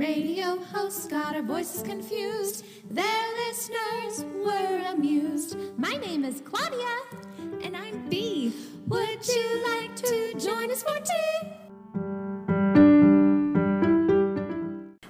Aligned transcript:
Radio 0.00 0.56
hosts 0.56 1.06
got 1.06 1.36
our 1.36 1.42
voices 1.42 1.82
confused. 1.82 2.64
Their 2.88 3.34
listeners 3.36 4.24
were 4.42 4.82
amused. 4.88 5.58
My 5.76 5.92
name 5.92 6.24
is 6.24 6.40
Claudia. 6.40 6.88
And 7.62 7.76
I'm 7.76 8.08
B. 8.08 8.50
Would 8.88 9.28
you 9.28 9.62
like 9.62 9.94
to 9.96 10.32
join 10.38 10.70
us 10.70 10.82
for 10.82 10.98
tea? 11.00 11.50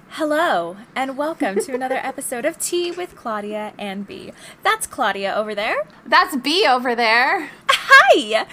Hello, 0.09 0.75
and 0.93 1.17
welcome 1.17 1.57
to 1.61 1.73
another 1.73 1.95
episode 2.03 2.43
of 2.43 2.59
Tea 2.59 2.91
with 2.91 3.15
Claudia 3.15 3.71
and 3.79 4.05
B. 4.05 4.33
That's 4.61 4.87
Claudia 4.87 5.33
over 5.33 5.55
there. 5.55 5.87
That's 6.05 6.35
B 6.35 6.67
over 6.67 6.95
there. 6.95 7.49
Hi! 7.69 8.45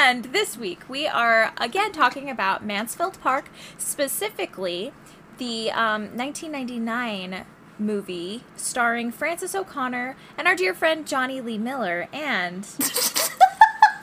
And 0.00 0.26
this 0.26 0.56
week 0.56 0.88
we 0.88 1.08
are 1.08 1.52
again 1.56 1.90
talking 1.90 2.30
about 2.30 2.64
Mansfield 2.64 3.20
Park, 3.20 3.50
specifically 3.76 4.92
the 5.38 5.70
um, 5.72 6.16
1999 6.16 7.44
movie 7.78 8.44
starring 8.56 9.10
Frances 9.10 9.54
O'Connor 9.54 10.16
and 10.38 10.46
our 10.46 10.54
dear 10.54 10.74
friend 10.74 11.06
Jonny 11.06 11.40
Lee 11.40 11.58
Miller. 11.58 12.08
And 12.12 12.66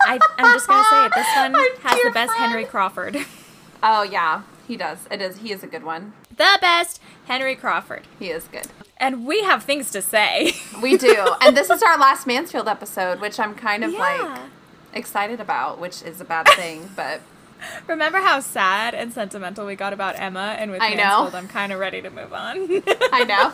I, 0.05 0.19
I'm 0.37 0.53
just 0.53 0.67
going 0.67 0.83
to 0.83 0.89
say 0.89 1.05
it, 1.05 1.11
this 1.15 1.27
one 1.35 1.55
Our 1.55 1.61
has 1.83 2.03
the 2.03 2.11
best 2.11 2.31
friend. 2.33 2.49
Henry 2.51 2.65
Crawford. 2.65 3.17
Oh 3.81 4.03
yeah, 4.03 4.43
he 4.67 4.75
does. 4.75 4.99
It 5.11 5.21
is. 5.21 5.37
He 5.37 5.51
is 5.51 5.63
a 5.63 5.67
good 5.67 5.83
one. 5.83 6.13
the 6.35 6.57
best 6.61 6.99
Henry 7.25 7.55
Crawford. 7.55 8.03
He 8.17 8.29
is 8.29 8.45
good. 8.45 8.67
And 8.97 9.25
we 9.25 9.43
have 9.43 9.63
things 9.63 9.91
to 9.91 10.01
say. 10.01 10.53
We 10.81 10.97
do. 10.97 11.33
and 11.41 11.55
this 11.57 11.69
is 11.69 11.83
our 11.83 11.97
last 11.97 12.25
Mansfield 12.25 12.67
episode, 12.69 13.19
which 13.19 13.39
I'm 13.39 13.53
kind 13.53 13.83
of 13.83 13.91
like 13.93 14.39
excited 14.93 15.39
about, 15.41 15.79
which 15.79 16.01
is 16.01 16.19
a 16.21 16.25
bad 16.25 16.47
thing, 16.55 16.89
but 16.95 17.21
Remember 17.87 18.19
how 18.19 18.39
sad 18.39 18.93
and 18.93 19.11
sentimental 19.13 19.65
we 19.65 19.75
got 19.75 19.93
about 19.93 20.19
Emma, 20.19 20.55
and 20.59 20.71
with 20.71 20.81
I 20.81 20.93
know. 20.93 21.29
I'm 21.33 21.47
kind 21.47 21.71
of 21.73 21.79
ready 21.79 22.01
to 22.01 22.09
move 22.09 22.33
on. 22.33 22.57
I 23.11 23.23
know. 23.25 23.53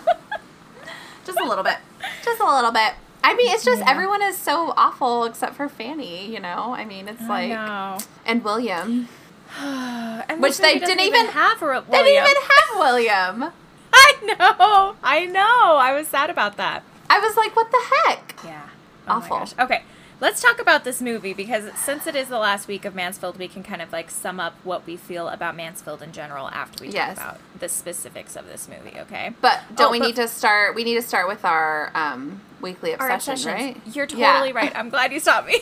Just 1.25 1.39
a 1.39 1.43
little 1.43 1.63
bit. 1.63 1.77
Just 2.23 2.39
a 2.41 2.45
little 2.45 2.71
bit. 2.71 2.93
I 3.23 3.33
mean, 3.35 3.51
it's 3.51 3.65
just 3.65 3.79
Yeah. 3.79 3.89
everyone 3.89 4.21
is 4.21 4.37
so 4.37 4.73
awful 4.77 5.23
except 5.23 5.55
for 5.55 5.67
Fanny, 5.67 6.27
you 6.31 6.39
know? 6.39 6.73
I 6.77 6.85
mean, 6.85 7.07
it's 7.07 7.21
I 7.23 7.27
like 7.27 7.49
know. 7.49 7.97
and 8.25 8.43
William. 8.43 9.07
And 9.57 10.41
Which 10.41 10.57
they 10.57 10.77
didn't 10.79 10.99
even- 10.99 11.27
have 11.27 11.61
a 11.63 11.83
They 11.89 12.03
didn't 12.03 12.23
even 12.23 12.41
have 12.43 12.77
William. 12.79 13.51
I 13.93 14.13
know. 14.21 14.95
I 15.03 15.25
know. 15.25 15.77
I 15.77 15.93
was 15.93 16.07
sad 16.07 16.29
about 16.29 16.57
that. 16.57 16.83
I 17.09 17.19
was 17.19 17.35
like, 17.37 17.55
what 17.55 17.71
the 17.71 17.81
heck? 18.05 18.35
Yeah. 18.43 18.61
Awful. 19.07 19.37
Oh 19.37 19.39
my 19.39 19.45
gosh. 19.45 19.53
Okay. 19.59 19.83
Let's 20.21 20.41
talk 20.41 20.61
about 20.61 20.85
this 20.85 21.01
movie 21.01 21.33
because 21.33 21.73
since 21.77 22.07
it 22.07 22.15
is 22.15 22.29
the 22.29 22.39
last 22.39 22.69
week 22.69 22.85
of 22.85 22.95
Mansfield, 22.95 23.37
we 23.37 23.49
can 23.49 23.63
kind 23.63 23.81
of 23.81 23.91
like 23.91 24.09
sum 24.09 24.39
up 24.39 24.55
what 24.63 24.87
we 24.87 24.95
feel 24.95 25.27
about 25.27 25.57
Mansfield 25.57 26.01
in 26.01 26.13
general 26.13 26.47
after 26.49 26.85
we 26.85 26.91
Yes. 26.91 27.17
talk 27.17 27.31
about 27.31 27.41
the 27.59 27.67
specifics 27.67 28.37
of 28.37 28.45
this 28.47 28.69
movie, 28.69 28.97
okay? 29.01 29.33
But 29.41 29.59
don't 29.75 29.89
Oh, 29.89 29.91
we 29.91 29.99
but- 29.99 30.05
need 30.07 30.15
to 30.15 30.27
start? 30.29 30.73
We 30.73 30.85
need 30.85 30.95
to 30.95 31.01
start 31.01 31.27
with 31.27 31.43
our 31.43 31.91
um, 31.93 32.39
weekly 32.61 32.93
obsession, 32.93 33.51
right? 33.51 33.77
You're 33.85 34.07
Yeah. 34.09 34.31
totally 34.33 34.53
right. 34.53 34.71
I'm 34.73 34.89
glad 34.89 35.11
you 35.11 35.19
stopped 35.19 35.47
me. 35.47 35.59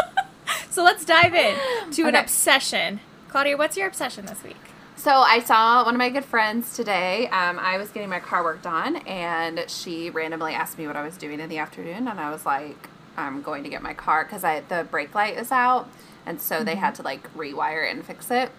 so 0.70 0.84
let's 0.84 1.04
dive 1.04 1.34
in 1.34 1.56
to 1.92 2.06
an 2.06 2.14
obsession. 2.14 3.00
Claudia, 3.28 3.56
what's 3.56 3.76
your 3.76 3.88
obsession 3.88 4.24
this 4.26 4.42
week? 4.44 4.56
So 4.94 5.10
I 5.10 5.40
saw 5.40 5.84
one 5.84 5.94
of 5.94 5.98
my 5.98 6.10
good 6.10 6.24
friends 6.24 6.76
today. 6.76 7.26
Um, 7.28 7.58
I 7.58 7.76
was 7.76 7.88
getting 7.90 8.08
my 8.10 8.20
car 8.20 8.44
worked 8.44 8.66
on, 8.66 8.96
and 8.98 9.64
she 9.68 10.10
randomly 10.10 10.52
asked 10.54 10.78
me 10.78 10.86
what 10.86 10.94
I 10.94 11.02
was 11.02 11.16
doing 11.16 11.40
in 11.40 11.48
the 11.48 11.58
afternoon, 11.58 12.06
and 12.06 12.20
I 12.20 12.30
was 12.30 12.44
like, 12.46 12.88
"I'm 13.16 13.42
going 13.42 13.62
to 13.64 13.70
get 13.70 13.82
my 13.82 13.94
car 13.94 14.24
because 14.24 14.44
I 14.44 14.60
the 14.60 14.86
brake 14.90 15.14
light 15.14 15.36
is 15.36 15.50
out, 15.52 15.88
and 16.26 16.40
so 16.40 16.62
they 16.64 16.76
had 16.76 16.94
to 16.96 17.02
like 17.02 17.32
rewire 17.36 17.88
it 17.88 17.94
and 17.94 18.04
fix 18.04 18.30
it." 18.30 18.50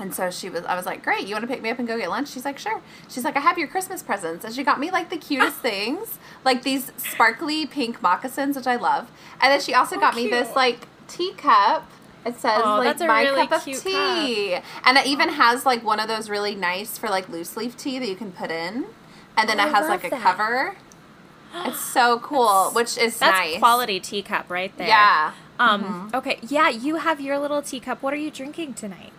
And 0.00 0.14
so 0.14 0.30
she 0.30 0.48
was, 0.48 0.64
I 0.64 0.76
was 0.76 0.86
like, 0.86 1.02
great, 1.02 1.26
you 1.26 1.34
want 1.34 1.42
to 1.42 1.48
pick 1.48 1.60
me 1.60 1.70
up 1.70 1.78
and 1.80 1.88
go 1.88 1.98
get 1.98 2.08
lunch? 2.08 2.28
She's 2.28 2.44
like, 2.44 2.56
sure. 2.56 2.80
She's 3.08 3.24
like, 3.24 3.36
I 3.36 3.40
have 3.40 3.58
your 3.58 3.66
Christmas 3.66 4.00
presents. 4.00 4.44
And 4.44 4.54
she 4.54 4.62
got 4.62 4.78
me 4.78 4.92
like 4.92 5.10
the 5.10 5.16
cutest 5.16 5.56
things, 5.60 6.20
like 6.44 6.62
these 6.62 6.92
sparkly 6.96 7.66
pink 7.66 8.00
moccasins, 8.00 8.56
which 8.56 8.68
I 8.68 8.76
love. 8.76 9.10
And 9.40 9.50
then 9.52 9.60
she 9.60 9.74
also 9.74 9.96
Oh, 9.96 10.00
got 10.00 10.14
me 10.14 10.28
this 10.28 10.54
like 10.54 10.86
teacup. 11.08 11.90
It 12.24 12.38
says 12.38 12.62
Oh, 12.64 12.76
like 12.78 13.00
my 13.00 13.22
really 13.22 13.48
cup 13.48 13.58
of 13.58 13.64
cute 13.64 13.82
tea. 13.82 14.54
And 14.84 14.96
it 14.98 15.06
even 15.06 15.30
oh. 15.30 15.32
has 15.32 15.66
like 15.66 15.84
one 15.84 15.98
of 15.98 16.06
those 16.06 16.30
really 16.30 16.54
nice 16.54 16.96
for 16.96 17.08
like 17.08 17.28
loose 17.28 17.56
leaf 17.56 17.76
tea 17.76 17.98
that 17.98 18.08
you 18.08 18.14
can 18.16 18.30
put 18.30 18.52
in. 18.52 18.86
And 19.36 19.48
then 19.48 19.58
Oh, 19.58 19.66
it 19.66 19.74
has 19.74 19.88
like 19.88 20.04
a 20.04 20.10
that. 20.10 20.20
cover. 20.22 20.76
It's 21.66 21.80
so 21.80 22.18
cool, 22.20 22.70
which 22.72 22.96
is 22.98 22.98
nice. 22.98 23.18
That's 23.20 23.38
nice. 23.38 23.58
quality 23.58 24.00
teacup 24.00 24.50
right 24.50 24.76
there. 24.76 24.88
Yeah. 24.88 25.32
Um. 25.58 26.10
Okay. 26.14 26.38
Yeah, 26.42 26.68
you 26.68 26.96
have 26.96 27.20
your 27.20 27.38
little 27.38 27.62
teacup. 27.62 28.02
What 28.02 28.12
are 28.14 28.16
you 28.18 28.30
drinking 28.30 28.74
tonight? 28.74 29.12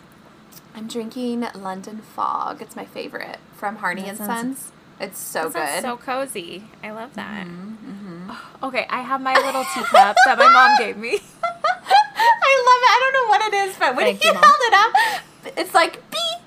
I'm 0.75 0.87
drinking 0.87 1.45
London 1.55 1.99
Fog. 2.15 2.61
It's 2.61 2.75
my 2.75 2.85
favorite 2.85 3.37
from 3.55 3.77
Harney 3.77 4.03
That 4.03 4.09
and 4.09 4.17
sounds- 4.17 4.59
Sons. 4.59 4.71
It's 5.01 5.17
so 5.19 5.49
good. 5.49 5.81
So 5.81 5.95
cozy. 5.95 6.63
I 6.83 6.91
love 6.91 7.13
that. 7.15 7.47
Mm-hmm, 7.47 8.31
Okay, 8.63 8.85
I 8.89 8.99
have 9.01 9.21
my 9.21 9.33
little 9.33 9.63
teacup 9.73 10.17
that 10.25 10.37
my 10.37 10.49
mom 10.49 10.77
gave 10.77 10.97
me. 10.97 11.11
I 11.43 12.63
love 12.67 12.81
it. 12.83 12.91
I 12.91 12.99
don't 12.99 13.13
know 13.13 13.29
what 13.29 13.41
it 13.53 13.53
is, 13.69 13.75
but 13.77 13.95
when 13.95 14.05
Thank 14.05 14.23
you 14.25 14.31
you, 14.31 14.35
held 14.35 14.55
it 14.59 14.73
up, 14.73 15.57
it's 15.57 15.73
like 15.73 15.93
beep. 16.11 16.41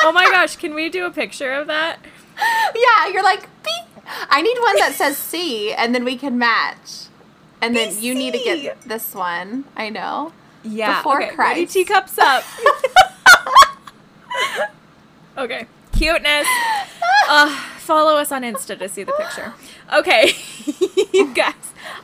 Oh 0.00 0.10
my 0.14 0.24
gosh, 0.32 0.56
can 0.56 0.74
we 0.74 0.88
do 0.88 1.04
a 1.04 1.10
picture 1.10 1.52
of 1.52 1.66
that? 1.66 1.98
yeah, 2.74 3.08
you're 3.12 3.22
like 3.22 3.42
beep. 3.62 3.87
I 4.30 4.42
need 4.42 4.58
one 4.58 4.76
that 4.78 4.92
says 4.94 5.16
C, 5.16 5.72
and 5.72 5.94
then 5.94 6.04
we 6.04 6.16
can 6.16 6.38
match. 6.38 7.06
And 7.60 7.74
then 7.76 8.00
you 8.00 8.14
need 8.14 8.32
to 8.34 8.38
get 8.38 8.80
this 8.82 9.14
one. 9.14 9.64
I 9.76 9.90
know. 9.90 10.32
Yeah. 10.62 10.98
Before 10.98 11.22
okay, 11.22 11.34
ready, 11.36 11.62
Christ. 11.66 11.72
teacups 11.72 12.18
up. 12.18 12.44
okay. 15.38 15.66
Cuteness. 15.92 16.46
Uh, 17.28 17.48
follow 17.78 18.16
us 18.16 18.30
on 18.32 18.42
Insta 18.42 18.78
to 18.78 18.88
see 18.88 19.02
the 19.04 19.12
picture. 19.12 19.52
Okay, 19.92 20.32
you 21.12 21.32
guys. 21.34 21.54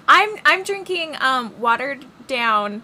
I'm 0.08 0.30
I'm 0.44 0.62
drinking 0.64 1.16
um 1.20 1.58
watered 1.60 2.04
down 2.26 2.82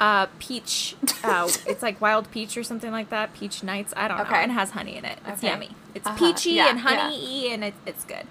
uh 0.00 0.26
peach 0.38 0.96
uh 1.24 1.48
it's 1.66 1.82
like 1.82 2.00
wild 2.00 2.30
peach 2.30 2.56
or 2.56 2.62
something 2.62 2.90
like 2.90 3.08
that 3.10 3.32
peach 3.34 3.62
nights 3.62 3.92
i 3.96 4.08
don't 4.08 4.16
know 4.18 4.24
Okay. 4.24 4.42
and 4.42 4.50
it 4.50 4.54
has 4.54 4.70
honey 4.70 4.96
in 4.96 5.04
it 5.04 5.18
it's 5.26 5.38
Okay. 5.38 5.48
yummy 5.52 5.70
it's 5.94 6.06
Uh-huh. 6.06 6.18
peachy 6.18 6.50
Yeah, 6.52 6.70
and 6.70 6.78
yeah. 6.78 6.84
honey 6.84 7.46
y 7.46 7.52
and 7.54 7.64
it, 7.64 7.74
it's 7.86 8.04
good 8.04 8.26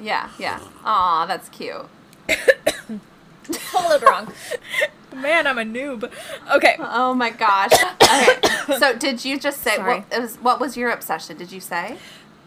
Yeah, 0.00 0.30
yeah. 0.38 0.60
Aw, 0.84 1.26
that's 1.26 1.48
cute. 1.48 1.86
followed 3.70 4.02
wrong 4.02 4.32
man 5.14 5.46
i'm 5.46 5.58
a 5.58 5.62
noob 5.64 6.10
okay 6.54 6.76
Oh 6.80 7.12
my 7.14 7.30
gosh. 7.30 7.72
Okay. 8.02 8.40
So 8.78 8.96
did 8.96 9.22
you 9.24 9.38
just 9.38 9.60
say 9.60 9.76
Sorry. 9.76 10.00
what 10.00 10.20
was 10.20 10.36
what 10.36 10.60
was 10.60 10.76
your 10.76 10.90
obsession? 10.90 11.36
Did 11.36 11.52
you 11.52 11.60
say? 11.60 11.98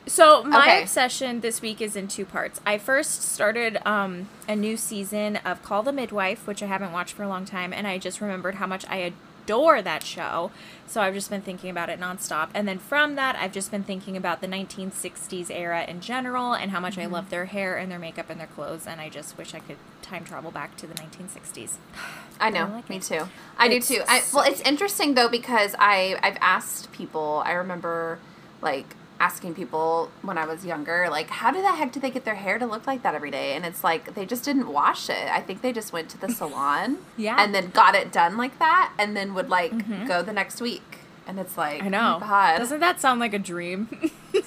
So 0.08 0.44
my 0.44 0.60
Okay. 0.62 0.82
obsession 0.82 1.42
this 1.42 1.62
week 1.62 1.80
is 1.80 1.96
in 1.96 2.08
two 2.08 2.26
parts. 2.26 2.60
I 2.66 2.80
first 2.80 3.22
started 3.22 3.78
um, 3.88 4.28
a 4.48 4.56
new 4.56 4.76
season 4.78 5.36
of 5.46 5.62
Call 5.62 5.84
the 5.84 5.92
Midwife, 5.94 6.48
which 6.48 6.64
I 6.64 6.66
haven't 6.66 6.92
watched 6.92 7.14
for 7.14 7.22
a 7.24 7.28
long 7.28 7.46
time, 7.46 7.72
and 7.72 7.86
I 7.86 8.00
just 8.00 8.20
remembered 8.20 8.56
how 8.56 8.66
much 8.66 8.84
I 8.90 9.14
adore 9.48 9.82
that 9.82 10.04
show. 10.04 10.52
So 10.88 11.02
I've 11.02 11.14
just 11.14 11.30
been 11.30 11.42
thinking 11.42 11.70
about 11.70 11.90
it 11.90 12.00
nonstop. 12.00 12.50
And 12.54 12.68
then 12.68 12.80
from 12.80 13.16
that, 13.16 13.38
I've 13.38 13.54
just 13.54 13.72
been 13.72 13.84
thinking 13.84 14.18
about 14.18 14.42
the 14.42 14.48
1960s 14.48 15.50
era 15.50 15.86
in 15.88 16.02
general 16.02 16.54
and 16.54 16.72
how 16.72 16.82
much 16.82 16.98
I 16.98 17.04
mm-hmm. 17.04 17.14
love 17.14 17.30
their 17.30 17.46
hair 17.46 17.78
and 17.78 17.90
their 17.90 18.00
makeup 18.00 18.30
and 18.30 18.40
their 18.40 18.48
clothes. 18.48 18.86
And 18.86 19.00
I 19.00 19.10
just 19.10 19.38
wish 19.38 19.54
I 19.54 19.60
could 19.60 19.78
time 20.02 20.26
travel 20.26 20.52
back 20.52 20.76
to 20.78 20.88
the 20.88 20.94
1960s. 20.96 21.76
I 22.40 22.50
know, 22.50 22.66
I 22.66 22.72
like 22.72 22.90
me 22.90 22.98
it. 22.98 23.04
too. 23.04 23.28
I 23.58 23.68
It's 23.68 23.88
do 23.88 23.96
too. 23.96 24.04
I, 24.08 24.22
well, 24.34 24.44
it's 24.44 24.62
interesting 24.62 25.16
though 25.16 25.30
because 25.30 25.76
I 25.80 26.20
I've 26.22 26.38
asked 26.40 26.92
people. 26.92 27.42
I 27.46 27.54
remember 27.54 28.20
like 28.62 28.97
asking 29.20 29.56
people 29.56 30.10
when 30.22 30.38
I 30.38 30.46
was 30.46 30.66
younger, 30.66 31.08
like, 31.10 31.30
how 31.30 31.52
do 31.52 31.62
the 31.62 31.72
heck 31.74 31.92
do 31.92 32.00
they 32.00 32.10
get 32.12 32.24
their 32.26 32.36
hair 32.36 32.60
to 32.60 32.66
look 32.66 32.86
like 32.88 33.04
that 33.04 33.16
every 33.16 33.32
day? 33.32 33.54
And 33.54 33.66
it's 33.66 33.84
like 33.84 34.14
they 34.16 34.26
just 34.26 34.44
didn't 34.46 34.68
wash 34.72 35.10
it. 35.10 35.28
I 35.32 35.42
think 35.42 35.62
they 35.62 35.74
just 35.74 35.92
went 35.94 36.10
to 36.10 36.18
the 36.20 36.30
salon, 36.40 36.98
Yeah. 37.18 37.32
Mm-hmm. 37.34 37.40
and 37.42 37.56
then 37.56 37.70
got 37.72 37.96
it 37.96 38.12
done 38.12 38.38
like 38.38 38.60
that, 38.60 38.94
and 39.00 39.16
then 39.18 39.34
would 39.34 39.50
like 39.50 40.08
go 40.08 40.22
the 40.22 40.34
next 40.34 40.62
week. 40.62 41.00
And 41.28 41.40
it's 41.40 41.58
like, 41.58 41.84
I 41.84 41.90
know. 41.90 42.16
oh 42.18 42.20
God. 42.22 42.58
Doesn't 42.58 42.80
that 42.80 43.02
sound 43.02 43.20
like 43.20 43.34
a 43.34 43.40
dream? 43.40 44.12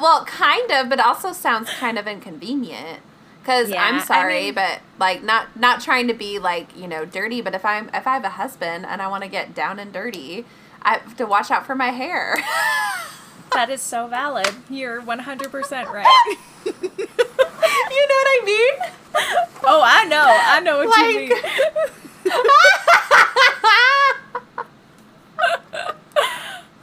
Well, 0.00 0.24
kind 0.26 0.70
of, 0.72 0.88
but 0.90 1.00
also 1.00 1.32
sounds 1.32 1.70
kind 1.70 1.98
of 1.98 2.06
inconvenient. 2.06 3.00
Cause 3.44 3.70
Yeah, 3.70 3.82
I 3.82 3.88
I'm 3.88 4.00
sorry, 4.00 4.44
mean- 4.46 4.54
but 4.54 4.80
like 4.98 5.22
not 5.22 5.56
not 5.58 5.80
trying 5.80 6.08
to 6.08 6.14
be 6.14 6.38
like 6.38 6.76
you 6.76 6.86
know 6.88 7.04
dirty, 7.04 7.40
but 7.40 7.54
if 7.54 7.64
I'm 7.64 7.88
if 7.94 8.06
I 8.06 8.14
have 8.14 8.24
a 8.24 8.30
husband 8.30 8.84
and 8.86 9.00
I 9.00 9.08
want 9.08 9.22
to 9.22 9.30
get 9.30 9.54
down 9.54 9.78
and 9.78 9.92
dirty, 9.92 10.44
I 10.82 10.94
have 10.98 11.16
to 11.18 11.26
watch 11.26 11.50
out 11.50 11.64
for 11.66 11.74
my 11.74 11.88
hair. 11.90 12.36
that 13.52 13.70
is 13.70 13.80
so 13.80 14.06
valid. 14.06 14.48
You're 14.68 15.00
100% 15.00 15.86
right. 15.86 16.36
you 16.66 16.72
know 16.72 18.18
what 18.20 18.28
I 18.28 18.42
mean? 18.44 18.72
Oh, 19.64 19.82
I 19.84 20.04
know. 20.04 20.24
I 20.26 20.60
know 20.60 20.78
what 20.84 20.98
you 20.98 21.18
mean. 21.20 21.32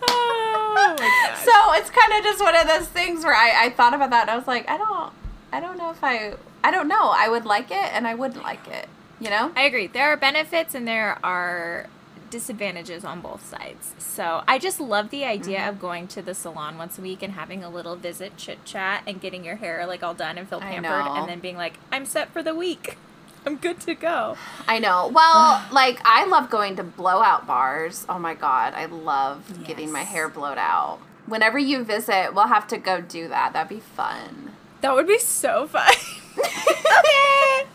oh 0.03 0.95
so 1.43 1.73
it's 1.73 1.89
kind 1.89 2.13
of 2.13 2.23
just 2.23 2.41
one 2.41 2.55
of 2.55 2.67
those 2.67 2.87
things 2.87 3.23
where 3.23 3.35
I, 3.35 3.65
I 3.65 3.69
thought 3.71 3.93
about 3.93 4.09
that 4.11 4.21
and 4.21 4.31
I 4.31 4.37
was 4.37 4.47
like, 4.47 4.69
I 4.69 4.77
don't 4.77 5.13
I 5.51 5.59
don't 5.59 5.77
know 5.77 5.91
if 5.91 6.03
I 6.03 6.33
I 6.63 6.71
don't 6.71 6.87
know. 6.87 7.11
I 7.15 7.27
would 7.27 7.45
like 7.45 7.71
it 7.71 7.93
and 7.93 8.07
I 8.07 8.15
wouldn't 8.15 8.43
like 8.43 8.67
it. 8.67 8.87
You 9.19 9.29
know? 9.29 9.51
I 9.55 9.63
agree. 9.63 9.87
There 9.87 10.09
are 10.11 10.17
benefits 10.17 10.73
and 10.73 10.87
there 10.87 11.19
are 11.23 11.87
disadvantages 12.31 13.05
on 13.05 13.21
both 13.21 13.45
sides. 13.47 13.93
So 13.99 14.43
I 14.47 14.57
just 14.57 14.79
love 14.79 15.11
the 15.11 15.23
idea 15.25 15.59
Mm-hmm. 15.59 15.69
of 15.69 15.79
going 15.79 16.07
to 16.07 16.21
the 16.23 16.33
salon 16.33 16.77
once 16.79 16.97
a 16.97 17.01
week 17.01 17.21
and 17.21 17.33
having 17.33 17.63
a 17.63 17.69
little 17.69 17.95
visit, 17.95 18.37
chit 18.37 18.65
chat, 18.65 19.03
and 19.05 19.21
getting 19.21 19.43
your 19.45 19.57
hair 19.57 19.85
like 19.85 20.01
all 20.01 20.13
done 20.15 20.37
and 20.39 20.47
feel 20.49 20.59
pampered, 20.61 21.05
and 21.17 21.29
then 21.29 21.39
being 21.39 21.57
like, 21.57 21.73
I'm 21.91 22.05
set 22.05 22.31
for 22.31 22.41
the 22.41 22.55
week. 22.55 22.97
I'm 23.45 23.57
good 23.57 23.79
to 23.81 23.95
go. 23.95 24.37
I 24.67 24.77
know. 24.79 25.07
Well, 25.13 25.65
like 25.71 25.99
I 26.05 26.25
love 26.25 26.49
going 26.49 26.75
to 26.77 26.83
blowout 26.83 27.45
bars. 27.47 28.05
Oh 28.09 28.17
my 28.19 28.33
god, 28.33 28.73
I 28.75 28.85
love 28.85 29.63
getting 29.65 29.91
my 29.91 30.03
hair 30.03 30.29
blowed 30.29 30.57
out. 30.59 30.99
Whenever 31.27 31.57
you 31.59 31.83
visit, 31.83 32.33
we'll 32.33 32.47
have 32.47 32.67
to 32.69 32.77
go 32.77 33.01
do 33.01 33.27
that. 33.27 33.53
That'd 33.53 33.69
be 33.69 33.79
fun. 33.81 34.53
That 34.81 34.93
would 34.95 35.07
be 35.07 35.19
so 35.19 35.67
fun. 35.67 35.91
okay, 36.37 37.65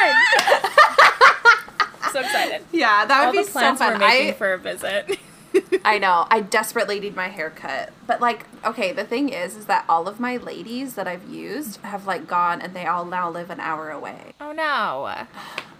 done. 0.00 0.14
So 2.12 2.20
excited. 2.20 2.64
Yeah, 2.72 3.04
that 3.06 3.20
All 3.20 3.26
would 3.32 3.36
the 3.38 3.42
be 3.42 3.46
so 3.46 3.52
plans 3.52 3.78
fun. 3.78 3.92
we're 3.94 3.98
making 3.98 4.28
I, 4.30 4.32
for 4.32 4.52
a 4.52 4.58
visit. 4.58 5.18
I 5.84 5.98
know. 5.98 6.26
I 6.30 6.40
desperately 6.40 6.98
need 7.00 7.14
my 7.14 7.28
haircut. 7.28 7.92
But 8.06 8.20
like, 8.20 8.46
okay, 8.64 8.92
the 8.92 9.04
thing 9.04 9.28
is 9.28 9.56
is 9.56 9.66
that 9.66 9.84
all 9.88 10.08
of 10.08 10.18
my 10.20 10.36
ladies 10.38 10.94
that 10.94 11.06
I've 11.06 11.28
used 11.28 11.80
have 11.82 12.06
like 12.06 12.26
gone 12.26 12.60
and 12.62 12.74
they 12.74 12.86
all 12.86 13.04
now 13.04 13.28
live 13.30 13.50
an 13.50 13.60
hour 13.60 13.90
away. 13.90 14.32
oh 14.40 14.52
no. 14.52 15.12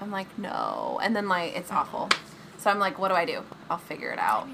I'm 0.01 0.11
like, 0.11 0.37
no. 0.39 1.01
And 1.03 1.15
then 1.17 1.29
like 1.29 1.57
it's 1.57 1.71
awful. 1.73 2.09
So 2.59 2.71
I'm 2.71 2.79
like, 2.79 2.99
what 2.99 3.09
do 3.09 3.15
I 3.15 3.25
do? 3.25 3.43
I'll 3.71 3.79
figure 3.79 4.11
it 4.11 4.19
out. 4.19 4.47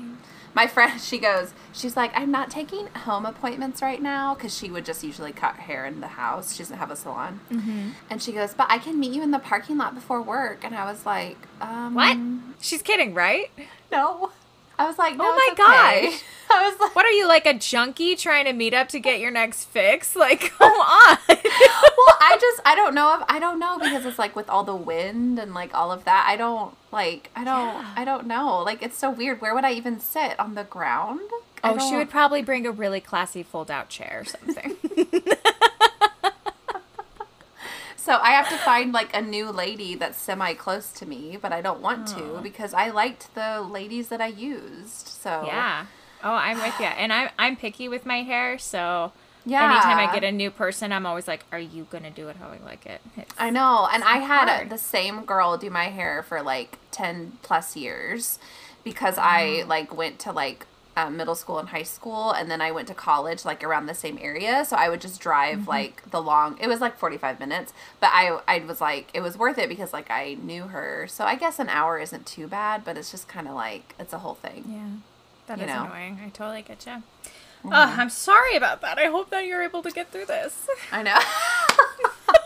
My 0.58 0.66
friend, 0.66 1.00
she 1.10 1.18
goes, 1.18 1.52
she's 1.72 1.96
like, 1.96 2.10
I'm 2.16 2.32
not 2.32 2.50
taking 2.50 2.88
home 2.88 3.24
appointments 3.24 3.80
right 3.80 4.02
now 4.02 4.34
because 4.34 4.56
she 4.56 4.72
would 4.72 4.84
just 4.84 5.04
usually 5.04 5.30
cut 5.30 5.54
hair 5.54 5.86
in 5.86 6.00
the 6.00 6.08
house. 6.08 6.52
She 6.54 6.64
doesn't 6.64 6.78
have 6.78 6.90
a 6.90 6.96
salon. 6.96 7.38
Mm-hmm. 7.48 7.90
And 8.10 8.20
she 8.20 8.32
goes, 8.32 8.54
but 8.54 8.66
I 8.68 8.78
can 8.78 8.98
meet 8.98 9.12
you 9.12 9.22
in 9.22 9.30
the 9.30 9.38
parking 9.38 9.78
lot 9.78 9.94
before 9.94 10.20
work. 10.20 10.64
And 10.64 10.74
I 10.74 10.84
was 10.90 11.06
like, 11.06 11.36
um, 11.60 11.94
What? 11.94 12.18
She's 12.60 12.82
kidding, 12.82 13.14
right? 13.14 13.50
No. 13.90 14.32
I 14.78 14.86
was 14.86 14.98
like, 14.98 15.16
no, 15.16 15.24
Oh 15.26 15.34
my 15.34 15.48
okay. 15.52 16.10
gosh. 16.10 16.22
I 16.50 16.70
was 16.70 16.80
like, 16.80 16.94
What 16.96 17.04
are 17.04 17.10
you 17.10 17.26
like 17.28 17.46
a 17.46 17.54
junkie 17.54 18.16
trying 18.16 18.44
to 18.46 18.52
meet 18.52 18.72
up 18.72 18.88
to 18.90 19.00
get 19.00 19.20
your 19.20 19.30
next 19.30 19.64
fix? 19.66 20.14
Like, 20.16 20.40
come 20.58 20.72
on. 20.72 21.18
well, 21.28 22.16
I 22.20 22.38
just 22.40 22.60
I 22.64 22.74
don't 22.74 22.94
know 22.94 23.14
if 23.16 23.22
I 23.28 23.38
don't 23.38 23.58
know 23.58 23.78
because 23.78 24.04
it's 24.06 24.18
like 24.18 24.34
with 24.36 24.48
all 24.48 24.64
the 24.64 24.74
wind 24.76 25.38
and 25.38 25.52
like 25.54 25.74
all 25.74 25.90
of 25.92 26.04
that. 26.04 26.26
I 26.28 26.36
don't 26.36 26.74
like 26.92 27.30
I 27.36 27.44
don't 27.44 27.74
Yeah. 27.74 27.92
I 27.96 28.04
don't 28.04 28.26
know. 28.26 28.62
Like 28.62 28.82
it's 28.82 28.96
so 28.96 29.10
weird. 29.10 29.40
Where 29.40 29.54
would 29.54 29.64
I 29.64 29.72
even 29.72 30.00
sit 30.00 30.38
on 30.38 30.54
the 30.54 30.64
ground? 30.64 31.20
Oh, 31.64 31.76
she 31.90 31.96
would 31.96 32.08
probably 32.08 32.40
bring 32.42 32.66
a 32.66 32.70
really 32.70 33.00
classy 33.00 33.42
fold-out 33.42 33.88
chair 33.88 34.22
or 34.22 34.24
something. 34.24 34.76
So 38.08 38.18
I 38.22 38.30
have 38.30 38.48
to 38.48 38.56
find 38.56 38.90
like 38.94 39.14
a 39.14 39.20
new 39.20 39.50
lady 39.50 39.94
that's 39.94 40.18
semi 40.18 40.54
close 40.54 40.92
to 40.92 41.04
me, 41.04 41.36
but 41.38 41.52
I 41.52 41.60
don't 41.60 41.82
want 41.82 42.06
to 42.08 42.40
because 42.42 42.72
I 42.72 42.88
liked 42.88 43.34
the 43.34 43.60
ladies 43.60 44.08
that 44.08 44.22
I 44.22 44.28
used. 44.28 45.08
So 45.08 45.44
yeah. 45.44 45.84
Oh, 46.24 46.32
I'm 46.32 46.56
with 46.56 46.80
you. 46.80 46.86
And 46.86 47.12
I'm 47.12 47.28
I'm 47.38 47.54
picky 47.54 47.86
with 47.86 48.06
my 48.06 48.22
hair, 48.22 48.56
so 48.56 49.12
yeah. 49.44 49.70
anytime 49.70 49.98
I 49.98 50.10
get 50.10 50.24
a 50.24 50.32
new 50.32 50.50
person, 50.50 50.90
I'm 50.90 51.04
always 51.04 51.28
like, 51.28 51.44
"Are 51.52 51.58
you 51.58 51.86
gonna 51.90 52.10
do 52.10 52.28
it 52.30 52.36
how 52.36 52.48
I 52.48 52.56
like 52.64 52.86
it?" 52.86 53.02
It's- 53.14 53.34
I 53.38 53.50
know. 53.50 53.86
And 53.92 54.02
I 54.02 54.20
had 54.20 54.48
hard. 54.48 54.70
the 54.70 54.78
same 54.78 55.26
girl 55.26 55.58
do 55.58 55.68
my 55.68 55.88
hair 55.90 56.22
for 56.22 56.40
like 56.40 56.78
10 56.92 57.32
plus 57.42 57.76
years 57.76 58.38
because 58.84 59.18
I 59.18 59.42
mm-hmm. 59.42 59.68
like 59.68 59.94
went 59.94 60.18
to 60.20 60.32
like 60.32 60.66
um, 60.98 61.16
middle 61.16 61.34
school 61.34 61.58
and 61.58 61.68
high 61.68 61.82
school 61.84 62.32
and 62.32 62.50
then 62.50 62.60
I 62.60 62.72
went 62.72 62.88
to 62.88 62.94
college 62.94 63.44
like 63.44 63.62
around 63.62 63.86
the 63.86 63.94
same 63.94 64.18
area. 64.20 64.64
So 64.64 64.76
I 64.76 64.88
would 64.88 65.00
just 65.00 65.20
drive 65.20 65.68
like 65.68 66.02
the 66.10 66.20
long, 66.20 66.58
it 66.60 66.66
was 66.66 66.80
like 66.80 66.98
45 66.98 67.38
minutes, 67.40 67.72
but 68.00 68.10
I, 68.12 68.40
I 68.48 68.58
was 68.60 68.80
like, 68.80 69.10
it 69.14 69.20
was 69.20 69.38
worth 69.38 69.58
it 69.58 69.68
because 69.68 69.92
like 69.92 70.10
I 70.10 70.36
knew 70.42 70.64
her. 70.64 71.06
So 71.08 71.24
I 71.24 71.36
guess 71.36 71.58
an 71.58 71.68
hour 71.68 71.98
isn't 71.98 72.26
too 72.26 72.46
bad, 72.48 72.84
but 72.84 72.96
it's 72.98 73.10
just 73.10 73.28
kind 73.28 73.46
of 73.48 73.54
like, 73.54 73.94
it's 73.98 74.12
a 74.12 74.18
whole 74.18 74.34
thing. 74.34 74.64
Yeah. 74.68 74.88
that 75.46 75.58
is 75.58 75.62
You 75.68 75.74
know. 75.74 75.84
annoying. 75.84 76.20
I 76.24 76.28
totally 76.30 76.62
get 76.62 76.84
you. 76.86 77.02
Oh, 77.64 77.70
I'm 77.72 78.10
sorry 78.10 78.56
about 78.56 78.80
that. 78.82 78.98
I 78.98 79.06
hope 79.06 79.30
that 79.30 79.46
you're 79.46 79.62
able 79.62 79.82
to 79.82 79.90
get 79.90 80.10
through 80.12 80.26
this. 80.26 80.68
I 80.92 81.02
know. 81.02 81.18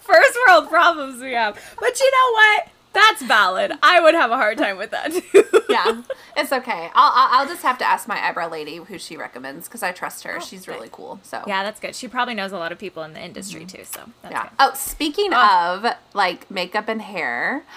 First 0.00 0.38
world 0.48 0.68
problems 0.68 1.20
we 1.22 1.32
have. 1.32 1.54
But 1.78 2.00
you 2.00 2.10
know 2.10 2.32
what? 2.32 2.68
That's 2.92 3.22
valid. 3.22 3.72
I 3.82 4.00
would 4.00 4.14
have 4.14 4.30
a 4.30 4.36
hard 4.36 4.58
time 4.58 4.76
with 4.76 4.90
that 4.90 5.12
too. 5.12 5.44
yeah, 5.68 6.02
it's 6.36 6.52
okay. 6.52 6.90
I'll, 6.94 7.40
I'll, 7.40 7.46
just 7.46 7.62
have 7.62 7.78
to 7.78 7.84
ask 7.84 8.08
my 8.08 8.20
eyebrow 8.20 8.48
lady 8.50 8.76
who 8.76 8.98
she 8.98 9.16
recommends 9.16 9.68
because 9.68 9.82
I 9.82 9.92
trust 9.92 10.24
her. 10.24 10.38
Oh, 10.38 10.40
She's 10.40 10.66
really 10.66 10.88
cool. 10.90 11.20
So 11.22 11.42
Yeah, 11.46 11.62
that's 11.62 11.78
good. 11.78 11.94
She 11.94 12.08
probably 12.08 12.34
knows 12.34 12.50
a 12.52 12.58
lot 12.58 12.72
of 12.72 12.78
people 12.78 13.02
in 13.04 13.12
the 13.12 13.24
industry 13.24 13.60
mm-hmm. 13.60 13.78
too, 13.78 13.84
so 13.84 14.00
that's 14.22 14.32
Yeah. 14.32 14.42
good. 14.42 14.50
Oh, 14.58 14.72
speaking 14.74 15.30
Oh. 15.32 15.82
of 15.84 15.94
like 16.14 16.50
makeup 16.50 16.88
and 16.88 17.02
hair. 17.02 17.64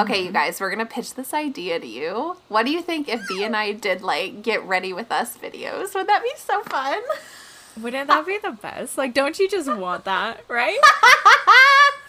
Okay, 0.00 0.20
you 0.20 0.24
mm-hmm. 0.24 0.32
guys, 0.32 0.60
we're 0.60 0.70
gonna 0.70 0.86
pitch 0.86 1.14
this 1.14 1.34
idea 1.34 1.78
to 1.78 1.86
you. 1.86 2.38
What 2.48 2.64
do 2.64 2.72
you 2.72 2.80
think 2.80 3.06
if 3.06 3.20
B 3.28 3.44
and 3.44 3.54
I 3.54 3.72
did 3.72 4.00
like 4.00 4.40
get 4.42 4.64
ready 4.64 4.94
with 4.94 5.12
us 5.12 5.36
videos? 5.36 5.94
Would 5.94 6.08
that 6.08 6.22
be 6.22 6.32
so 6.36 6.62
fun? 6.62 7.02
Wouldn't 7.80 8.08
that 8.08 8.26
be 8.26 8.38
the 8.38 8.52
best? 8.52 8.96
Like, 8.96 9.12
don't 9.12 9.38
you 9.38 9.48
just 9.48 9.72
want 9.72 10.06
that, 10.06 10.42
right? 10.48 10.78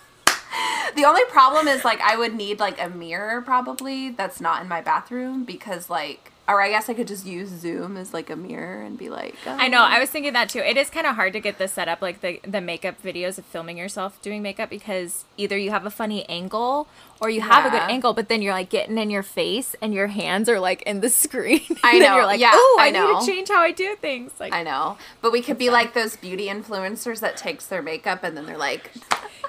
The 0.96 1.04
only 1.06 1.26
problem 1.26 1.68
is 1.68 1.84
like 1.84 2.00
I 2.02 2.16
would 2.16 2.34
need 2.34 2.60
like 2.60 2.82
a 2.82 2.90
mirror 2.90 3.42
probably 3.42 4.12
that's 4.12 4.40
not 4.40 4.62
in 4.62 4.68
my 4.68 4.82
bathroom 4.82 5.44
because 5.44 5.90
like 5.90 6.32
or 6.48 6.62
I 6.62 6.70
guess 6.70 6.90
I 6.90 6.94
could 6.94 7.08
just 7.08 7.26
use 7.26 7.50
Zoom 7.50 7.98
as 7.98 8.14
like 8.14 8.30
a 8.30 8.36
mirror 8.36 8.82
and 8.82 8.98
be 8.98 9.10
like 9.10 9.36
oh. 9.48 9.58
I 9.60 9.68
know. 9.68 9.80
Oh. 9.80 9.88
I 9.88 10.00
was 10.00 10.10
thinking 10.10 10.34
that 10.34 10.50
too. 10.50 10.60
It 10.60 10.78
is 10.78 10.90
kind 10.90 11.08
of 11.08 11.16
hard 11.16 11.34
to 11.34 11.40
get 11.40 11.58
this 11.58 11.74
set 11.74 11.88
up, 11.88 12.02
like 12.02 12.22
the 12.22 12.40
the 12.48 12.62
makeup 12.62 13.02
videos 13.02 13.38
of 13.38 13.46
filming 13.46 13.78
yourself 13.78 14.22
doing 14.22 14.42
makeup, 14.42 14.70
because 14.70 15.26
either 15.38 15.58
you 15.58 15.72
have 15.72 15.86
a 15.86 15.90
funny 15.90 16.28
angle 16.30 16.88
or 17.20 17.30
you 17.30 17.42
have 17.42 17.66
a 17.66 17.70
good 17.70 17.82
angle, 17.82 18.14
but 18.14 18.30
then 18.30 18.42
you're 18.42 18.54
like 18.54 18.70
getting 18.70 18.98
in 18.98 19.10
your 19.10 19.24
face 19.24 19.76
and 19.82 19.94
your 19.94 20.08
hands 20.08 20.48
are 20.48 20.60
like 20.60 20.82
in 20.84 21.02
the 21.02 21.10
screen. 21.24 21.62
I 21.84 21.98
know. 21.98 22.16
You're 22.16 22.26
like, 22.26 22.40
Yeah, 22.40 22.52
oh, 22.54 22.78
I, 22.80 22.88
I 22.88 22.92
need 22.92 23.00
know. 23.00 23.20
to 23.20 23.26
change 23.26 23.50
how 23.50 23.60
I 23.62 23.72
do 23.72 23.96
things. 23.96 24.32
Like, 24.40 24.54
I 24.54 24.64
know. 24.64 24.98
But 25.22 25.32
we 25.32 25.42
could 25.42 25.58
be 25.58 25.70
like 25.70 25.94
those 25.94 26.16
beauty 26.16 26.46
influencers 26.48 27.22
that 27.22 27.38
takes 27.38 27.66
their 27.66 27.82
makeup 27.82 28.24
and 28.24 28.38
then 28.38 28.46
they're 28.46 28.58
like 28.58 28.92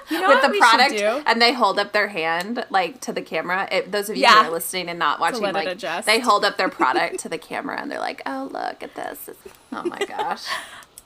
you 0.09 0.21
know 0.21 0.29
with 0.29 0.41
the 0.41 0.57
product 0.57 0.93
and 1.27 1.41
they 1.41 1.53
hold 1.53 1.79
up 1.79 1.91
their 1.93 2.07
hand 2.07 2.65
like 2.69 3.01
to 3.01 3.13
the 3.13 3.21
camera. 3.21 3.67
It, 3.71 3.91
those 3.91 4.09
of 4.09 4.15
you 4.15 4.23
Yeah. 4.23 4.43
who 4.43 4.49
are 4.49 4.51
listening 4.53 4.89
and 4.89 4.99
not 4.99 5.19
watching, 5.19 5.41
like 5.41 5.79
they 6.05 6.19
hold 6.19 6.45
up 6.45 6.57
their 6.57 6.69
product 6.69 7.19
to 7.23 7.29
the 7.29 7.37
camera 7.37 7.79
and 7.81 7.89
they're 7.91 7.99
like, 7.99 8.21
"Oh, 8.25 8.49
look 8.51 8.83
at 8.83 8.95
this! 8.95 9.29
Oh 9.71 9.83
my 9.83 9.99
gosh!" 9.99 10.45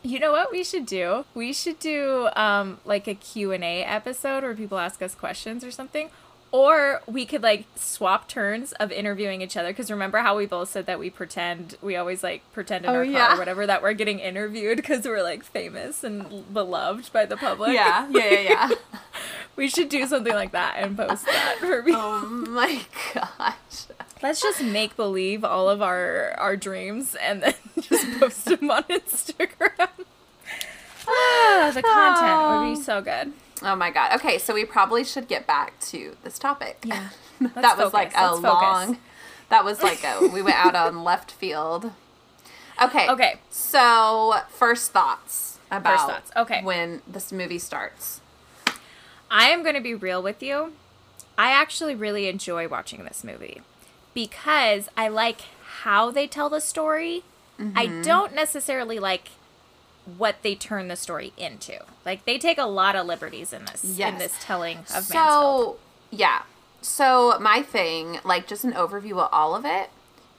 You 0.04 0.18
know 0.18 0.32
what 0.32 0.52
we 0.52 0.64
should 0.64 0.88
do? 0.88 1.26
We 1.36 1.54
should 1.54 1.78
do 1.80 2.30
um 2.36 2.80
like 2.86 3.08
a 3.08 3.14
Q&A 3.14 3.84
episode 3.84 4.42
where 4.42 4.56
people 4.56 4.80
ask 4.80 5.00
us 5.04 5.14
questions 5.14 5.64
or 5.64 5.70
something. 5.70 6.10
Or 6.54 7.02
we 7.08 7.26
could 7.26 7.44
like 7.44 7.66
swap 7.76 8.28
turns 8.28 8.74
of 8.74 8.92
interviewing 8.92 9.42
each 9.44 9.56
other 9.56 9.72
cuz 9.74 9.92
remember 9.92 10.18
how 10.18 10.36
we 10.36 10.48
both 10.48 10.70
said 10.70 10.88
that 10.88 10.98
we 10.98 11.10
pretend 11.12 11.78
we 11.84 11.96
always 11.96 12.24
like 12.24 12.42
pretend 12.52 12.84
in 12.84 12.90
Oh, 12.92 12.96
our 12.96 13.04
car 13.06 13.14
yeah. 13.14 13.36
or 13.36 13.38
whatever 13.38 13.68
that 13.68 13.84
we're 13.84 13.94
getting 13.94 14.18
interviewed 14.20 14.84
cuz 14.84 15.06
we're 15.06 15.22
like 15.22 15.44
famous 15.46 16.04
and 16.04 16.52
beloved 16.52 17.14
by 17.14 17.26
the 17.28 17.38
public. 17.38 17.72
yeah, 17.74 18.08
yeah, 18.10 18.26
yeah, 18.28 18.40
yeah. 18.42 18.70
we 19.56 19.68
should 19.68 19.90
do 19.90 20.06
something 20.08 20.34
like 20.34 20.52
that 20.52 20.76
and 20.78 20.98
post 20.98 21.26
that 21.26 21.58
for 21.60 21.84
people. 21.84 22.02
oh 22.02 22.26
my 22.50 22.82
gosh! 23.14 23.86
Let's 24.22 24.42
just 24.42 24.64
make 24.64 24.96
believe 24.96 25.44
all 25.44 25.70
of 25.70 25.82
our 25.82 26.34
our 26.38 26.56
dreams 26.56 27.16
and 27.16 27.44
then 27.44 27.54
just 27.80 28.20
post 28.20 28.46
them 28.46 28.70
on 28.70 28.84
Instagram. 28.84 29.90
Ah, 31.08 31.72
the 31.74 31.82
content 31.82 32.70
would 32.70 32.76
be 32.76 32.82
so 32.82 33.02
good. 33.02 33.34
Oh 33.64 33.76
my 33.76 33.92
god. 33.92 34.16
Okay, 34.16 34.38
so 34.38 34.54
we 34.54 34.66
probably 34.66 35.04
should 35.04 35.28
get 35.28 35.46
back 35.46 35.80
to 35.82 36.16
this 36.24 36.40
topic. 36.40 36.84
Yeah. 36.86 37.10
that 37.56 37.78
was 37.78 37.94
like 37.94 38.12
focus. 38.14 38.30
a 38.30 38.32
Let's 38.34 38.42
focus. 38.42 38.88
long. 38.88 38.98
That 39.50 39.66
was 39.66 39.84
like 39.84 40.04
a. 40.04 40.28
We 40.28 40.42
went 40.42 40.56
out 40.56 40.76
on 40.76 41.04
left 41.04 41.32
field. 41.32 41.92
Okay. 42.82 43.08
Okay. 43.10 43.36
So 43.50 44.36
first 44.50 44.92
thoughts 44.92 45.60
about 45.70 46.10
thoughts, 46.10 46.32
okay. 46.36 46.64
when 46.64 47.02
this 47.08 47.32
movie 47.32 47.60
starts. 47.60 48.21
I 49.32 49.46
am 49.50 49.64
going 49.64 49.76
to 49.76 49.82
be 49.82 49.96
real 49.96 50.22
with 50.22 50.44
you. 50.44 50.74
I 51.38 51.52
actually 51.52 51.96
really 51.96 52.28
enjoy 52.28 52.68
watching 52.68 53.04
this 53.06 53.24
movie 53.24 53.62
because 54.14 54.90
I 54.98 55.08
like 55.08 55.42
how 55.82 56.12
they 56.12 56.28
tell 56.28 56.50
the 56.50 56.60
story. 56.62 57.24
I 57.60 57.86
Mm-hmm. 57.88 58.02
don't 58.02 58.34
necessarily 58.36 58.98
like 59.00 59.30
what 60.18 60.38
they 60.42 60.56
turn 60.56 60.88
the 60.88 60.96
story 60.96 61.32
into. 61.38 61.80
Like 62.06 62.26
they 62.26 62.38
take 62.40 62.58
a 62.58 62.66
lot 62.66 62.96
of 62.96 63.06
liberties 63.06 63.54
in 63.54 63.66
this 63.66 63.84
in 64.00 64.18
this 64.18 64.36
telling 64.42 64.80
of 64.80 64.90
Mansfield. 64.90 65.08
So 65.14 65.78
yeah. 66.10 66.42
So 66.82 67.38
my 67.40 67.62
thing, 67.62 68.20
like 68.24 68.48
just 68.48 68.64
an 68.64 68.74
overview 68.74 69.12
of 69.20 69.30
all 69.32 69.56
of 69.56 69.64
it, 69.66 69.92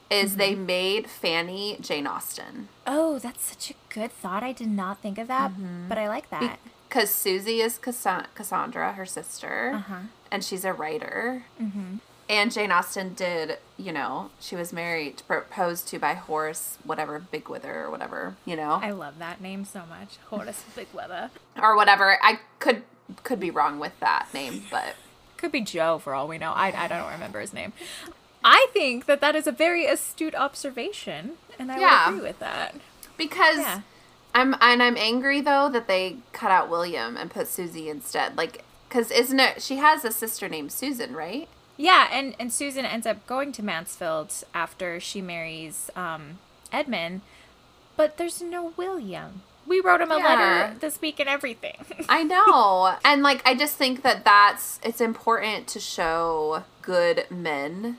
is 0.09 0.31
Mm-hmm. 0.31 0.37
they 0.39 0.55
made 0.55 1.09
Fanny 1.09 1.77
Jane 1.79 2.05
Austen 2.05 2.67
Oh, 2.85 3.17
that's 3.19 3.45
such 3.45 3.71
a 3.71 3.73
good 3.93 4.11
thought. 4.11 4.43
I 4.43 4.51
did 4.51 4.67
not 4.69 4.99
think 4.99 5.17
of 5.17 5.27
that, 5.29 5.51
Mm-hmm. 5.51 5.87
but 5.87 5.97
I 5.97 6.09
like 6.09 6.29
that. 6.29 6.59
Because 6.93 7.09
Susie 7.09 7.59
is 7.59 7.79
Cassan- 7.79 8.27
Cassandra, 8.35 8.93
her 8.93 9.05
sister, 9.07 9.71
Uh-huh. 9.77 9.95
and 10.29 10.43
she's 10.43 10.63
a 10.63 10.73
writer. 10.73 11.43
Mm-hmm. 11.59 11.95
And 12.29 12.51
Jane 12.51 12.71
Austen 12.71 13.15
did, 13.15 13.57
you 13.77 13.91
know, 13.91 14.29
she 14.39 14.55
was 14.55 14.71
married, 14.71 15.23
proposed 15.27 15.87
to 15.87 15.97
by 15.97 16.13
Horace, 16.13 16.77
whatever, 16.83 17.17
Bigg-Wither 17.17 17.85
or 17.85 17.89
whatever, 17.89 18.35
you 18.45 18.55
know, 18.55 18.79
I 18.83 18.91
love 18.91 19.17
that 19.17 19.41
name 19.41 19.65
so 19.65 19.81
much. 19.89 20.17
Horace 20.29 20.63
Bigweather. 20.77 21.31
or 21.59 21.75
whatever. 21.75 22.19
I 22.21 22.39
could 22.59 22.83
could 23.23 23.39
be 23.39 23.49
wrong 23.49 23.79
with 23.79 23.99
that 23.99 24.27
name, 24.31 24.63
but 24.69 24.93
Could 25.37 25.51
be 25.51 25.61
Joe 25.61 25.97
for 25.97 26.13
all 26.13 26.27
we 26.27 26.37
know. 26.37 26.51
I, 26.53 26.71
I 26.85 26.87
don't 26.87 27.11
remember 27.11 27.39
his 27.41 27.53
name. 27.53 27.73
I 28.43 28.67
think 28.71 29.07
that 29.07 29.19
that 29.21 29.35
is 29.35 29.47
a 29.47 29.51
very 29.51 29.87
astute 29.87 30.35
observation, 30.35 31.33
and 31.57 31.71
I 31.71 31.79
Yeah. 31.79 32.05
would 32.09 32.13
agree 32.17 32.27
with 32.27 32.39
that. 32.39 32.75
Because 33.17 33.57
Yeah. 33.57 33.81
I'm 34.35 34.55
and 34.61 34.81
I'm 34.81 34.97
angry 34.97 35.41
though 35.41 35.69
that 35.69 35.87
they 35.87 36.17
cut 36.31 36.51
out 36.51 36.69
William 36.69 37.17
and 37.17 37.29
put 37.31 37.47
Susie 37.47 37.89
instead. 37.89 38.35
Like, 38.37 38.63
because 38.89 39.11
isn't 39.11 39.39
it? 39.39 39.61
She 39.61 39.77
has 39.77 40.03
a 40.05 40.11
sister 40.11 40.47
named 40.49 40.71
Susan, 40.71 41.15
right? 41.15 41.47
Yeah, 41.77 42.07
and 42.11 42.35
and 42.39 42.51
Susan 42.53 42.85
ends 42.85 43.05
up 43.07 43.25
going 43.27 43.51
to 43.53 43.63
Mansfield 43.63 44.33
after 44.53 44.99
she 44.99 45.21
marries 45.21 45.89
um, 45.95 46.39
Edmund, 46.71 47.21
but 47.97 48.17
there's 48.17 48.41
no 48.41 48.73
William. 48.77 49.41
We 49.65 49.79
wrote 49.79 50.01
him 50.01 50.11
a 50.11 50.17
Yeah. 50.17 50.23
letter 50.25 50.79
this 50.79 50.99
week 50.99 51.19
and 51.19 51.29
everything. 51.29 51.77
I 52.09 52.23
know. 52.23 52.95
and 53.05 53.23
like 53.23 53.41
I 53.45 53.55
just 53.55 53.75
think 53.77 54.01
that 54.03 54.23
that's 54.25 54.79
it's 54.83 55.01
important 55.01 55.67
to 55.69 55.79
show 55.79 56.63
good 56.81 57.25
men. 57.31 57.97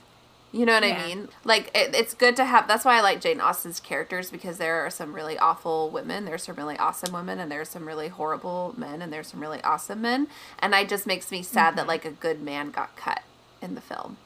You 0.54 0.64
know 0.66 0.74
what 0.74 0.84
Yeah. 0.86 1.02
I 1.02 1.06
mean? 1.08 1.28
Like 1.44 1.70
it, 1.74 1.94
it's 1.94 2.14
good 2.14 2.36
to 2.36 2.44
have 2.44 2.68
that's 2.68 2.84
why 2.84 2.98
I 2.98 3.00
like 3.00 3.20
Jane 3.20 3.40
Austen's 3.40 3.80
characters 3.80 4.30
because 4.30 4.58
there 4.58 4.86
are 4.86 4.90
some 4.90 5.12
really 5.12 5.36
awful 5.36 5.90
women, 5.90 6.24
there's 6.26 6.44
some 6.44 6.54
really 6.54 6.78
awesome 6.78 7.12
women 7.12 7.40
and 7.40 7.50
there's 7.50 7.68
some 7.68 7.86
really 7.86 8.08
horrible 8.08 8.72
men 8.76 9.02
and 9.02 9.12
there's 9.12 9.26
some 9.26 9.40
really 9.40 9.60
awesome 9.62 10.00
men 10.00 10.28
and 10.60 10.74
I 10.74 10.84
just 10.84 11.06
makes 11.06 11.30
me 11.32 11.42
sad 11.42 11.74
that 11.76 11.88
like 11.88 12.04
a 12.04 12.10
good 12.12 12.40
man 12.40 12.70
got 12.70 12.94
cut 12.96 13.22
in 13.60 13.74
the 13.74 13.80
film. 13.80 14.16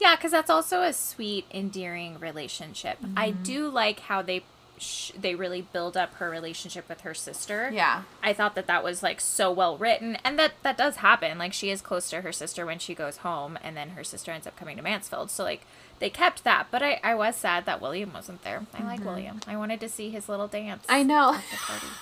yeah, 0.00 0.16
because 0.16 0.32
that's 0.32 0.50
also 0.50 0.82
a 0.82 0.92
sweet, 0.92 1.44
endearing 1.52 2.18
relationship. 2.18 2.98
I 3.16 3.30
Mm-hmm. 3.30 3.42
do 3.44 3.68
like 3.68 4.00
how 4.00 4.22
they 4.22 4.42
sh- 4.82 5.12
they 5.18 5.34
really 5.34 5.62
build 5.62 5.96
up 5.96 6.14
her 6.14 6.28
relationship 6.28 6.88
with 6.88 7.02
her 7.02 7.14
sister. 7.14 7.70
Yeah. 7.72 8.02
I 8.22 8.32
thought 8.32 8.54
that 8.56 8.66
that 8.66 8.84
was 8.84 9.02
like 9.02 9.20
so 9.20 9.50
well 9.50 9.76
written, 9.78 10.18
and 10.24 10.38
that 10.38 10.52
that 10.62 10.76
does 10.76 10.96
happen. 10.96 11.38
Like 11.38 11.52
she 11.52 11.70
is 11.70 11.80
close 11.80 12.10
to 12.10 12.20
her 12.22 12.32
sister 12.32 12.66
when 12.66 12.78
she 12.78 12.94
goes 12.94 13.18
home, 13.18 13.58
and 13.62 13.76
then 13.76 13.90
her 13.90 14.04
sister 14.04 14.32
ends 14.32 14.46
up 14.46 14.56
coming 14.56 14.76
to 14.76 14.82
Mansfield. 14.82 15.30
So 15.30 15.44
like 15.44 15.62
they 15.98 16.10
kept 16.10 16.44
that, 16.44 16.66
but 16.70 16.82
I 16.82 17.00
I 17.02 17.14
was 17.14 17.36
sad 17.36 17.64
that 17.66 17.80
William 17.80 18.12
wasn't 18.12 18.42
there. 18.42 18.66
I 18.74 18.82
like 18.82 19.04
William. 19.04 19.40
I 19.46 19.56
wanted 19.56 19.80
to 19.80 19.88
see 19.88 20.10
his 20.10 20.28
little 20.28 20.48
dance. 20.48 20.84
Mm-hmm. 20.86 20.94
I 20.94 21.02
know. 21.02 21.34
at 21.34 21.44
the 21.50 21.56
party. 21.56 21.86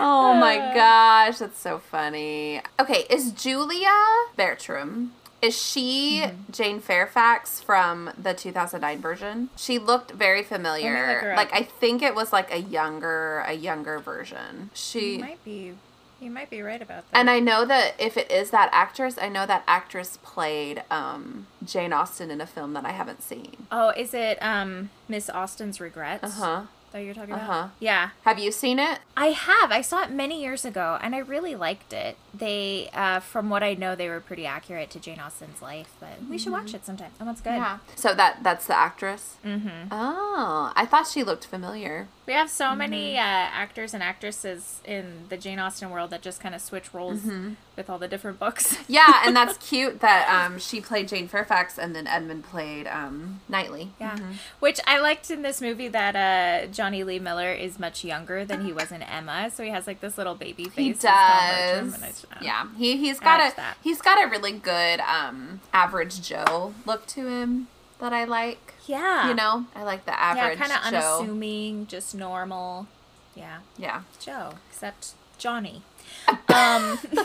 Oh 0.00 0.34
my 0.34 0.56
gosh, 0.74 1.38
that's 1.38 1.58
so 1.58 1.78
funny. 1.78 2.60
Okay, 2.78 3.04
is 3.10 3.32
Julia 3.32 3.92
Bertram 4.36 5.12
is 5.40 5.56
she 5.60 6.22
Mm-hmm. 6.24 6.52
Jane 6.52 6.80
Fairfax 6.80 7.60
from 7.60 8.10
the 8.20 8.34
2009 8.34 9.00
version? 9.00 9.50
She 9.56 9.78
looked 9.78 10.10
very 10.12 10.42
familiar. 10.42 11.34
Like. 11.36 11.52
I 11.54 11.62
think 11.62 12.02
it 12.02 12.14
was 12.14 12.32
like 12.32 12.52
a 12.52 12.58
younger 12.58 13.40
a 13.46 13.52
younger 13.52 13.98
version. 13.98 14.70
She 14.74 15.14
You 15.14 15.18
might 15.20 15.44
be, 15.44 15.74
you 16.20 16.30
might 16.30 16.50
be 16.50 16.60
right 16.62 16.82
about 16.82 17.08
that. 17.10 17.16
and 17.18 17.30
I 17.30 17.38
know 17.40 17.64
that 17.64 17.94
if 17.98 18.16
it 18.16 18.30
is 18.30 18.50
that 18.50 18.68
actress, 18.72 19.16
I 19.20 19.28
know 19.28 19.46
that 19.46 19.62
actress 19.68 20.18
played 20.22 20.82
um, 20.90 21.46
Jane 21.64 21.92
Austen 21.92 22.30
in 22.30 22.40
a 22.40 22.46
film 22.46 22.72
that 22.72 22.84
I 22.84 22.90
haven't 22.90 23.22
seen. 23.22 23.66
oh, 23.70 23.90
is 23.90 24.14
it 24.14 24.38
um 24.42 24.90
Miss 25.08 25.30
Austen's 25.30 25.80
Regrets? 25.80 26.24
Uh 26.24 26.30
huh. 26.30 26.62
That 26.92 27.00
you're 27.04 27.12
talking 27.14 27.34
Uh-huh. 27.34 27.44
about? 27.44 27.70
Yeah, 27.80 28.10
Have 28.24 28.38
you 28.38 28.50
seen 28.50 28.78
it? 28.78 29.00
I 29.16 29.26
have. 29.28 29.70
I 29.70 29.82
saw 29.82 30.02
it 30.02 30.10
many 30.10 30.40
years 30.40 30.64
ago, 30.64 30.98
and 31.02 31.14
I 31.14 31.18
really 31.18 31.54
liked 31.54 31.92
it. 31.92 32.16
They, 32.32 32.88
uh, 32.94 33.20
from 33.20 33.50
what 33.50 33.62
I 33.62 33.74
know, 33.74 33.94
they 33.94 34.08
were 34.08 34.20
pretty 34.20 34.46
accurate 34.46 34.90
to 34.90 34.98
Jane 35.00 35.20
Austen's 35.20 35.60
life. 35.60 35.90
But 36.00 36.22
we 36.30 36.38
should 36.38 36.52
watch 36.52 36.72
it 36.74 36.86
sometime. 36.86 37.10
That 37.18 37.24
one's 37.26 37.40
good. 37.42 37.54
Yeah. 37.56 37.78
So 37.94 38.14
that 38.14 38.42
that's 38.42 38.66
the 38.66 38.76
actress. 38.76 39.36
Mm-hmm. 39.44 39.88
Oh, 39.90 40.72
I 40.74 40.86
thought 40.86 41.06
she 41.06 41.22
looked 41.22 41.44
familiar. 41.46 42.08
We 42.28 42.34
have 42.34 42.50
so 42.50 42.74
many 42.76 43.14
Mm-hmm. 43.14 43.18
uh, 43.18 43.58
actors 43.62 43.94
and 43.94 44.02
actresses 44.02 44.80
in 44.84 45.24
the 45.30 45.36
Jane 45.38 45.58
Austen 45.58 45.88
world 45.90 46.10
that 46.10 46.20
just 46.22 46.40
kind 46.40 46.54
of 46.54 46.60
switch 46.60 46.92
roles 46.92 47.20
Mm-hmm. 47.20 47.54
with 47.74 47.88
all 47.88 47.98
the 47.98 48.06
different 48.06 48.38
books. 48.38 48.76
Yeah, 48.86 49.22
and 49.24 49.34
that's 49.34 49.56
cute 49.66 50.00
that 50.00 50.28
um, 50.28 50.58
she 50.58 50.80
played 50.80 51.08
Jane 51.08 51.26
Fairfax 51.26 51.78
and 51.78 51.94
then 51.96 52.06
Edmund 52.06 52.44
played 52.44 52.86
um, 52.86 53.40
Knightley. 53.48 53.90
Yeah, 54.00 54.18
which 54.60 54.78
I 54.86 54.98
liked 55.00 55.30
in 55.30 55.42
this 55.42 55.60
movie 55.62 55.88
that 55.88 56.14
uh, 56.16 56.66
Jonny 56.70 57.02
Lee 57.02 57.18
Miller 57.18 57.50
is 57.52 57.78
much 57.78 58.04
younger 58.04 58.44
than 58.44 58.64
he 58.64 58.72
was 58.72 58.92
in 58.92 59.02
Emma, 59.02 59.50
so 59.50 59.62
he 59.62 59.70
has 59.70 59.86
like 59.86 60.00
this 60.00 60.16
little 60.18 60.34
baby 60.34 60.64
face. 60.64 60.76
He 60.76 60.92
does. 60.92 61.98
just- 61.98 62.24
uh, 62.30 62.36
Yeah, 62.42 62.66
he 62.76 62.96
he's 62.98 63.20
got 63.20 63.40
a 63.40 63.56
that. 63.56 63.76
he's 63.82 64.00
got 64.02 64.22
a 64.22 64.28
really 64.30 64.52
good 64.52 65.00
um, 65.00 65.60
average 65.72 66.20
Joe 66.20 66.74
look 66.86 67.06
to 67.06 67.26
him 67.26 67.68
that 68.00 68.12
I 68.12 68.24
like. 68.24 68.74
yeah, 68.86 69.28
You 69.28 69.34
know, 69.34 69.66
I 69.74 69.82
like 69.82 70.04
the 70.06 70.18
average. 70.18 70.58
yeah, 70.58 70.66
kind 70.66 70.72
of 70.72 70.86
unassuming, 70.86 71.86
just 71.86 72.14
normal. 72.14 72.86
Yeah, 73.34 73.58
Yeah. 73.76 74.02
Joe, 74.20 74.54
except 74.70 75.12
Johnny. 75.38 75.82
Um, 76.54 76.98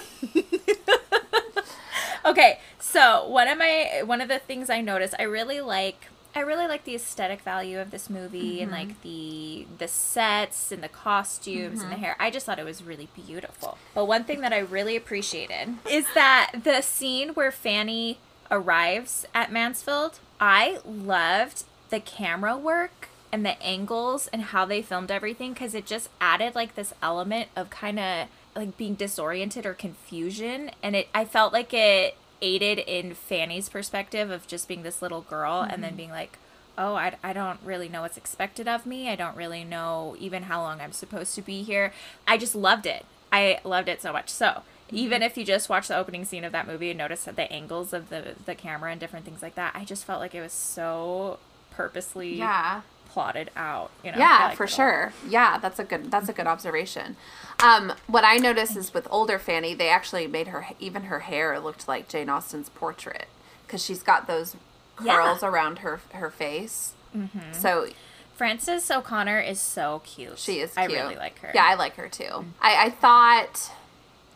okay, 2.26 2.60
so 2.80 3.28
one 3.28 3.48
of 3.48 3.58
my 3.58 4.02
one 4.06 4.22
of 4.22 4.28
the 4.28 4.40
things 4.40 4.70
I 4.70 4.82
noticed, 4.82 5.14
I 5.20 5.24
really 5.24 5.62
like. 5.62 6.08
I 6.36 6.40
really 6.40 6.68
like 6.68 6.84
the 6.84 6.96
aesthetic 6.96 7.42
value 7.42 7.80
of 7.80 7.92
this 7.92 8.10
movie 8.10 8.60
and 8.62 8.72
like 8.72 9.02
the 9.04 9.68
the 9.78 9.88
sets 9.88 10.72
and 10.72 10.82
the 10.82 10.88
costumes 10.90 11.84
and 11.84 11.92
the 11.92 11.96
hair. 11.98 12.16
I 12.20 12.32
just 12.32 12.46
thought 12.48 12.58
it 12.58 12.66
was 12.66 12.84
really 12.84 13.08
beautiful. 13.16 13.78
But 13.94 14.06
one 14.06 14.24
thing 14.24 14.42
that 14.42 14.52
I 14.52 14.58
really 14.60 14.96
appreciated 14.96 15.76
is 15.90 16.08
that 16.16 16.54
the 16.64 16.82
scene 16.82 17.30
where 17.30 17.52
Fanny 17.52 18.18
arrives 18.52 19.26
at 19.34 19.52
Mansfield, 19.52 20.20
I 20.40 20.80
loved 20.86 21.64
the 21.90 22.00
camera 22.00 22.58
work 22.58 23.10
and 23.32 23.46
the 23.46 23.62
angles 23.64 24.28
and 24.32 24.44
how 24.44 24.64
they 24.66 24.82
filmed 24.82 25.10
everything 25.10 25.54
because 25.54 25.74
it 25.74 25.86
just 25.86 26.10
added 26.22 26.54
like 26.54 26.76
this 26.76 26.94
element 27.02 27.50
of 27.56 27.70
kind 27.70 28.00
of 28.00 28.28
like 28.56 28.78
being 28.78 28.94
disoriented 28.94 29.66
or 29.66 29.74
confusion. 29.74 30.70
And 30.84 30.96
it 30.96 31.08
i 31.16 31.26
felt 31.26 31.52
like 31.52 31.74
it 31.74 32.16
aided 32.42 32.78
in 32.80 33.16
fanny's 33.16 33.70
perspective 33.70 34.30
of 34.30 34.46
just 34.46 34.68
being 34.68 34.84
this 34.84 35.02
little 35.02 35.22
girl 35.22 35.62
and 35.62 35.82
then 35.82 35.92
mm-hmm. 35.92 35.98
being 35.98 36.10
like 36.12 36.38
oh 36.78 36.96
I, 36.96 37.16
I 37.24 37.34
don't 37.34 37.60
really 37.64 37.90
know 37.90 38.02
what's 38.02 38.18
expected 38.18 38.68
of 38.68 38.86
me. 38.86 39.10
I 39.10 39.16
don't 39.16 39.38
really 39.38 39.64
know 39.64 40.16
even 40.20 40.44
how 40.44 40.62
long 40.62 40.80
i'm 40.80 40.92
supposed 40.92 41.34
to 41.36 41.42
be 41.42 41.64
here. 41.64 41.92
I 42.28 42.38
just 42.38 42.56
loved 42.56 42.86
it. 42.86 43.06
I 43.32 43.60
loved 43.64 43.90
it 43.90 44.02
so 44.02 44.14
much. 44.14 44.30
So 44.30 44.62
even 44.94 45.22
if 45.24 45.38
you 45.38 45.44
just 45.46 45.68
watch 45.70 45.88
the 45.88 45.98
opening 45.98 46.24
scene 46.26 46.44
of 46.44 46.52
that 46.52 46.68
movie 46.68 46.90
and 46.92 46.98
notice 46.98 47.24
that 47.26 47.36
the 47.36 47.52
angles 47.52 47.92
of 47.94 48.10
the 48.10 48.36
the 48.46 48.56
camera 48.56 48.92
and 48.92 49.00
different 49.00 49.26
things 49.26 49.42
like 49.42 49.56
that 49.56 49.72
i 49.76 49.84
just 49.84 50.06
felt 50.06 50.20
like 50.22 50.34
it 50.36 50.42
was 50.42 50.54
so 50.54 51.40
purposely 51.72 52.36
Yeah. 52.36 52.82
plotted 53.10 53.50
out. 53.56 53.92
You 54.04 54.12
know, 54.12 54.18
Yeah, 54.18 54.52
for 54.52 54.66
sure. 54.68 55.14
Yeah, 55.28 55.58
that's 55.60 55.78
a 55.80 55.84
good 55.84 56.10
that's 56.12 56.30
a 56.30 56.34
good 56.34 56.48
observation. 56.48 57.16
Um, 57.64 57.94
what 58.08 58.24
I 58.24 58.38
noticed 58.38 58.76
is 58.76 58.92
with 58.94 59.08
older 59.12 59.38
Fanny, 59.40 59.74
they 59.76 59.90
actually 59.90 60.26
made 60.28 60.48
her 60.48 60.66
even 60.80 61.04
her 61.04 61.20
hair 61.22 61.60
looked 61.60 61.88
like 61.88 62.08
Jane 62.08 62.28
Austen's 62.30 62.70
portrait 62.70 63.28
because 63.66 63.84
she's 63.84 64.02
got 64.04 64.26
those 64.28 64.56
Yeah. 65.04 65.16
curls 65.16 65.44
around 65.44 65.80
her 65.80 66.00
her 66.14 66.30
face. 66.32 66.94
Mm-hmm. 67.16 67.54
So 67.54 67.88
Frances 68.36 68.90
O'Connor 68.90 69.40
is 69.42 69.60
so 69.60 70.02
cute. 70.04 70.40
she 70.40 70.60
is. 70.60 70.72
I 70.76 70.86
really 70.86 71.16
like 71.16 71.38
her. 71.40 71.52
Yeah, 71.54 71.66
I 71.66 71.76
like 71.76 71.96
her 71.98 72.10
too. 72.10 72.46
I 72.62 72.86
I 72.86 72.90
thought. 72.90 73.72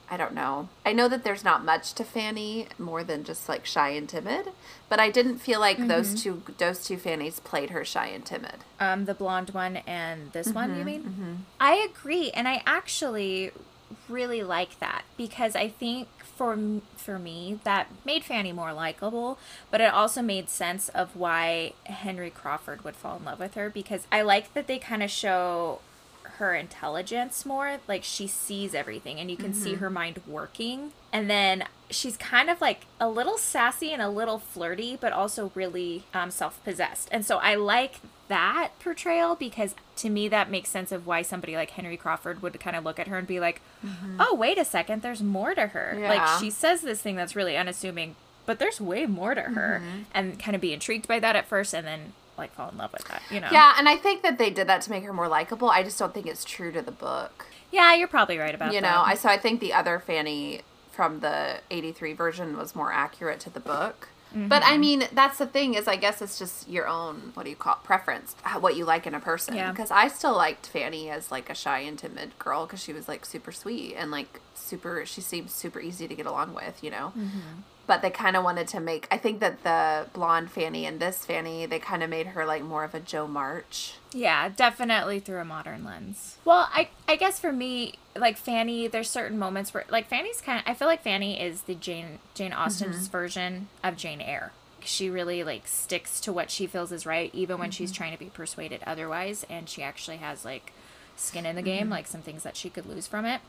I 0.10 0.16
don't 0.18 0.34
know. 0.34 0.70
I 0.86 0.94
know 0.94 1.08
that 1.10 1.24
there's 1.24 1.44
not 1.44 1.66
much 1.66 1.94
to 1.96 2.04
Fanny 2.04 2.68
more 2.80 3.04
than 3.04 3.24
just 3.26 3.50
like 3.50 3.66
shy 3.66 3.90
and 3.90 4.08
timid, 4.08 4.50
but 4.88 5.00
I 5.00 5.10
didn't 5.10 5.40
feel 5.40 5.60
like 5.60 5.78
Mm-hmm. 5.78 5.88
those 5.90 6.22
two 6.22 6.42
those 6.58 6.84
two 6.86 6.98
Fannys 6.98 7.44
played 7.44 7.72
her 7.72 7.84
shy 7.84 8.08
and 8.08 8.26
timid. 8.26 8.64
Um, 8.80 9.06
the 9.06 9.14
blonde 9.14 9.50
one 9.52 9.78
and 9.88 10.32
this 10.32 10.50
one, 10.54 10.70
Mm-hmm, 10.70 10.80
you 10.80 10.86
mean? 10.86 11.46
I 11.60 11.76
agree, 11.76 12.32
and 12.32 12.48
I 12.48 12.64
actually 12.66 13.52
really 14.10 14.44
like 14.44 14.80
that 14.80 15.04
because 15.18 15.56
I 15.56 15.68
think 15.70 16.08
for 16.22 16.58
for 16.96 17.18
me 17.20 17.60
that 17.64 17.88
made 18.06 18.24
Fanny 18.24 18.52
more 18.52 18.72
likable, 18.74 19.38
but 19.72 19.82
it 19.82 19.92
also 19.94 20.22
made 20.22 20.50
sense 20.50 20.88
of 20.90 21.16
why 21.16 21.74
Henry 21.86 22.30
Crawford 22.30 22.84
would 22.84 22.96
fall 22.96 23.18
in 23.18 23.26
love 23.26 23.40
with 23.40 23.56
her 23.56 23.70
because 23.70 24.08
I 24.12 24.22
like 24.22 24.54
that 24.54 24.68
they 24.68 24.78
kind 24.80 25.02
of 25.04 25.10
show 25.10 25.80
her 26.38 26.53
intelligence 26.56 27.46
more 27.46 27.79
like 27.88 28.03
she 28.03 28.27
sees 28.27 28.74
everything 28.74 29.20
and 29.20 29.29
you 29.29 29.38
can 29.38 29.53
see 29.53 29.72
mm-hmm. 29.72 29.79
her 29.79 29.89
mind 29.89 30.22
working. 30.27 30.91
And 31.12 31.29
then 31.29 31.65
she's 31.89 32.17
kind 32.17 32.50
of 32.50 32.62
like 32.62 32.86
a 33.00 33.10
little 33.10 33.38
sassy 33.38 33.91
and 33.91 34.01
a 34.01 34.10
little 34.10 34.39
flirty 34.39 34.98
but 35.00 35.13
also 35.13 35.51
really 35.56 36.03
um, 36.13 36.32
self-possessed. 36.32 37.10
And 37.12 37.25
so 37.25 37.38
i 37.38 37.56
like 37.56 38.00
that 38.27 38.72
portrayal 38.79 39.36
because 39.36 39.74
to 39.96 40.10
me 40.10 40.27
that 40.27 40.51
makes 40.51 40.70
sense 40.70 40.91
of 40.91 41.08
why 41.08 41.22
somebody 41.22 41.56
like 41.56 41.72
henry 41.72 41.96
crawford 41.96 42.41
would 42.41 42.60
kind 42.60 42.75
of 42.75 42.84
look 42.84 43.00
at 43.00 43.08
her 43.08 43.17
and 43.17 43.25
be 43.25 43.39
like 43.39 43.62
mm-hmm. 43.86 44.17
oh 44.20 44.36
wait 44.36 44.58
a 44.58 44.65
second 44.65 45.01
there's 45.01 45.24
more 45.24 45.56
to 45.56 45.67
her. 45.67 45.98
Like 46.01 46.39
she 46.39 46.50
says 46.50 46.82
this 46.82 47.01
thing 47.01 47.15
that's 47.15 47.36
really 47.36 47.56
unassuming 47.56 48.15
but 48.46 48.60
there's 48.60 48.82
way 48.82 49.06
more 49.06 49.34
to 49.34 49.41
her 49.41 49.82
mm-hmm. 49.84 50.01
and 50.13 50.39
kind 50.39 50.56
of 50.56 50.62
be 50.62 50.74
intrigued 50.74 51.08
by 51.08 51.20
that 51.20 51.36
at 51.36 51.48
first 51.48 51.74
and 51.74 51.88
then 51.88 52.13
like 52.38 52.53
fall 52.53 52.70
in 52.70 52.77
love 52.77 52.94
with 52.94 53.06
that 53.06 53.22
you 53.32 53.39
know 53.39 53.50
Yeah, 53.51 53.75
and 53.77 53.88
I 53.89 53.96
think 53.96 54.24
that 54.24 54.38
they 54.38 54.50
did 54.50 54.67
that 54.67 54.82
to 54.84 54.91
make 54.91 55.03
her 55.03 55.13
more 55.13 55.27
likable. 55.27 55.70
I 55.70 55.84
just 55.84 55.98
don't 55.98 56.13
think 56.13 56.27
it's 56.27 56.46
true 56.46 56.72
to 56.72 56.82
the 56.82 56.91
book. 56.91 57.48
yeah 57.72 57.94
you're 57.96 58.08
probably 58.08 58.38
right 58.38 58.56
about 58.56 58.74
you 58.74 58.82
that 58.82 58.88
You 58.88 58.94
know, 58.94 59.03
I 59.03 59.15
so 59.15 59.29
I 59.29 59.38
think 59.38 59.60
the 59.60 59.74
other 59.74 60.00
Fanny 60.00 60.62
from 60.91 61.20
the 61.20 61.60
83 61.70 62.13
version 62.13 62.58
was 62.58 62.75
more 62.75 62.91
accurate 62.91 63.39
to 63.41 63.50
the 63.50 63.60
book. 63.60 64.10
But 64.34 64.62
I 64.62 64.72
mm-hmm. 64.72 64.82
mean, 64.82 65.03
that's 65.13 65.38
the 65.38 65.48
thing 65.48 65.74
is, 65.74 65.88
I 65.88 65.96
guess 65.96 66.22
it's 66.22 66.38
just 66.38 66.67
your 66.70 66.88
own 66.88 67.32
what 67.34 67.44
do 67.44 67.50
you 67.50 67.56
call 67.56 67.75
it, 67.75 67.84
preference, 67.84 68.36
what 68.60 68.75
you 68.75 68.86
like 68.86 69.08
in 69.08 69.15
a 69.15 69.20
person. 69.20 69.56
Yeah. 69.56 69.72
Because 69.72 69.89
I 69.89 70.10
still 70.10 70.36
liked 70.36 70.67
Fanny 70.67 71.10
as 71.10 71.32
like 71.32 71.50
a 71.50 71.56
shy 71.56 71.79
and 71.79 71.98
timid 71.98 72.38
girl 72.38 72.65
because 72.65 72.84
she 72.84 72.94
was 72.94 73.08
like 73.08 73.25
super 73.25 73.51
sweet 73.51 73.96
and 73.96 74.12
like 74.12 74.41
super. 74.53 75.06
She 75.06 75.22
seemed 75.22 75.50
super 75.50 75.79
easy 75.79 76.08
to 76.08 76.15
get 76.15 76.25
along 76.25 76.53
with, 76.53 76.84
you 76.84 76.91
know. 76.91 77.13
Mm-hmm. 77.17 77.62
But 77.88 78.01
they 78.01 78.10
kind 78.10 78.36
of 78.36 78.44
wanted 78.44 78.67
to 78.70 78.79
make. 78.79 79.08
I 79.10 79.17
think 79.17 79.39
that 79.39 79.63
the 79.63 80.08
blonde 80.12 80.51
Fanny 80.51 80.86
and 80.86 81.00
this 81.00 81.25
Fanny, 81.25 81.65
they 81.65 81.79
kind 81.79 82.03
of 82.03 82.10
made 82.10 82.27
her 82.27 82.46
like 82.46 82.62
more 82.62 82.84
of 82.84 82.94
a 82.94 83.00
Jo 83.00 83.27
March. 83.27 83.96
Yeah, 84.13 84.50
definitely 84.50 85.20
through 85.20 85.39
a 85.39 85.46
modern 85.46 85.86
lens. 85.86 86.38
Well, 86.44 86.70
I 86.74 86.89
I 87.08 87.15
guess 87.15 87.39
for 87.39 87.51
me, 87.51 87.94
like 88.15 88.38
Fanny, 88.38 88.88
there's 88.88 89.10
certain 89.10 89.39
moments 89.39 89.74
where 89.74 89.86
like 89.89 90.08
Fanny's 90.08 90.41
kind 90.41 90.60
of 90.60 90.70
I 90.70 90.74
feel 90.74 90.88
like 90.88 91.01
Fanny 91.01 91.41
is 91.41 91.62
the 91.62 91.75
Jane 91.75 92.20
Jane 92.34 92.53
Austen's 92.53 92.96
mm-hmm. 92.98 93.12
version 93.12 93.67
of 93.84 93.96
Jane 93.96 94.22
Eyre. 94.22 94.51
She 94.82 95.10
really 95.10 95.44
like 95.44 95.67
sticks 95.67 96.20
to 96.22 96.34
what 96.34 96.51
she 96.51 96.67
feels 96.67 96.91
is 96.91 97.06
right 97.06 97.32
even 97.34 97.58
when 97.58 97.72
she's 97.72 97.91
mm-hmm. 97.91 97.98
trying 97.98 98.12
to 98.13 98.20
be 98.20 98.29
persuaded 98.29 98.82
otherwise 98.86 99.46
and 99.50 99.67
she 99.67 99.82
actually 99.82 100.17
has 100.17 100.46
like 100.46 100.72
skin 101.15 101.46
in 101.46 101.56
the 101.56 101.62
mm-hmm. 101.62 101.70
game, 101.70 101.89
like 101.89 102.08
some 102.08 102.22
things 102.22 102.44
that 102.44 102.56
she 102.56 102.70
could 102.70 102.86
lose 102.86 103.08
from 103.08 103.25
it. 103.25 103.41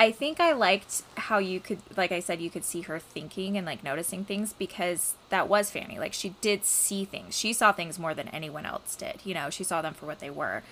I 0.00 0.12
think 0.12 0.38
I 0.38 0.52
liked 0.52 1.02
how 1.16 1.38
you 1.38 1.58
could, 1.58 1.80
like 1.96 2.12
I 2.12 2.20
said, 2.20 2.40
you 2.40 2.50
could 2.50 2.64
see 2.64 2.82
her 2.82 3.00
thinking 3.00 3.58
and 3.58 3.66
like 3.66 3.82
noticing 3.82 4.24
things 4.24 4.52
because 4.52 5.16
that 5.28 5.48
was 5.48 5.72
Fanny. 5.72 5.98
Like 5.98 6.12
she 6.12 6.36
did 6.40 6.64
see 6.64 7.04
things. 7.04 7.36
She 7.36 7.52
saw 7.52 7.72
things 7.72 7.98
more 7.98 8.14
than 8.14 8.28
anyone 8.28 8.64
else 8.64 8.94
did. 8.94 9.20
You 9.24 9.34
know, 9.34 9.50
she 9.50 9.64
saw 9.64 9.82
them 9.82 9.94
for 9.94 10.06
what 10.06 10.20
they 10.20 10.30
were. 10.30 10.62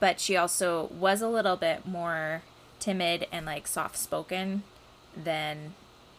But 0.00 0.20
she 0.20 0.36
also 0.36 0.90
was 0.92 1.22
a 1.22 1.28
little 1.28 1.56
bit 1.56 1.86
more 1.86 2.42
timid 2.78 3.26
and 3.32 3.46
like 3.46 3.66
soft 3.66 3.96
spoken 3.96 4.64
than 5.16 5.72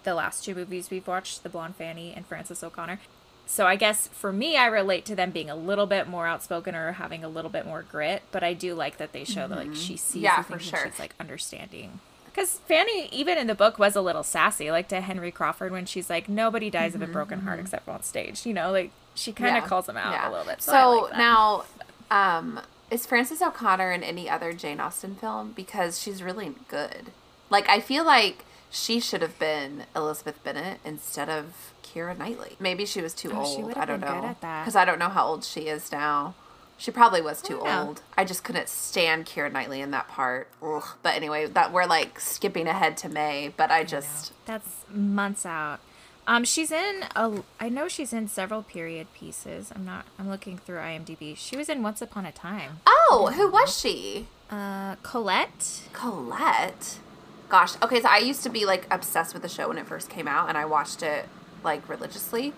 the 0.03 0.15
last 0.15 0.43
two 0.43 0.55
movies 0.55 0.89
we've 0.89 1.07
watched 1.07 1.43
The 1.43 1.49
Blonde 1.49 1.75
Fanny 1.75 2.13
and 2.15 2.25
Frances 2.25 2.63
O'Connor. 2.63 2.99
So 3.45 3.67
I 3.67 3.75
guess 3.75 4.07
for 4.07 4.33
me, 4.33 4.57
I 4.57 4.65
relate 4.65 5.05
to 5.05 5.15
them 5.15 5.29
being 5.29 5.51
a 5.51 5.55
little 5.55 5.85
bit 5.85 6.07
more 6.07 6.25
outspoken 6.25 6.73
or 6.73 6.93
having 6.93 7.23
a 7.23 7.29
little 7.29 7.51
bit 7.51 7.67
more 7.67 7.83
grit. 7.83 8.23
But 8.31 8.41
I 8.43 8.55
do 8.55 8.73
like 8.73 8.97
that 8.97 9.13
they 9.13 9.23
show 9.23 9.47
that 9.47 9.55
like 9.55 9.67
mm-hmm. 9.67 9.75
she 9.75 9.97
sees 9.97 10.23
Yeah, 10.23 10.37
the 10.37 10.43
for 10.43 10.57
things 10.57 10.71
and 10.71 10.79
sure. 10.79 10.89
she's 10.89 10.99
like 10.99 11.13
understanding. 11.19 11.99
Because 12.35 12.59
Fanny, 12.67 13.07
even 13.13 13.37
in 13.37 13.47
the 13.47 13.55
book, 13.55 13.79
was 13.79 13.95
a 13.95 14.01
little 14.01 14.23
sassy, 14.23 14.69
like 14.69 14.89
to 14.89 14.99
Henry 14.99 15.31
Crawford 15.31 15.71
when 15.71 15.85
she's 15.85 16.09
like, 16.09 16.27
"Nobody 16.27 16.69
dies 16.69 16.93
of 16.93 17.01
a 17.01 17.07
broken 17.07 17.41
heart 17.41 17.59
except 17.61 17.87
on 17.87 18.03
stage." 18.03 18.45
You 18.45 18.53
know, 18.53 18.71
like 18.71 18.91
she 19.13 19.31
kind 19.31 19.55
of 19.55 19.63
Yeah, 19.63 19.69
calls 19.69 19.87
him 19.87 19.95
out 19.95 20.11
yeah. 20.11 20.29
a 20.29 20.31
little 20.31 20.45
bit. 20.45 20.61
So, 20.61 20.71
So, 20.73 20.91
like 21.05 21.17
now, 21.17 21.63
um, 22.11 22.59
is 22.91 23.05
Frances 23.05 23.41
O'Connor 23.41 23.91
in 23.93 24.03
any 24.03 24.29
other 24.29 24.51
Jane 24.51 24.81
Austen 24.81 25.15
film? 25.15 25.53
Because 25.55 26.01
she's 26.01 26.21
really 26.21 26.53
good. 26.67 27.11
Like, 27.49 27.69
I 27.69 27.79
feel 27.79 28.03
like 28.05 28.43
she 28.69 28.99
should 28.99 29.21
have 29.21 29.39
been 29.39 29.83
Elizabeth 29.95 30.43
Bennet 30.43 30.79
instead 30.83 31.29
of 31.29 31.71
Keira 31.83 32.17
Knightley. 32.17 32.57
Maybe 32.59 32.85
she 32.85 33.01
was 33.01 33.13
too 33.13 33.31
Oh, 33.33 33.45
old. 33.45 33.73
I 33.77 33.85
don't 33.85 34.01
know. 34.01 34.35
Because 34.41 34.75
I 34.75 34.83
don't 34.83 34.99
know 34.99 35.07
how 35.09 35.25
old 35.25 35.45
she 35.45 35.61
is 35.67 35.89
now. 35.91 36.33
She 36.77 36.91
probably 36.91 37.21
was 37.21 37.41
too 37.41 37.61
don't 37.63 37.87
old. 37.87 38.01
I 38.17 38.25
just 38.25 38.43
couldn't 38.43 38.67
stand 38.67 39.25
Keira 39.25 39.51
Knightley 39.51 39.81
in 39.81 39.91
that 39.91 40.07
part. 40.07 40.49
Ugh. 40.61 40.83
But 41.01 41.15
anyway, 41.15 41.45
that 41.47 41.71
we're 41.71 41.85
like 41.85 42.19
skipping 42.19 42.67
ahead 42.67 42.97
to 42.97 43.09
May. 43.09 43.53
But 43.55 43.71
I 43.71 43.83
just 43.83 44.33
that's 44.45 44.85
months 44.89 45.45
out. 45.45 45.79
Um, 46.27 46.43
she's 46.43 46.71
in 46.71 47.05
a. 47.15 47.43
I 47.59 47.69
know 47.69 47.87
she's 47.87 48.11
in 48.11 48.27
several 48.27 48.63
period 48.63 49.07
pieces. 49.13 49.71
I'm 49.75 49.85
not. 49.85 50.05
I'm 50.17 50.29
looking 50.29 50.57
through 50.57 50.77
IMDb. 50.79 51.37
She 51.37 51.55
was 51.55 51.69
in 51.69 51.83
Once 51.83 52.01
Upon 52.01 52.25
a 52.25 52.31
Time. 52.31 52.79
oh, 52.87 53.31
who 53.35 53.49
was 53.49 53.79
she? 53.79 54.27
Uh, 54.49 54.95
Colette. 55.03 55.83
Colette. 55.93 56.99
Gosh, 57.47 57.73
okay, 57.81 58.01
so 58.01 58.07
I 58.09 58.17
used 58.17 58.41
to 58.43 58.49
be 58.49 58.65
like 58.65 58.87
obsessed 58.89 59.33
with 59.33 59.43
the 59.43 59.49
show 59.49 59.67
when 59.67 59.77
it 59.77 59.85
first 59.85 60.09
came 60.09 60.27
out, 60.27 60.49
and 60.49 60.57
I 60.57 60.65
watched 60.65 61.03
it 61.03 61.29
like 61.63 61.87
religiously, 61.87 62.53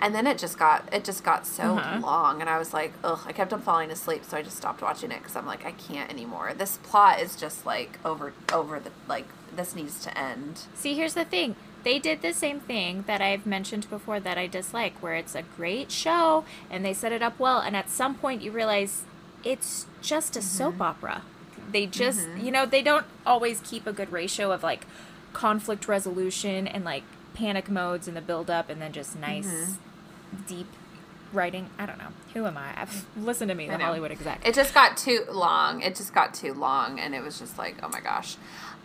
and 0.00 0.14
then 0.14 0.26
it 0.26 0.38
just 0.38 0.58
got 0.58 0.88
it 0.92 1.04
just 1.04 1.24
got 1.24 1.46
so 1.46 1.76
Uh-huh. 1.78 2.00
long, 2.00 2.40
and 2.40 2.48
I 2.50 2.58
was 2.58 2.72
like, 2.74 2.92
ugh, 3.02 3.20
I 3.26 3.32
kept 3.32 3.52
on 3.52 3.60
falling 3.62 3.90
asleep, 3.90 4.22
so 4.24 4.36
I 4.36 4.42
just 4.42 4.56
stopped 4.56 4.82
watching 4.82 5.10
it 5.10 5.18
because 5.20 5.36
I'm 5.36 5.46
like, 5.46 5.64
I 5.64 5.72
can't 5.72 6.10
anymore. 6.10 6.52
This 6.56 6.78
plot 6.82 7.20
is 7.20 7.36
just 7.36 7.64
like 7.66 7.98
over 8.04 8.32
over 8.52 8.80
the 8.80 8.90
like 9.08 9.26
this 9.54 9.74
needs 9.74 10.02
to 10.04 10.18
end. 10.18 10.62
See, 10.74 10.94
here's 10.94 11.14
the 11.14 11.24
thing. 11.24 11.56
They 11.84 11.98
did 11.98 12.22
the 12.22 12.32
same 12.32 12.60
thing 12.60 13.04
that 13.06 13.20
I've 13.20 13.44
mentioned 13.46 13.88
before 13.90 14.18
that 14.18 14.38
I 14.38 14.46
dislike, 14.46 14.94
where 15.02 15.14
it's 15.14 15.34
a 15.34 15.42
great 15.42 15.90
show 15.92 16.44
and 16.70 16.82
they 16.84 16.94
set 16.94 17.12
it 17.12 17.22
up 17.22 17.38
well, 17.38 17.58
and 17.60 17.76
at 17.76 17.90
some 17.90 18.14
point 18.14 18.40
you 18.42 18.50
realize 18.50 19.02
it's 19.44 19.86
just 20.00 20.34
a 20.36 20.42
soap 20.42 20.80
opera. 20.80 21.22
They 21.70 21.86
just, 21.86 22.26
you 22.38 22.50
know, 22.50 22.64
they 22.66 22.80
don't 22.82 23.04
always 23.26 23.60
keep 23.60 23.86
a 23.86 23.92
good 23.92 24.10
ratio 24.12 24.50
of 24.52 24.62
like 24.62 24.86
conflict 25.34 25.86
resolution 25.88 26.66
and 26.66 26.84
like 26.84 27.02
panic 27.34 27.68
modes 27.68 28.08
and 28.08 28.16
the 28.16 28.20
build 28.22 28.48
up 28.50 28.70
and 28.70 28.80
then 28.80 28.92
just 28.92 29.18
nice, 29.18 29.46
mm-hmm. 29.46 30.42
deep 30.46 30.68
writing. 31.32 31.68
I 31.78 31.86
don't 31.86 31.98
know. 31.98 32.08
Who 32.32 32.46
am 32.46 32.56
I? 32.56 32.80
I've, 32.80 33.06
listen 33.16 33.48
to 33.48 33.54
me, 33.54 33.68
the. 33.68 33.76
Hollywood 33.78 34.10
exec. 34.12 34.46
It 34.46 34.54
just 34.54 34.72
got 34.72 34.96
too 34.96 35.24
long. 35.30 35.82
It 35.82 35.96
just 35.96 36.14
got 36.14 36.32
too 36.32 36.54
long, 36.54 36.98
and 37.00 37.14
it 37.14 37.22
was 37.22 37.38
just 37.38 37.58
like, 37.58 37.76
oh 37.82 37.88
my 37.88 38.00
gosh. 38.00 38.36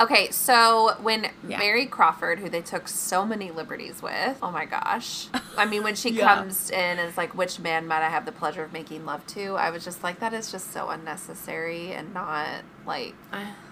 Okay, 0.01 0.31
so 0.31 0.95
when 1.01 1.29
Yeah. 1.45 1.57
Mary 1.59 1.85
Crawford, 1.85 2.39
who 2.39 2.47
they 2.49 2.61
took 2.61 2.87
so 2.87 3.25
many 3.25 3.51
liberties 3.51 4.01
with, 4.01 4.37
oh 4.41 4.49
my 4.49 4.63
gosh. 4.65 5.27
I 5.57 5.65
mean, 5.65 5.83
when 5.83 5.95
she 5.95 6.09
Yeah. 6.13 6.35
comes 6.35 6.69
in 6.69 6.79
and 6.97 7.09
is 7.09 7.17
like, 7.17 7.35
which 7.37 7.59
man 7.59 7.85
might 7.85 8.01
I 8.01 8.09
have 8.09 8.25
the 8.25 8.31
pleasure 8.31 8.63
of 8.63 8.71
making 8.71 9.05
love 9.05 9.27
to? 9.27 9.55
I 9.55 9.69
was 9.71 9.83
just 9.83 10.01
like, 10.01 10.21
that 10.21 10.33
is 10.33 10.51
just 10.51 10.71
so 10.71 10.87
unnecessary 10.89 11.91
and 11.91 12.13
not 12.13 12.47
like, 12.85 13.13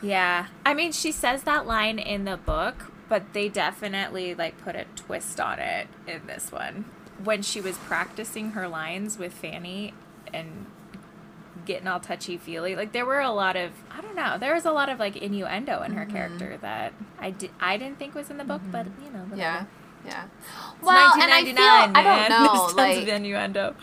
Yeah. 0.02 0.48
I 0.66 0.74
mean, 0.74 0.92
she 0.92 1.14
says 1.14 1.44
that 1.44 1.66
line 1.66 1.98
in 1.98 2.26
the 2.26 2.36
book, 2.36 2.92
but 3.10 3.34
they 3.34 3.50
definitely 3.50 4.36
like 4.36 4.58
put 4.64 4.76
a 4.76 4.86
twist 4.96 5.40
on 5.40 5.60
it 5.60 5.88
in 6.08 6.28
this 6.28 6.52
one. 6.52 6.86
When 7.24 7.42
she 7.42 7.62
was 7.62 7.78
practicing 7.78 8.52
her 8.52 8.68
lines 8.68 9.18
with 9.18 9.34
Fanny 9.34 9.94
and 10.34 10.68
getting 11.66 11.88
all 11.88 12.00
touchy 12.00 12.38
feely, 12.38 12.76
like 12.76 12.92
there 12.92 13.06
were 13.06 13.20
a 13.20 13.32
lot 13.32 13.56
of 13.56 13.72
I 13.92 14.02
don't 14.02 14.16
know, 14.16 14.38
there 14.40 14.54
was 14.54 14.66
a 14.66 14.72
lot 14.72 14.90
of 14.90 15.00
like 15.00 15.16
innuendo 15.16 15.82
in 15.84 15.94
her 15.94 16.06
mm-hmm. 16.06 16.16
character 16.16 16.58
that 16.62 16.94
I 17.20 17.32
did 17.32 17.52
I 17.60 17.78
didn't 17.78 18.00
think 18.00 18.16
was 18.16 18.30
in 18.30 18.38
the 18.38 18.44
book, 18.44 18.62
but 18.72 18.86
mm-hmm. 18.86 19.06
you 19.06 19.12
know, 19.12 19.24
whatever. 19.24 19.42
yeah. 19.42 19.66
Yeah. 20.06 20.26
It's 20.26 20.84
Well, 20.84 21.14
and 21.16 21.32
I 21.32 21.44
feel, 21.44 21.56
1999, 21.56 21.96
I 21.96 22.04
don't 22.04 22.30
know, 22.30 22.48
There's 22.48 22.74
tons 22.74 22.98
of 22.98 23.04
like, 23.04 23.08
innuendo. 23.08 23.76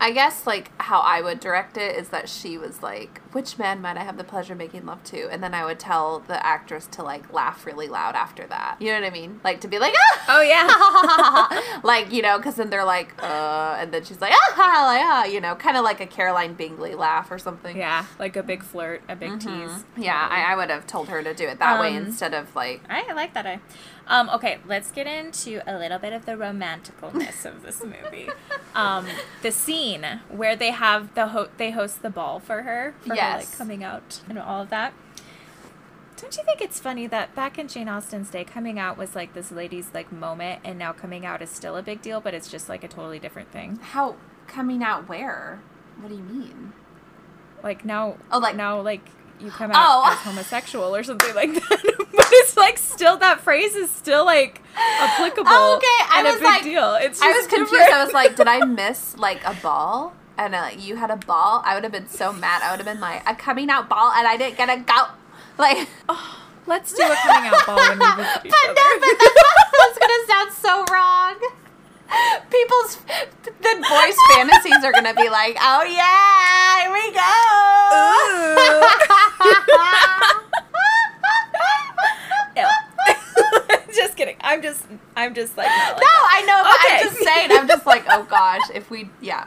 I 0.00 0.12
guess 0.12 0.46
like 0.46 0.70
how 0.80 1.00
I 1.00 1.20
would 1.20 1.40
direct 1.40 1.76
it 1.76 1.96
is 1.96 2.10
that 2.10 2.28
she 2.28 2.56
was 2.56 2.82
like, 2.82 3.20
"Which 3.32 3.58
man 3.58 3.80
might 3.80 3.96
I 3.96 4.04
have 4.04 4.16
the 4.16 4.24
pleasure 4.24 4.52
of 4.52 4.58
making 4.58 4.86
love 4.86 5.02
to?" 5.04 5.28
And 5.28 5.42
then 5.42 5.54
I 5.54 5.64
would 5.64 5.78
tell 5.80 6.20
the 6.20 6.44
actress 6.46 6.86
to 6.92 7.02
like 7.02 7.32
laugh 7.32 7.66
really 7.66 7.88
loud 7.88 8.14
after 8.14 8.46
that. 8.46 8.76
You 8.80 8.92
know 8.92 9.00
what 9.00 9.06
I 9.06 9.10
mean? 9.10 9.40
Like 9.42 9.60
to 9.62 9.68
be 9.68 9.78
like, 9.80 9.94
"Ah!" 9.96 10.24
Oh 10.28 10.42
yeah. 10.42 11.80
like 11.82 12.12
you 12.12 12.22
know, 12.22 12.36
because 12.38 12.54
then 12.56 12.70
they're 12.70 12.84
like, 12.84 13.12
"Uh," 13.22 13.76
and 13.80 13.92
then 13.92 14.04
she's 14.04 14.20
like, 14.20 14.32
"Ah," 14.34 14.84
like, 14.86 15.02
ah, 15.04 15.24
you 15.24 15.40
know, 15.40 15.54
kind 15.56 15.76
of 15.76 15.82
like 15.84 16.00
a 16.00 16.06
Caroline 16.06 16.54
Bingley 16.54 16.94
laugh 16.94 17.30
or 17.30 17.38
something. 17.38 17.76
yeah, 17.76 18.04
like 18.18 18.36
a 18.36 18.42
big 18.42 18.62
flirt, 18.62 19.02
a 19.08 19.16
big 19.16 19.40
tease. 19.40 19.84
Yeah, 19.96 20.28
I, 20.30 20.52
I 20.52 20.56
would 20.56 20.70
have 20.70 20.86
told 20.86 21.08
her 21.08 21.22
to 21.22 21.34
do 21.34 21.46
it 21.48 21.58
that 21.58 21.80
way 21.80 21.96
Um, 21.96 22.06
instead 22.06 22.34
of 22.34 22.54
like, 22.54 22.82
I 22.88 23.12
like 23.12 23.34
that. 23.34 23.46
I, 23.46 23.58
um, 24.08 24.28
okay, 24.30 24.58
let's 24.66 24.90
get 24.90 25.06
into 25.06 25.60
a 25.70 25.78
little 25.78 25.98
bit 25.98 26.12
of 26.12 26.24
the 26.26 26.32
romanticalness 26.32 27.44
of 27.44 27.62
this 27.62 27.82
movie. 27.82 28.28
Um, 28.74 29.06
the 29.42 29.52
scene 29.52 30.20
where 30.28 30.56
they 30.56 30.70
have 30.70 31.14
the 31.14 31.28
ho- 31.28 31.48
they 31.58 31.70
host 31.70 32.02
the 32.02 32.10
ball 32.10 32.40
for 32.40 32.62
her 32.62 32.94
for 33.02 33.10
her 33.10 33.14
Yes. 33.14 33.46
like 33.50 33.58
coming 33.58 33.84
out 33.84 34.20
and 34.28 34.38
all 34.38 34.62
of 34.62 34.70
that. 34.70 34.92
Don't 36.16 36.36
you 36.36 36.42
think 36.42 36.60
it's 36.60 36.80
funny 36.80 37.06
that 37.06 37.34
back 37.36 37.58
in 37.58 37.68
Jane 37.68 37.88
Austen's 37.88 38.28
day, 38.30 38.42
coming 38.42 38.78
out 38.78 38.98
was 38.98 39.14
like 39.14 39.34
this 39.34 39.52
lady's 39.52 39.90
like 39.94 40.10
moment, 40.10 40.60
and 40.64 40.76
now 40.78 40.92
coming 40.92 41.24
out 41.24 41.42
is 41.42 41.50
still 41.50 41.76
a 41.76 41.82
big 41.82 42.02
deal, 42.02 42.20
but 42.20 42.34
it's 42.34 42.50
just 42.50 42.68
like 42.68 42.82
a 42.82 42.88
totally 42.88 43.18
different 43.20 43.52
thing. 43.52 43.78
how 43.80 44.16
coming 44.48 44.82
out 44.82 45.08
where? 45.08 45.60
What 46.00 46.08
do 46.08 46.14
you 46.16 46.22
mean? 46.22 46.72
Like 47.62 47.84
now, 47.84 48.16
Oh, 48.32 48.38
like- 48.38 48.56
now, 48.56 48.80
like 48.80 49.02
you 49.38 49.50
come 49.50 49.70
out 49.70 49.76
Oh. 49.78 50.10
as 50.12 50.18
homosexual 50.20 50.94
or 50.96 51.02
something 51.04 51.34
like 51.34 51.54
that. 51.54 51.94
it's 52.48 52.56
like 52.56 52.78
still 52.78 53.16
that 53.18 53.40
phrase 53.40 53.74
is 53.74 53.90
still 53.90 54.24
like 54.24 54.60
applicable. 54.76 55.50
Oh, 55.50 55.76
okay. 55.76 55.86
I 56.14 56.18
and 56.20 56.26
a 56.28 56.30
was 56.32 56.38
big 56.40 56.46
like- 56.46 56.62
deal. 56.62 56.94
It's 56.94 57.20
I 57.22 57.28
was 57.32 57.46
confused. 57.46 57.72
different. 57.72 57.94
I 57.94 58.04
was 58.04 58.12
like, 58.14 58.36
did 58.36 58.46
I 58.48 58.64
miss 58.64 59.16
like 59.18 59.44
a 59.44 59.54
ball? 59.62 60.14
And 60.36 60.54
uh, 60.54 60.68
you 60.76 60.96
had 60.96 61.10
a 61.10 61.16
ball. 61.16 61.62
I 61.64 61.74
would 61.74 61.82
have 61.82 61.92
been 61.92 62.08
so 62.08 62.32
mad. 62.32 62.62
I 62.62 62.70
would 62.70 62.78
have 62.78 62.86
been 62.86 63.00
like 63.00 63.22
a 63.28 63.34
coming 63.34 63.70
out 63.70 63.88
ball, 63.88 64.12
and 64.12 64.26
I 64.26 64.36
didn't 64.36 64.56
get 64.56 64.68
a 64.68 64.80
go. 64.80 65.06
Like, 65.58 65.88
Oh. 66.08 66.44
Let's 66.66 66.92
do 66.92 67.02
a 67.02 67.16
coming 67.24 67.50
out 67.50 67.64
ball 67.66 67.76
when 67.76 67.98
we 67.98 68.04
visit 68.22 68.44
each 68.44 68.52
but 68.52 68.68
other. 68.68 68.74
no, 68.76 68.98
but 69.00 69.16
that's, 69.18 69.34
that's 69.72 69.98
gonna 69.98 70.22
sound 70.28 70.52
so 70.52 70.84
wrong. 70.92 71.34
People's 72.50 72.96
the 73.44 73.72
boys' 73.88 74.18
fantasies 74.34 74.84
are 74.84 74.92
gonna 74.92 75.14
be 75.14 75.28
like, 75.30 75.56
oh 75.62 75.82
yeah, 75.88 76.82
here 76.82 76.92
we 76.92 77.10
go. 77.16 77.32
just 83.98 84.16
kidding. 84.16 84.36
I'm 84.40 84.62
just, 84.62 84.84
I'm 85.16 85.34
just 85.34 85.56
like 85.56 85.66
like 85.66 85.96
No, 85.96 86.06
I 86.06 86.44
know, 86.46 86.62
but 86.62 86.76
Okay. 86.86 86.96
I'm 86.96 87.04
just 87.04 87.22
saying. 87.24 87.50
I'm 87.52 87.68
just 87.68 87.86
like, 87.86 88.04
oh 88.08 88.24
gosh, 88.24 88.62
if 88.74 88.90
we, 88.90 89.10
yeah. 89.20 89.46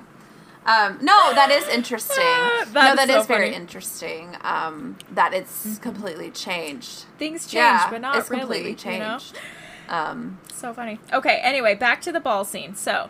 Um, 0.64 1.00
no, 1.02 1.34
that 1.34 1.50
is 1.50 1.68
interesting. 1.70 2.18
Ah, 2.20 2.66
that 2.74 2.96
no, 2.96 3.02
is 3.02 3.08
that 3.08 3.08
so 3.10 3.20
is 3.22 3.26
very 3.26 3.52
interesting. 3.56 4.38
Um, 4.42 4.96
that 5.12 5.34
it's 5.34 5.80
completely 5.80 6.30
changed. 6.30 7.06
Things 7.18 7.46
change, 7.48 7.56
yeah, 7.56 7.90
but 7.90 8.00
not 8.02 8.18
it's 8.18 8.30
really. 8.30 8.42
completely 8.42 8.94
you 8.94 9.00
know? 9.00 9.18
changed. 9.18 9.40
Um, 9.90 10.40
So 10.54 10.72
funny. 10.74 11.00
Okay, 11.12 11.40
anyway, 11.42 11.74
back 11.74 12.00
to 12.02 12.12
the 12.12 12.20
ball 12.20 12.46
scene. 12.46 12.76
So 12.76 13.10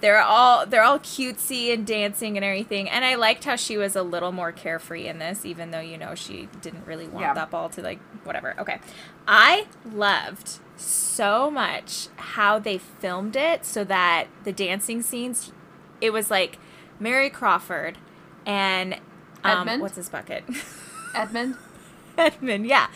they're 0.00 0.22
all 0.22 0.66
they're 0.66 0.84
all 0.84 1.00
cutesy 1.00 1.72
and 1.74 1.84
dancing 1.84 2.36
and 2.36 2.44
everything. 2.44 2.88
And 2.88 3.04
I 3.04 3.16
liked 3.16 3.42
how 3.44 3.56
she 3.56 3.76
was 3.76 3.96
a 3.96 4.02
little 4.04 4.30
more 4.32 4.52
carefree 4.52 5.08
in 5.08 5.18
this, 5.18 5.44
even 5.44 5.72
though 5.72 5.80
you 5.80 5.98
know 5.98 6.14
she 6.14 6.48
didn't 6.62 6.86
really 6.86 7.08
want 7.08 7.24
Yeah. 7.26 7.34
that 7.34 7.50
ball 7.50 7.70
to 7.70 7.82
like 7.82 7.98
whatever. 8.22 8.54
Okay. 8.60 8.78
I 9.26 9.66
loved 9.92 10.60
so 10.76 11.50
much 11.50 12.08
how 12.16 12.58
they 12.58 12.78
filmed 12.78 13.36
it 13.36 13.64
so 13.64 13.84
that 13.84 14.26
the 14.44 14.52
dancing 14.52 15.02
scenes 15.02 15.52
it 16.00 16.12
was 16.12 16.30
like 16.30 16.58
Mary 16.98 17.30
Crawford 17.30 17.98
and 18.44 18.94
um, 19.44 19.60
Edmund? 19.60 19.82
what's 19.82 19.96
his 19.96 20.08
bucket? 20.08 20.44
Edmund. 21.14 21.56
Edmund, 22.18 22.66
yeah. 22.66 22.88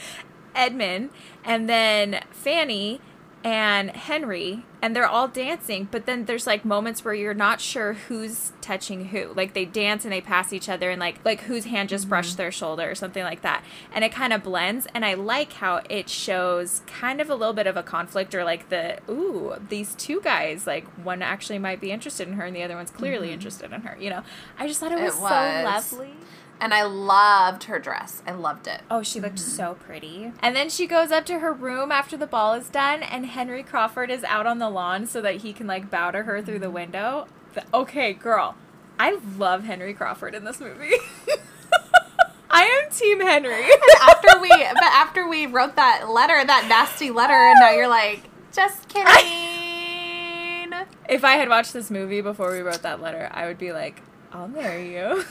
Edmund, 0.55 1.11
and 1.45 1.69
then 1.69 2.25
Fanny 2.31 3.01
and 3.49 3.93
Henry, 3.93 4.63
and 4.83 4.95
they're 4.95 5.07
all 5.07 5.27
dancing, 5.27 5.89
but 5.91 6.05
then 6.05 6.27
there's 6.27 6.47
like 6.47 6.67
moments 6.67 7.03
where 7.03 7.15
you're 7.15 7.33
not 7.33 7.63
sure 7.63 7.95
who's 7.95 8.53
touching 8.61 9.07
who. 9.07 9.33
Like 9.33 9.55
they 9.55 9.65
dance 9.65 10.05
and 10.05 10.13
they 10.13 10.21
pass 10.21 10.53
each 10.53 10.69
other 10.69 10.91
and 10.91 11.01
like 11.01 11.25
like 11.25 11.41
whose 11.41 11.65
hand 11.65 11.89
just 11.89 12.11
brushed 12.11 12.33
mm-hmm. 12.33 12.43
their 12.43 12.53
shoulder 12.53 12.91
or 12.91 12.95
something 12.95 13.25
like 13.25 13.41
that. 13.41 13.65
And 13.91 14.05
it 14.05 14.13
kind 14.13 14.35
of 14.35 14.43
blends 14.43 14.87
and 14.95 15.03
I 15.03 15.15
like 15.15 15.55
how 15.55 15.81
it 15.89 16.11
shows 16.11 16.83
kind 16.87 17.23
of 17.23 17.31
a 17.31 17.35
little 17.35 17.55
bit 17.55 17.67
of 17.67 17.79
a 17.79 17.83
conflict 17.83 18.35
or 18.35 18.45
like 18.45 18.69
the 18.69 18.99
ooh, 19.09 19.55
these 19.71 19.95
two 19.95 20.21
guys, 20.21 20.67
like 20.67 20.85
one 21.03 21.23
actually 21.23 21.59
might 21.59 21.81
be 21.81 21.91
interested 21.91 22.29
in 22.29 22.35
her 22.35 22.45
and 22.45 22.55
the 22.55 22.63
other 22.63 22.77
one's 22.77 22.91
clearly 22.91 23.29
mm-hmm. 23.29 23.35
interested 23.35 23.73
in 23.73 23.81
her, 23.81 23.97
you 23.99 24.11
know. 24.11 24.23
I 24.59 24.67
just 24.67 24.79
thought 24.79 24.93
it 24.93 24.99
It 24.99 25.05
was, 25.05 25.15
so 25.15 25.21
lovely. 25.25 26.13
And 26.61 26.75
I 26.75 26.83
loved 26.83 27.65
her 27.65 27.79
dress. 27.79 28.23
I 28.27 28.33
loved 28.33 28.67
it. 28.67 28.81
Oh, 28.91 29.03
she 29.03 29.21
looked 29.21 29.39
so 29.39 29.75
pretty. 29.75 30.33
And 30.41 30.57
then 30.57 30.69
she 30.69 30.87
goes 30.87 31.13
up 31.13 31.25
to 31.27 31.39
her 31.39 31.53
room 31.53 31.93
after 31.93 32.17
the 32.17 32.27
ball 32.27 32.55
is 32.55 32.69
done, 32.69 33.03
and 33.03 33.27
Henry 33.27 33.63
Crawford 33.63 34.11
is 34.11 34.25
out 34.25 34.47
on 34.47 34.59
the 34.59 34.69
lawn 34.69 35.07
so 35.07 35.21
that 35.21 35.37
he 35.37 35.53
can 35.53 35.67
like 35.67 35.91
bow 35.91 36.11
to 36.11 36.25
her 36.25 36.43
through 36.43 36.59
the 36.59 36.71
window. 36.71 37.27
The- 37.55 37.65
okay, 37.73 38.13
girl, 38.13 38.57
I 38.99 39.19
love 39.37 39.65
Henry 39.65 39.95
Crawford 39.95 40.35
in 40.35 40.45
this 40.45 40.59
movie. 40.61 40.95
I 42.51 42.63
am 42.65 42.91
Team 42.91 43.21
Henry. 43.21 43.71
after 44.03 44.41
we, 44.41 44.49
but 44.49 44.83
after 44.83 45.29
we 45.29 45.47
wrote 45.47 45.77
that 45.77 46.09
letter, 46.09 46.45
that 46.45 46.67
nasty 46.69 47.11
letter, 47.11 47.35
and 47.35 47.61
now 47.61 47.71
you're 47.71 47.89
like, 47.89 48.23
just 48.53 48.89
kidding. 48.89 49.07
if 51.09 51.25
I 51.25 51.35
had 51.35 51.49
watched 51.49 51.73
this 51.73 51.91
movie 51.91 52.21
before 52.21 52.51
we 52.51 52.61
wrote 52.61 52.83
that 52.83 53.01
letter, 53.01 53.29
I 53.33 53.47
would 53.47 53.59
be 53.59 53.73
like, 53.73 54.03
I'll 54.33 54.49
marry 54.49 54.95
you. 54.95 55.25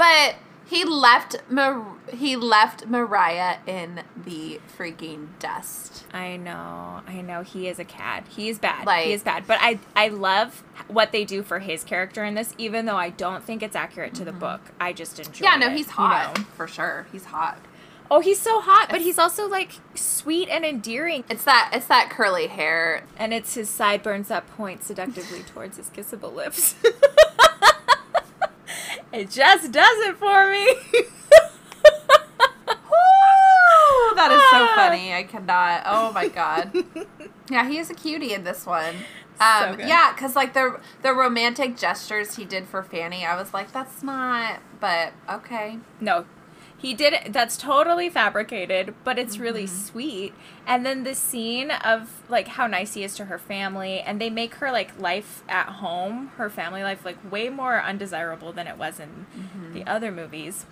But 0.00 0.36
he 0.66 0.82
left 0.82 1.36
Mar- 1.50 1.94
he 2.10 2.34
left 2.34 2.86
Maria 2.86 3.58
in 3.66 4.00
the 4.16 4.58
freaking 4.78 5.28
dust. 5.38 6.06
I 6.14 6.38
know, 6.38 7.02
I 7.06 7.20
know. 7.20 7.42
He 7.42 7.68
is 7.68 7.78
a 7.78 7.84
cad. 7.84 8.24
He 8.28 8.48
is 8.48 8.58
bad. 8.58 8.86
Like- 8.86 9.04
he 9.04 9.12
is 9.12 9.22
bad. 9.22 9.46
But 9.46 9.58
I, 9.60 9.78
I 9.94 10.08
love 10.08 10.62
what 10.88 11.12
they 11.12 11.26
do 11.26 11.42
for 11.42 11.58
his 11.58 11.84
character 11.84 12.24
in 12.24 12.34
this, 12.34 12.54
even 12.56 12.86
though 12.86 12.96
I 12.96 13.10
don't 13.10 13.44
think 13.44 13.62
it's 13.62 13.76
accurate 13.76 14.14
to 14.14 14.24
the 14.24 14.30
mm-hmm. 14.30 14.40
book. 14.40 14.72
I 14.80 14.94
just 14.94 15.18
enjoy. 15.18 15.44
Yeah, 15.44 15.56
no, 15.56 15.66
it, 15.66 15.72
he's 15.76 15.88
you 15.88 15.92
hot 15.92 16.38
know? 16.38 16.44
for 16.54 16.66
sure. 16.66 17.06
He's 17.12 17.26
hot. 17.26 17.58
Oh, 18.10 18.20
he's 18.20 18.40
so 18.40 18.62
hot, 18.62 18.86
but 18.88 19.02
he's 19.02 19.18
also 19.18 19.46
like 19.46 19.72
sweet 19.94 20.48
and 20.48 20.64
endearing. 20.64 21.24
It's 21.28 21.44
that 21.44 21.72
it's 21.74 21.88
that 21.88 22.08
curly 22.08 22.46
hair. 22.46 23.04
And 23.18 23.34
it's 23.34 23.52
his 23.52 23.68
sideburns 23.68 24.28
that 24.28 24.46
point 24.56 24.82
seductively 24.82 25.42
towards 25.42 25.76
his 25.76 25.90
kissable 25.90 26.34
lips. 26.34 26.74
it 29.12 29.30
just 29.30 29.72
does 29.72 29.98
it 30.08 30.16
for 30.16 30.50
me. 30.50 30.74
That 34.16 34.32
is 34.32 34.40
so 34.50 34.66
Ah. 34.68 34.72
funny. 34.76 35.14
I 35.14 35.22
cannot. 35.22 35.82
Oh 35.86 36.12
my 36.12 36.28
god. 36.28 36.72
Yeah, 37.50 37.68
he 37.68 37.78
is 37.78 37.90
a 37.90 37.94
cutie 37.94 38.32
in 38.32 38.44
this 38.44 38.64
one. 38.64 38.94
Um, 39.40 39.74
good. 39.76 39.88
yeah, 39.88 40.12
because 40.12 40.36
like 40.36 40.52
the 40.52 40.78
the 41.02 41.12
romantic 41.12 41.76
gestures 41.76 42.36
he 42.36 42.44
did 42.44 42.66
for 42.68 42.80
Fanny, 42.84 43.24
I 43.26 43.34
was 43.34 43.52
like, 43.52 43.72
that's 43.72 44.04
not. 44.04 44.60
But 44.78 45.14
okay. 45.28 45.78
No, 46.00 46.26
he 46.80 46.94
did 46.94 47.12
it. 47.12 47.32
That's 47.32 47.56
totally 47.58 48.08
fabricated, 48.08 48.94
but 49.04 49.18
it's 49.18 49.38
really 49.38 49.64
Mm-hmm. 49.64 49.84
sweet. 49.86 50.32
And 50.66 50.86
then 50.86 51.04
the 51.04 51.14
scene 51.14 51.70
of 51.70 52.22
like 52.28 52.48
how 52.48 52.66
nice 52.66 52.94
he 52.94 53.04
is 53.04 53.14
to 53.16 53.26
her 53.26 53.38
family, 53.38 54.00
and 54.00 54.20
they 54.20 54.30
make 54.30 54.54
her 54.56 54.70
like 54.72 54.98
life 54.98 55.42
at 55.48 55.66
home, 55.66 56.28
her 56.36 56.48
family 56.48 56.82
life, 56.82 57.04
like 57.04 57.18
way 57.30 57.48
more 57.50 57.82
undesirable 57.82 58.52
than 58.52 58.66
it 58.66 58.78
was 58.78 58.98
in 58.98 59.26
Mm-hmm. 59.38 59.74
the 59.74 59.86
other 59.86 60.10
movies. 60.10 60.64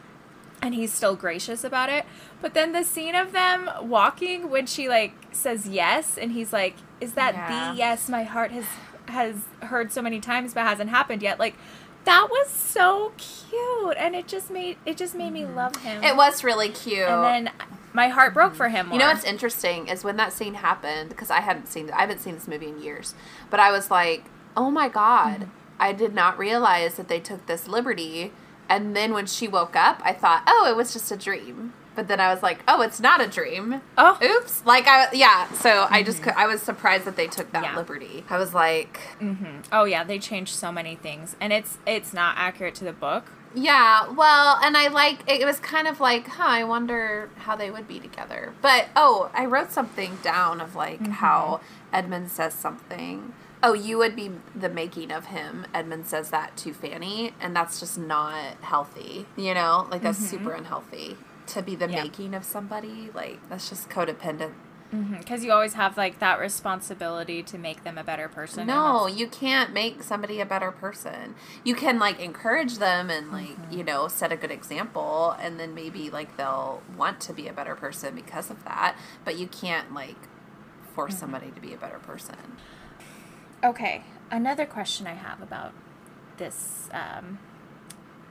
And 0.61 0.75
he's 0.75 0.92
still 0.92 1.14
gracious 1.14 1.62
about 1.62 1.88
it. 1.88 2.05
But 2.40 2.53
then 2.55 2.73
the 2.73 2.83
scene 2.83 3.14
of 3.14 3.33
them 3.33 3.71
walking 3.83 4.51
when 4.51 4.66
she 4.66 4.88
like 4.88 5.12
says 5.33 5.68
yes, 5.68 6.16
and 6.18 6.33
he's 6.33 6.53
like, 6.53 6.75
"Is 7.01 7.12
that 7.14 7.35
Yeah. 7.35 7.73
the 7.73 7.79
yes 7.79 8.09
my 8.09 8.25
heart 8.25 8.51
has 8.51 8.64
has 9.09 9.44
heard 9.62 9.92
so 9.92 10.03
many 10.03 10.21
times 10.21 10.55
but 10.55 10.62
hasn't 10.62 10.90
happened 10.90 11.23
yet?" 11.23 11.38
Like. 11.38 11.55
That 12.09 12.29
was 12.31 12.49
so 12.49 13.12
cute, 13.18 13.97
and 13.99 14.14
it 14.16 14.27
just 14.27 14.51
made 14.51 14.77
it 14.87 14.97
just 14.97 15.14
made 15.14 15.33
me 15.33 15.44
love 15.44 15.77
him. 15.77 16.03
It 16.03 16.16
was 16.16 16.42
really 16.42 16.71
cute. 16.71 17.07
and 17.09 17.23
then 17.47 17.51
my 17.92 18.09
heart 18.09 18.33
broke 18.35 18.55
for 18.55 18.68
him. 18.68 18.90
You 18.92 18.99
know 18.99 19.09
what's 19.09 19.25
interesting 19.25 19.88
is 19.88 20.05
when 20.05 20.16
that 20.16 20.33
scene 20.33 20.55
happened 20.55 21.11
because 21.11 21.31
I 21.31 21.40
hadn't 21.40 21.66
seen 21.68 21.90
I 21.90 22.01
haven't 22.01 22.21
seen 22.21 22.35
this 22.35 22.49
movie 22.49 22.68
in 22.68 22.83
years, 22.83 23.14
but 23.51 23.61
I 23.61 23.71
was 23.71 23.90
like, 23.90 24.25
oh 24.57 24.71
my 24.71 24.88
god, 24.88 25.40
Mm-hmm. 25.40 25.51
I 25.81 25.92
did 25.92 26.12
not 26.14 26.38
realize 26.38 26.94
that 26.97 27.09
they 27.09 27.21
took 27.21 27.47
this 27.47 27.68
liberty. 27.68 28.33
And 28.68 28.97
then 28.97 29.12
when 29.14 29.27
she 29.27 29.47
woke 29.49 29.77
up, 29.77 30.01
I 30.05 30.12
thought, 30.12 30.42
oh, 30.47 30.66
it 30.68 30.77
was 30.77 30.92
just 30.92 31.11
a 31.12 31.16
dream. 31.16 31.73
But 31.99 32.07
then 32.07 32.21
I 32.21 32.33
was 32.33 32.45
like, 32.45 32.61
oh, 32.69 32.81
it's 32.83 33.01
not 33.01 33.21
a 33.21 33.27
dream. 33.27 33.83
Oh. 33.99 34.17
oops! 34.23 34.65
Like 34.65 34.87
I 34.87 35.09
yeah. 35.13 35.51
So 35.51 35.89
I 35.91 36.03
mm-hmm. 36.03 36.05
just 36.05 36.25
I 36.29 36.47
was 36.47 36.63
surprised 36.63 37.07
that 37.07 37.17
they 37.17 37.27
took 37.27 37.51
that 37.51 37.65
Yeah. 37.65 37.77
liberty. 37.77 38.23
I 38.31 38.39
was 38.39 38.55
like, 38.55 39.01
mm-hmm. 39.21 39.63
Oh 39.73 39.83
yeah, 39.83 40.05
they 40.05 40.21
changed 40.21 40.55
so 40.55 40.71
many 40.71 40.95
things, 40.95 41.35
and 41.41 41.53
it's 41.53 41.79
it's 41.89 42.13
not 42.13 42.37
accurate 42.39 42.77
to 42.77 42.85
the 42.85 42.93
book. 42.93 43.33
Yeah, 43.53 44.13
well, 44.13 44.61
and 44.63 44.77
I 44.77 44.87
like 44.87 45.29
it 45.29 45.45
was 45.45 45.59
kind 45.59 45.89
of 45.89 45.99
like, 45.99 46.29
huh, 46.29 46.45
I 46.47 46.63
wonder 46.63 47.31
how 47.39 47.57
they 47.57 47.69
would 47.69 47.89
be 47.89 47.99
together. 47.99 48.53
But 48.63 48.91
oh, 48.95 49.33
I 49.35 49.47
wrote 49.47 49.73
something 49.73 50.19
down 50.23 50.61
of 50.61 50.77
like 50.77 51.01
mm-hmm. 51.01 51.15
how 51.15 51.61
Edmund 51.93 52.31
says 52.31 52.55
something. 52.55 53.33
Oh, 53.61 53.73
you 53.73 53.99
would 53.99 54.15
be 54.15 54.31
the 54.55 54.69
making 54.69 55.11
of 55.11 55.27
him. 55.27 55.67
Edmund 55.75 56.07
says 56.07 56.31
that 56.31 56.57
to 56.59 56.73
Fanny, 56.73 57.33
and 57.41 57.57
that's 57.57 57.81
just 57.81 57.99
not 57.99 58.55
healthy. 58.61 59.27
You 59.37 59.53
know, 59.53 59.89
like 59.91 60.03
that's 60.03 60.19
super 60.19 60.53
unhealthy 60.53 61.17
to 61.49 61.63
be 61.63 61.75
the 61.75 61.91
Yeah. 61.91 62.03
making 62.03 62.35
of 62.35 62.45
somebody. 62.45 63.11
Like 63.15 63.41
that's 63.49 63.69
just 63.69 63.89
codependent. 63.89 64.53
Mm-hmm, 64.95 65.19
because 65.19 65.45
you 65.45 65.53
always 65.53 65.75
have 65.75 65.99
like 65.99 66.19
that 66.21 66.41
responsibility 66.41 67.43
to 67.43 67.59
make 67.59 67.85
them 67.85 67.99
a 67.99 68.05
better 68.05 68.27
person. 68.27 68.67
No, 68.67 69.07
you 69.07 69.29
can't 69.29 69.75
make 69.75 70.03
somebody 70.03 70.41
a 70.41 70.47
better 70.47 70.71
person. 70.71 71.35
You 71.63 71.75
can 71.75 71.99
like 71.99 72.19
encourage 72.21 72.79
them 72.79 73.11
and 73.11 73.31
like, 73.31 73.49
mm-hmm. 73.49 73.79
you 73.79 73.85
know, 73.85 74.09
set 74.09 74.33
a 74.33 74.37
good 74.37 74.51
example 74.51 75.37
and 75.39 75.61
then 75.61 75.75
maybe 75.75 76.09
like 76.09 76.39
they'll 76.39 76.81
want 76.97 77.21
to 77.23 77.35
be 77.35 77.49
a 77.49 77.53
better 77.53 77.75
person 77.75 78.15
because 78.15 78.51
of 78.51 78.65
that, 78.65 78.97
but 79.27 79.37
you 79.39 79.47
can't 79.47 79.93
like 79.93 80.17
force 80.95 81.13
mm-hmm. 81.13 81.21
somebody 81.21 81.51
to 81.51 81.61
be 81.61 81.75
a 81.75 81.79
better 81.79 81.99
person. 81.99 82.57
Okay, 83.63 84.05
another 84.31 84.65
question 84.65 85.07
I 85.07 85.15
have 85.15 85.43
about 85.43 85.73
this 86.39 86.89
um, 86.93 87.39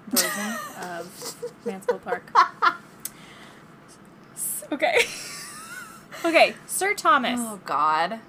version 0.07 0.55
of 0.81 1.35
Mansfield 1.65 2.03
Park. 2.03 2.23
Okay. 4.71 4.99
okay, 6.25 6.53
Sir 6.65 6.93
Thomas. 6.93 7.39
Oh 7.41 7.59
god. 7.65 8.19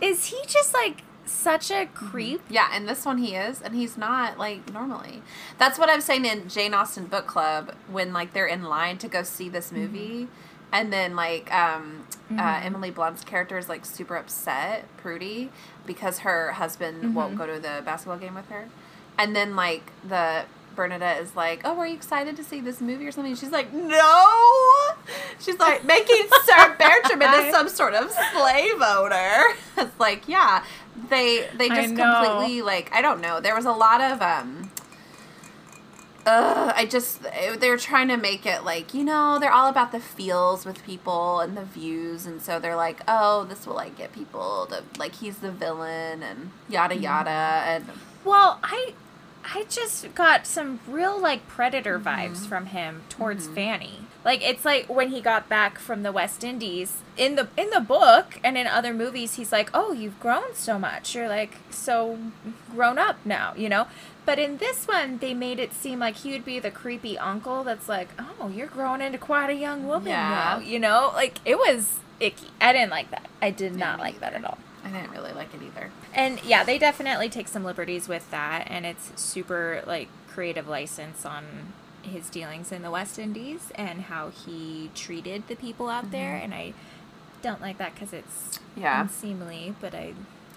Is 0.00 0.26
he 0.26 0.38
just 0.46 0.74
like 0.74 1.02
such 1.24 1.70
a 1.70 1.86
creep? 1.86 2.42
Yeah, 2.48 2.68
and 2.72 2.88
this 2.88 3.04
one 3.04 3.18
he 3.18 3.34
is 3.34 3.60
and 3.62 3.74
he's 3.74 3.96
not 3.96 4.38
like 4.38 4.72
normally. 4.72 5.22
That's 5.58 5.78
what 5.78 5.88
I'm 5.88 6.00
saying 6.00 6.24
in 6.24 6.48
Jane 6.48 6.74
Austen 6.74 7.06
book 7.06 7.26
club 7.26 7.74
when 7.90 8.12
like 8.12 8.32
they're 8.32 8.46
in 8.46 8.64
line 8.64 8.98
to 8.98 9.08
go 9.08 9.22
see 9.22 9.48
this 9.48 9.72
movie. 9.72 10.28
And 10.72 10.90
then, 10.90 11.14
like, 11.14 11.52
um, 11.52 12.06
uh, 12.30 12.60
Emily 12.64 12.90
Blunt's 12.90 13.22
character 13.22 13.58
is 13.58 13.68
like 13.68 13.84
super 13.84 14.16
upset, 14.16 14.86
Prudie, 14.96 15.50
because 15.86 16.20
her 16.20 16.52
husband 16.52 17.14
won't 17.14 17.36
go 17.36 17.46
to 17.46 17.60
the 17.60 17.82
basketball 17.84 18.16
game 18.16 18.34
with 18.34 18.48
her. 18.48 18.70
And 19.18 19.36
then, 19.36 19.54
like, 19.54 19.92
the 20.02 20.46
Bernadette 20.74 21.20
is 21.22 21.34
like, 21.36 21.60
"Oh, 21.64 21.78
are 21.78 21.86
you 21.86 21.94
excited 21.94 22.36
to 22.36 22.44
see 22.44 22.60
this 22.60 22.80
movie 22.80 23.06
or 23.06 23.12
something?" 23.12 23.34
She's 23.36 23.50
like, 23.50 23.72
"No." 23.72 24.28
She's 25.40 25.58
like 25.58 25.84
making 25.96 26.26
Sir 26.44 26.76
Bertram 26.78 27.22
into 27.22 27.50
some 27.52 27.68
sort 27.68 27.94
of 27.94 28.10
slave 28.10 28.80
owner. 28.82 29.42
It's 29.78 29.98
like, 29.98 30.28
yeah, 30.28 30.64
they 31.08 31.48
they 31.56 31.68
just 31.68 31.96
completely 31.96 32.62
like 32.62 32.90
I 32.92 33.02
don't 33.02 33.20
know. 33.20 33.40
There 33.40 33.54
was 33.54 33.64
a 33.64 33.72
lot 33.72 34.00
of 34.00 34.20
um. 34.22 34.70
Uh, 36.24 36.72
I 36.76 36.86
just 36.86 37.20
they're 37.58 37.76
trying 37.76 38.06
to 38.06 38.16
make 38.16 38.46
it 38.46 38.62
like 38.62 38.94
you 38.94 39.02
know 39.02 39.40
they're 39.40 39.52
all 39.52 39.68
about 39.68 39.90
the 39.90 39.98
feels 39.98 40.64
with 40.64 40.84
people 40.84 41.40
and 41.40 41.56
the 41.56 41.64
views 41.64 42.26
and 42.26 42.40
so 42.40 42.60
they're 42.60 42.76
like 42.76 43.00
oh 43.08 43.42
this 43.42 43.66
will 43.66 43.74
like 43.74 43.98
get 43.98 44.12
people 44.12 44.66
to 44.70 44.84
like 45.00 45.16
he's 45.16 45.38
the 45.38 45.50
villain 45.50 46.22
and 46.22 46.52
yada 46.68 46.96
yada 46.96 47.64
and 47.66 47.86
Well, 48.24 48.60
I 48.62 48.94
I 49.44 49.64
just 49.68 50.14
got 50.14 50.46
some 50.46 50.80
real 50.86 51.18
like 51.20 51.46
predator 51.48 51.98
Mm-hmm. 51.98 52.08
vibes 52.08 52.46
from 52.46 52.66
him 52.66 53.02
towards 53.08 53.46
Fanny. 53.48 54.00
Like 54.24 54.40
it's 54.42 54.64
like 54.64 54.88
when 54.88 55.08
he 55.10 55.20
got 55.20 55.48
back 55.48 55.78
from 55.78 56.02
the 56.04 56.12
West 56.12 56.44
Indies 56.44 56.98
in 57.16 57.34
the 57.34 57.48
in 57.56 57.70
the 57.70 57.80
book 57.80 58.38
and 58.44 58.56
in 58.56 58.66
other 58.68 58.94
movies 58.94 59.34
he's 59.34 59.50
like, 59.50 59.68
"Oh, 59.74 59.92
you've 59.92 60.18
grown 60.20 60.54
so 60.54 60.78
much. 60.78 61.14
You're 61.14 61.28
like 61.28 61.56
so 61.70 62.18
grown 62.70 62.98
up 62.98 63.16
now, 63.24 63.52
you 63.56 63.68
know?" 63.68 63.88
But 64.24 64.38
in 64.38 64.58
this 64.58 64.86
one, 64.86 65.18
they 65.18 65.34
made 65.34 65.58
it 65.58 65.74
seem 65.74 65.98
like 65.98 66.18
he 66.18 66.30
would 66.30 66.44
be 66.44 66.60
the 66.60 66.70
creepy 66.70 67.18
uncle 67.18 67.64
that's 67.64 67.88
like, 67.88 68.08
"Oh, 68.18 68.48
you're 68.48 68.68
growing 68.68 69.00
into 69.00 69.18
quite 69.18 69.50
a 69.50 69.54
young 69.54 69.88
woman 69.88 70.08
Yeah. 70.10 70.28
now." 70.28 70.58
You 70.60 70.78
know? 70.78 71.10
Like 71.14 71.38
it 71.44 71.58
was 71.58 71.98
icky. 72.20 72.46
I 72.60 72.72
didn't 72.72 72.90
like 72.90 73.10
that. 73.10 73.26
I 73.42 73.50
did 73.50 73.74
not 73.74 73.98
like 73.98 74.20
that 74.20 74.34
at 74.34 74.44
all. 74.44 74.58
I 74.84 74.90
didn't 74.90 75.10
really 75.10 75.32
like 75.32 75.52
it 75.52 75.60
either. 75.62 75.90
And 76.14 76.42
yeah, 76.44 76.62
they 76.64 76.78
definitely 76.78 77.28
take 77.28 77.48
some 77.48 77.64
liberties 77.64 78.08
with 78.08 78.30
that, 78.30 78.66
and 78.70 78.84
it's 78.84 79.12
super 79.20 79.82
like 79.86 80.08
creative 80.28 80.68
license 80.68 81.24
on 81.24 81.44
his 82.02 82.28
dealings 82.28 82.72
in 82.72 82.82
the 82.82 82.90
West 82.90 83.18
Indies 83.18 83.70
and 83.74 84.02
how 84.02 84.30
he 84.30 84.90
treated 84.94 85.46
the 85.48 85.54
people 85.54 85.88
out 85.88 86.10
there. 86.10 86.34
And 86.34 86.52
I 86.52 86.72
don't 87.42 87.60
like 87.60 87.78
that 87.78 87.94
because 87.94 88.12
it's 88.12 88.58
Yeah. 88.76 89.02
unseemly, 89.02 89.74
but 89.80 89.94
I 89.94 90.14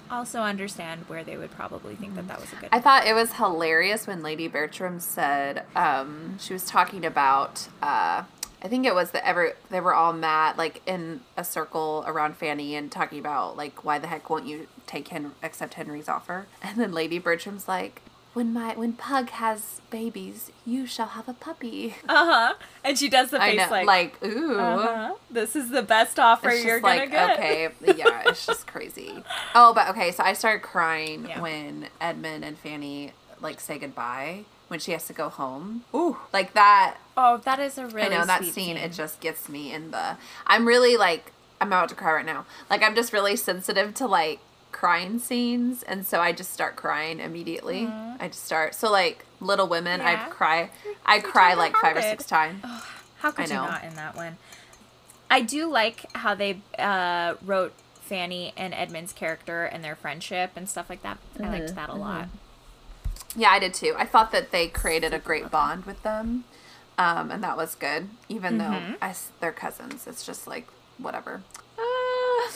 also 0.09 0.41
understand 0.41 1.05
where 1.07 1.23
they 1.23 1.37
would 1.37 1.51
probably 1.51 1.95
think 1.95 2.15
that 2.15 2.27
that 2.27 2.39
was 2.39 2.51
a 2.53 2.55
good. 2.57 2.69
I 2.71 2.79
thought 2.79 3.05
it 3.07 3.13
was 3.13 3.33
hilarious 3.33 4.07
when 4.07 4.21
Lady 4.23 4.47
Bertram 4.47 4.99
said 4.99 5.63
um, 5.75 6.37
she 6.39 6.53
was 6.53 6.65
talking 6.65 7.05
about. 7.05 7.67
Uh, 7.81 8.23
I 8.65 8.67
think 8.67 8.87
it 8.87 8.95
was 8.95 9.11
that 9.11 9.23
every 9.23 9.51
they 9.69 9.79
were 9.79 9.93
all 9.93 10.11
mad, 10.11 10.57
like 10.57 10.81
in 10.87 11.21
a 11.37 11.43
circle 11.43 12.03
around 12.07 12.35
Fanny, 12.35 12.75
and 12.75 12.91
talking 12.91 13.19
about 13.19 13.55
like 13.55 13.83
why 13.85 13.99
the 13.99 14.07
heck 14.07 14.27
won't 14.27 14.47
you 14.47 14.65
take 14.87 15.09
Hen- 15.09 15.33
accept 15.43 15.75
Henry's 15.75 16.09
offer? 16.09 16.47
And 16.63 16.79
then 16.79 16.91
Lady 16.91 17.19
Bertram's 17.19 17.67
like, 17.67 18.01
when 18.33 18.51
my 18.53 18.73
when 18.73 18.93
Pug 18.93 19.29
has 19.29 19.81
babies, 19.91 20.51
you 20.65 20.87
shall 20.87 21.09
have 21.09 21.29
a 21.29 21.33
puppy. 21.33 21.93
uh 22.09 22.25
huh. 22.25 22.53
And 22.83 22.97
she 22.97 23.07
does 23.07 23.29
the 23.29 23.39
I 23.39 23.51
face 23.51 23.59
know, 23.59 23.69
like, 23.69 23.85
like, 23.85 24.25
ooh. 24.25 24.57
uh-huh. 24.59 25.13
this 25.29 25.55
is 25.55 25.69
the 25.69 25.83
best 25.83 26.17
offer 26.17 26.51
you're 26.51 26.79
gonna 26.79 27.01
like 27.01 27.11
get. 27.11 27.37
okay, 27.37 27.69
yeah, 27.95 28.23
it's 28.25 28.47
just 28.47 28.65
crazy. 28.65 29.23
Oh, 29.53 29.75
but 29.75 29.89
okay, 29.89 30.11
so 30.11 30.23
I 30.23 30.33
started 30.33 30.63
crying 30.63 31.27
Yeah. 31.27 31.39
when 31.39 31.87
Edmund 32.01 32.43
and 32.43 32.57
Fanny 32.57 33.11
like 33.41 33.59
say 33.59 33.77
goodbye 33.77 34.45
when 34.75 34.81
she 34.81 34.91
has 34.91 35.07
to 35.07 35.13
go 35.13 35.29
home. 35.29 35.85
Ooh, 35.93 36.17
like 36.33 36.53
that. 36.53 36.97
Oh, 37.15 37.37
that 37.45 37.59
is 37.59 37.77
a 37.77 37.87
really 37.87 38.13
I 38.13 38.19
know 38.19 38.25
that 38.25 38.41
sweet 38.41 38.53
scene, 38.53 38.75
It 38.77 38.91
just 38.91 39.21
gets 39.21 39.47
me 39.47 39.71
in 39.73 39.91
the. 39.91 40.17
I'm 40.45 40.67
really 40.67 40.97
like 40.97 41.31
I'm 41.61 41.67
about 41.69 41.87
to 41.89 41.95
cry 41.95 42.11
right 42.11 42.25
now. 42.25 42.45
Like 42.69 42.83
I'm 42.83 42.93
just 42.93 43.13
really 43.13 43.37
sensitive 43.37 43.93
to 43.95 44.05
like 44.05 44.39
crying 44.73 45.17
scenes, 45.19 45.81
and 45.83 46.05
so 46.05 46.19
I 46.19 46.33
just 46.33 46.51
start 46.51 46.75
crying 46.75 47.21
immediately. 47.21 47.87
I 47.87 48.27
just 48.27 48.43
start. 48.45 48.75
So 48.75 48.91
like 48.91 49.25
Little 49.39 49.67
Women, 49.69 50.01
Yeah. 50.01 50.25
I 50.27 50.29
cry. 50.29 50.69
I 51.05 51.19
cry 51.21 51.53
like 51.53 51.73
five 51.77 51.95
or 51.95 52.01
six 52.01 52.25
times. 52.25 52.61
How 53.19 53.31
could 53.31 53.45
I 53.49 53.53
you 53.53 53.53
not 53.69 53.83
in 53.85 53.95
that 53.95 54.17
one? 54.17 54.35
I 55.31 55.39
do 55.39 55.71
like 55.71 56.05
how 56.17 56.35
they 56.35 56.59
uh, 56.77 57.35
wrote 57.41 57.71
Fanny 58.01 58.53
and 58.57 58.73
Edmund's 58.73 59.13
character 59.13 59.63
and 59.63 59.83
their 59.85 59.95
friendship 59.95 60.51
and 60.57 60.67
stuff 60.67 60.89
like 60.89 61.01
that. 61.03 61.17
I 61.41 61.47
liked 61.49 61.65
Mm-hmm. 61.67 61.75
that 61.75 61.89
a 61.89 61.95
lot. 61.95 62.27
Yeah, 63.35 63.49
I 63.49 63.59
did 63.59 63.73
too. 63.73 63.93
I 63.97 64.05
thought 64.05 64.31
that 64.31 64.51
they 64.51 64.67
created 64.67 65.13
a 65.13 65.19
great 65.19 65.51
bond 65.51 65.85
with 65.85 66.01
them, 66.03 66.45
um, 66.97 67.31
and 67.31 67.43
that 67.43 67.57
was 67.57 67.75
good. 67.75 68.09
Even 68.29 68.57
Mm-hmm. 68.57 68.91
though 68.93 68.97
as 69.01 69.31
they're 69.39 69.51
cousins, 69.51 70.07
it's 70.07 70.25
just 70.25 70.47
like 70.47 70.67
whatever. 70.97 71.41
Ah. 71.77 72.49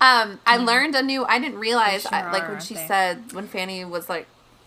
um, 0.00 0.40
I 0.46 0.56
learned 0.56 0.94
a 0.94 1.02
new. 1.02 1.24
I 1.24 1.38
didn't 1.38 1.58
realize, 1.58 2.04
Mm-hmm. 2.04 2.14
I, 2.28 2.32
like 2.32 2.44
are, 2.44 2.52
when 2.52 2.60
she 2.60 2.74
they? 2.74 2.86
said 2.86 3.32
when 3.32 3.46
Fanny 3.48 3.84
was 3.84 4.08
like, 4.08 4.26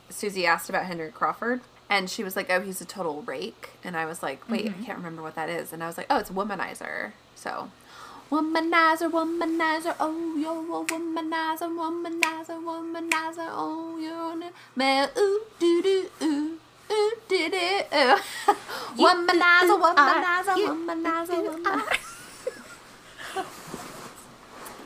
Susie 0.10 0.46
asked 0.46 0.70
about 0.70 0.86
Henry 0.86 1.12
Crawford, 1.12 1.62
and 1.90 2.10
she 2.10 2.24
was 2.24 2.36
like, 2.36 2.50
"Oh, 2.50 2.62
he's 2.62 2.82
a 2.82 2.86
total 2.86 3.22
rake," 3.24 3.70
and 3.84 3.96
I 3.96 4.06
was 4.06 4.22
like, 4.22 4.50
"Wait, 4.50 4.66
Mm-hmm. 4.66 4.82
I 4.84 4.86
can't 4.86 4.98
remember 4.98 5.22
what 5.22 5.36
that 5.36 5.50
is," 5.50 5.72
and 5.74 5.84
I 5.84 5.88
was 5.88 5.98
like, 5.98 6.08
"Oh, 6.10 6.18
it's 6.18 6.30
womanizer." 6.30 7.14
So. 7.36 7.72
Womanizer, 8.34 9.12
womanizer, 9.12 9.94
oh, 10.00 10.36
you're 10.36 10.50
a 10.50 10.84
womanizer, 10.84 11.70
womanizer, 11.70 12.58
womanizer, 12.66 13.48
oh, 13.52 14.00
you're 14.00 14.48
a 14.48 14.52
man, 14.76 15.10
ooh, 15.16 15.42
doo 15.60 15.84
doo, 15.84 16.10
ooh, 16.24 16.58
ooh, 16.92 17.12
doo 17.28 17.50
doo, 17.52 17.82
ooh. 17.94 18.18
Womanizer, 18.98 19.78
womanizer, 19.80 20.56
womanizer, 20.66 21.40
womanizer. 21.46 21.98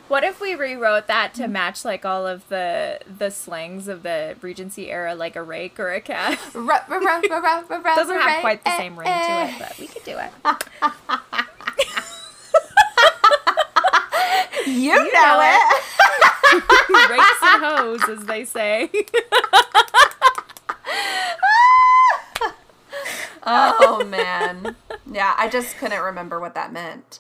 What 0.08 0.24
if 0.24 0.40
we 0.40 0.56
rewrote 0.56 1.08
that 1.08 1.34
to 1.34 1.50
match 1.50 1.84
like 1.84 2.06
all 2.06 2.26
of 2.26 2.48
the 2.48 3.00
the 3.18 3.30
slangs 3.30 3.90
of 3.90 4.04
the 4.04 4.38
Regency 4.42 4.90
era, 4.90 5.16
like 5.16 5.36
a 5.36 5.44
rake 5.44 5.80
or 5.82 5.92
a 5.92 6.00
cat? 6.00 6.40
Doesn't 6.54 6.80
have 6.90 8.42
quite 8.42 8.64
the 8.64 8.70
eh, 8.70 8.78
same 8.78 8.98
ring 8.98 9.06
to 9.06 9.14
eh. 9.14 9.50
it, 9.50 9.60
but 9.60 9.80
we 9.80 9.88
could 9.88 10.04
do 10.06 10.18
it. 10.18 11.20
You, 14.88 14.96
know 14.96 15.22
know 15.22 15.40
it. 15.42 17.10
Rakes 17.10 17.42
and 17.44 17.64
hoes, 17.64 18.10
as 18.10 18.26
they 18.26 18.46
say. 18.46 18.90
oh 23.50 24.04
man 24.06 24.76
yeah 25.12 25.34
i 25.38 25.48
just 25.48 25.78
couldn't 25.78 26.02
remember 26.02 26.40
what 26.40 26.54
that 26.54 26.74
meant 26.74 27.20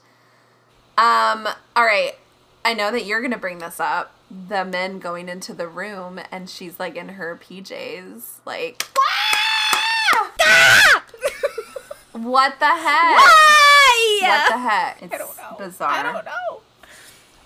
um 0.97 1.47
all 1.75 1.85
right 1.85 2.15
i 2.65 2.73
know 2.73 2.91
that 2.91 3.05
you're 3.05 3.21
gonna 3.21 3.37
bring 3.37 3.59
this 3.59 3.79
up 3.79 4.13
the 4.29 4.65
men 4.65 4.99
going 4.99 5.29
into 5.29 5.53
the 5.53 5.67
room 5.67 6.19
and 6.31 6.49
she's 6.49 6.79
like 6.79 6.95
in 6.97 7.09
her 7.09 7.39
pjs 7.41 8.39
like 8.45 8.83
what 12.11 12.59
the 12.59 12.65
heck 12.65 13.17
Why? 13.17 14.19
what 14.23 14.49
the 14.51 14.57
heck 14.57 15.01
it's 15.01 15.13
I 15.13 15.17
don't 15.17 15.37
know. 15.37 15.55
bizarre 15.57 15.91
I 15.91 16.03
don't 16.03 16.25
know. 16.25 16.61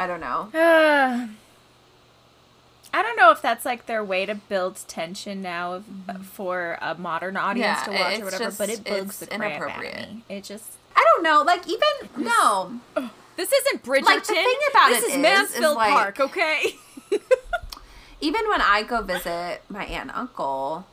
I 0.02 0.08
don't 0.08 0.20
know 0.20 0.50
Uh, 0.54 1.28
I 2.94 3.02
don't 3.04 3.16
know 3.16 3.32
if 3.32 3.42
that's 3.42 3.64
like 3.64 3.86
their 3.86 4.04
way 4.04 4.26
to 4.26 4.36
build 4.36 4.76
tension 4.88 5.42
now 5.42 5.76
of, 5.76 5.86
for 6.26 6.78
a 6.82 6.94
modern 6.96 7.38
audience 7.38 7.80
Yeah, 7.80 7.84
to 7.86 7.92
watch 7.92 8.20
or 8.20 8.26
whatever, 8.26 8.52
but 8.58 8.68
it 8.70 8.84
bugs 8.84 9.20
the 9.20 9.28
crap 9.28 9.62
out 9.62 9.78
of 9.78 9.82
me. 9.82 10.24
It 10.28 10.44
just 10.44 10.66
i 10.94 11.06
don't 11.14 11.24
know 11.24 11.42
like 11.46 11.64
even 11.70 12.26
no 12.26 12.80
this 13.38 13.50
isn't 13.54 13.82
Bridgerton. 13.84 14.04
Like, 14.04 14.26
the 14.28 14.34
thing 14.34 14.56
about 14.72 14.90
this 14.90 15.04
it 15.04 15.08
is 15.12 15.16
is- 15.16 15.22
Mansfield 15.22 15.72
is, 15.72 15.76
like- 15.78 15.94
Park, 15.94 16.20
okay? 16.20 16.76
even 18.22 18.48
when 18.50 18.62
I 18.62 18.84
go 18.84 19.02
visit 19.02 19.62
my 19.70 19.86
aunt 19.86 20.10
and 20.10 20.12
uncle, 20.12 20.86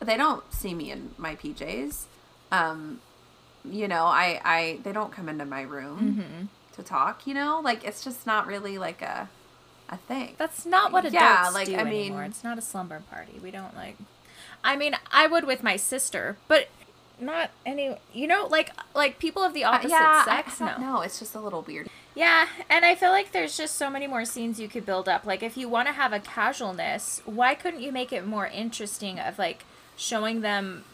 they 0.00 0.16
don't 0.16 0.42
see 0.52 0.74
me 0.74 0.90
in 0.90 1.10
my 1.18 1.36
PJs. 1.36 2.04
Um, 2.50 3.00
you 3.64 3.86
know, 3.88 4.04
I, 4.06 4.40
I 4.44 4.78
they 4.82 4.92
don't 4.92 5.12
come 5.12 5.28
into 5.28 5.44
my 5.44 5.62
room 5.62 5.98
Mm-hmm. 6.20 6.44
To 6.78 6.82
talk. 6.82 7.26
You 7.26 7.34
know, 7.34 7.60
like 7.62 7.84
it's 7.84 8.02
just 8.02 8.26
not 8.26 8.46
really 8.46 8.78
like 8.78 9.02
a 9.02 9.28
a 9.90 9.96
thing. 9.96 10.34
That's 10.38 10.64
not 10.66 10.92
what 10.92 11.04
adults 11.04 11.14
Yeah, 11.14 11.50
like, 11.52 11.66
do 11.68 11.76
I 11.76 11.84
mean- 11.84 12.06
anymore. 12.06 12.24
It's 12.24 12.44
not 12.44 12.58
a 12.58 12.62
slumber 12.62 13.02
party. 13.10 13.38
We 13.42 13.50
don't 13.50 13.74
like. 13.76 13.96
I 14.64 14.76
mean, 14.76 14.96
I 15.12 15.26
would 15.26 15.44
with 15.46 15.62
my 15.62 15.76
sister, 15.76 16.36
but 16.48 16.68
not 17.20 17.50
any. 17.64 17.96
You 18.12 18.26
know, 18.26 18.46
like 18.50 18.70
like 18.94 19.18
people 19.18 19.42
of 19.42 19.54
the 19.54 19.64
Uh, 19.64 19.72
opposite 19.72 19.90
yeah, 19.90 20.24
sex. 20.24 20.60
I, 20.60 20.66
I 20.66 20.68
don't 20.72 20.80
no. 20.80 21.00
It's 21.02 21.18
just 21.18 21.34
a 21.34 21.40
little 21.40 21.62
weird. 21.62 21.88
Yeah, 22.14 22.46
and 22.68 22.84
I 22.84 22.94
feel 22.96 23.10
like 23.10 23.30
there's 23.30 23.56
just 23.56 23.76
so 23.76 23.88
many 23.88 24.06
more 24.08 24.24
scenes 24.24 24.58
you 24.58 24.68
could 24.68 24.84
build 24.84 25.08
up. 25.08 25.24
Like 25.24 25.42
if 25.42 25.56
you 25.56 25.68
want 25.68 25.86
to 25.88 25.92
have 25.92 26.12
a 26.12 26.18
casualness, 26.20 27.22
why 27.24 27.54
couldn't 27.54 27.80
you 27.80 27.92
make 27.92 28.12
it 28.12 28.26
more 28.26 28.46
interesting 28.48 29.20
of 29.20 29.38
like 29.38 29.64
showing 29.96 30.40
them 30.40 30.84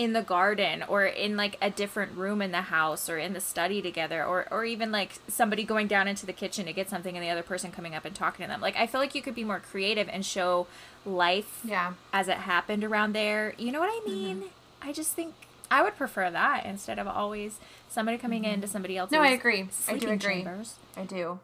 in 0.00 0.14
the 0.14 0.22
garden 0.22 0.82
or 0.88 1.04
in 1.04 1.36
like 1.36 1.58
a 1.60 1.68
different 1.68 2.16
room 2.16 2.40
in 2.40 2.52
the 2.52 2.62
house 2.62 3.06
or 3.10 3.18
in 3.18 3.34
the 3.34 3.40
study 3.40 3.82
together 3.82 4.24
or 4.24 4.46
or 4.50 4.64
even 4.64 4.90
like 4.90 5.10
somebody 5.28 5.62
going 5.62 5.86
down 5.86 6.08
into 6.08 6.24
the 6.24 6.32
kitchen 6.32 6.64
to 6.64 6.72
get 6.72 6.88
something 6.88 7.14
and 7.16 7.22
the 7.22 7.28
other 7.28 7.42
person 7.42 7.70
coming 7.70 7.94
up 7.94 8.06
and 8.06 8.14
talking 8.14 8.42
to 8.44 8.48
them. 8.48 8.62
Like 8.62 8.76
I 8.76 8.86
feel 8.86 8.98
like 9.00 9.14
you 9.14 9.20
could 9.20 9.34
be 9.34 9.44
more 9.44 9.60
creative 9.60 10.08
and 10.10 10.24
show 10.24 10.66
life 11.04 11.60
Yeah. 11.64 11.92
as 12.14 12.28
it 12.28 12.38
happened 12.38 12.82
around 12.82 13.12
there. 13.14 13.52
You 13.58 13.72
know 13.72 13.80
what 13.80 13.90
I 13.92 14.00
mean? 14.08 14.36
Mm-hmm. 14.38 14.88
I 14.88 14.92
just 14.92 15.12
think 15.12 15.34
I 15.70 15.82
would 15.82 15.96
prefer 15.96 16.30
that 16.30 16.64
instead 16.64 16.98
of 16.98 17.06
always 17.06 17.58
somebody 17.90 18.16
coming 18.16 18.44
into 18.44 18.66
somebody 18.66 18.96
else's 18.96 19.12
Mm-hmm. 19.18 19.22
No, 19.24 19.30
I 19.30 19.34
agree. 19.34 19.68
I 19.86 19.98
do 19.98 20.08
agree. 20.08 20.34
chambers. 20.42 20.76
I 20.96 21.02
do. 21.04 21.38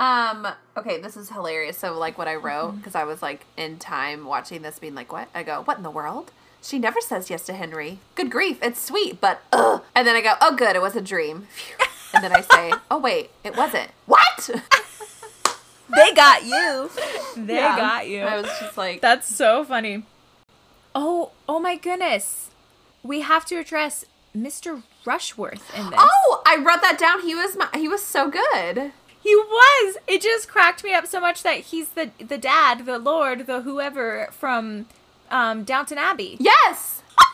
Um, 0.00 0.48
okay, 0.76 1.00
this 1.00 1.16
is 1.16 1.28
hilarious. 1.30 1.78
So, 1.78 1.96
like, 1.96 2.18
what 2.18 2.26
I 2.26 2.34
Mm-hmm. 2.34 2.46
wrote, 2.46 2.76
because 2.78 2.96
I 2.96 3.04
was 3.04 3.22
like 3.22 3.44
in 3.56 3.78
time 3.78 4.24
watching 4.26 4.62
this, 4.62 4.78
being 4.80 4.96
like, 4.96 5.12
what? 5.12 5.28
I 5.34 5.44
go, 5.44 5.62
what 5.62 5.76
in 5.76 5.84
the 5.84 5.90
world? 5.90 6.32
She 6.62 6.78
never 6.78 7.00
says 7.00 7.28
yes 7.28 7.44
to 7.46 7.52
Henry. 7.54 7.98
Good 8.14 8.30
grief, 8.30 8.58
it's 8.62 8.80
sweet, 8.80 9.20
but 9.20 9.42
ugh. 9.52 9.82
And 9.94 10.06
then 10.06 10.14
I 10.16 10.20
go, 10.20 10.34
oh, 10.40 10.54
good, 10.56 10.76
it 10.76 10.82
was 10.82 10.94
a 10.96 11.00
dream. 11.00 11.48
And 12.14 12.22
then 12.22 12.32
I 12.32 12.40
say, 12.40 12.72
oh, 12.90 12.98
wait, 12.98 13.30
it 13.44 13.56
wasn't. 13.56 13.90
What? 14.06 14.50
They 15.94 16.14
got 16.14 16.44
you. 16.44 16.90
They 17.36 17.56
Yeah. 17.56 17.76
got 17.76 18.08
you. 18.08 18.22
I 18.22 18.40
was 18.40 18.50
just 18.58 18.78
like, 18.78 19.02
That's 19.02 19.26
so 19.34 19.62
funny. 19.62 20.04
Oh, 20.94 21.32
oh 21.46 21.60
my 21.60 21.76
goodness. 21.76 22.48
We 23.02 23.20
have 23.20 23.44
to 23.46 23.56
address 23.56 24.06
Mr. 24.34 24.82
Rushworth 25.04 25.74
in 25.76 25.90
this. 25.90 25.98
oh, 26.00 26.42
I 26.46 26.56
wrote 26.56 26.80
that 26.80 26.96
down. 26.98 27.20
He 27.20 27.34
was 27.34 27.56
my, 27.56 27.68
he 27.74 27.88
was 27.88 28.02
so 28.02 28.30
good. 28.30 28.92
He 29.22 29.36
was. 29.36 29.98
It 30.06 30.22
just 30.22 30.48
cracked 30.48 30.82
me 30.82 30.94
up 30.94 31.06
so 31.06 31.20
much 31.20 31.42
that 31.42 31.58
he's 31.58 31.90
the 31.90 32.10
the 32.18 32.38
dad, 32.38 32.86
the 32.86 32.98
lord, 32.98 33.46
the 33.46 33.60
whoever 33.60 34.28
from 34.32 34.86
um, 35.32 35.64
Downton 35.64 35.98
Abbey. 35.98 36.36
Yes. 36.38 37.02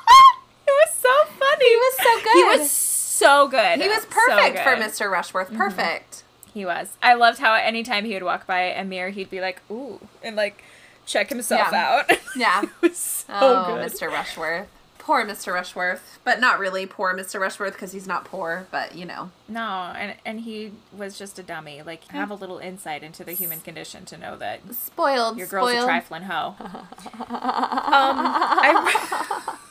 It 0.69 0.71
was 0.87 0.95
so 0.99 1.33
funny. 1.39 1.69
He 1.71 1.77
was 1.77 1.95
so 1.97 2.23
good. 2.23 2.35
He 2.35 2.59
was 2.59 2.71
so 2.71 3.49
good. 3.49 3.81
He 3.81 3.89
was 3.89 4.03
So 4.03 4.09
perfect 4.11 4.59
for. 4.59 4.77
Mr. 4.77 5.11
Rushworth. 5.11 5.51
Perfect. 5.55 6.25
He 6.53 6.67
was. 6.67 6.97
I 7.03 7.15
loved 7.15 7.39
how 7.39 7.55
anytime 7.55 8.05
he 8.05 8.13
would 8.13 8.23
walk 8.23 8.47
by 8.47 8.61
a 8.65 8.85
mirror, 8.85 9.09
he'd 9.09 9.31
be 9.31 9.41
like, 9.41 9.63
"Ooh," 9.71 9.99
and 10.23 10.37
like 10.37 10.63
check 11.07 11.31
himself 11.31 11.69
Yeah. 11.73 12.05
out. 12.11 12.19
Yeah. 12.37 12.63
it 12.65 12.69
was 12.83 12.99
so 12.99 13.33
oh, 13.33 13.65
good. 13.77 13.91
Mr. 13.91 14.09
Rushworth. 14.11 14.69
Poor 15.09 15.25
Mr. 15.25 15.55
Rushworth, 15.55 16.19
but 16.23 16.39
not 16.39 16.59
really 16.59 16.85
poor 16.85 17.15
Mr. 17.17 17.41
Rushworth 17.41 17.73
because 17.73 17.93
he's 17.93 18.07
not 18.07 18.27
poor, 18.27 18.67
but 18.71 18.95
you 18.95 19.07
know. 19.07 19.31
No, 19.49 19.91
and 19.97 20.15
and 20.27 20.41
he 20.41 20.73
was 20.95 21.17
just 21.17 21.39
a 21.39 21.43
dummy. 21.43 21.81
Like 21.83 22.07
have 22.09 22.31
a 22.31 22.35
little 22.35 22.59
insight 22.59 23.03
into 23.03 23.25
the 23.25 23.33
human 23.33 23.61
condition 23.61 24.05
to 24.05 24.19
know 24.19 24.37
that 24.37 24.61
Spoiled. 24.75 25.39
your 25.39 25.47
girl's 25.47 25.71
spoiled. 25.71 25.85
a 25.85 25.87
trifling 25.87 26.25
hoe. 26.25 26.55
um, 26.61 26.85
I, 28.61 29.57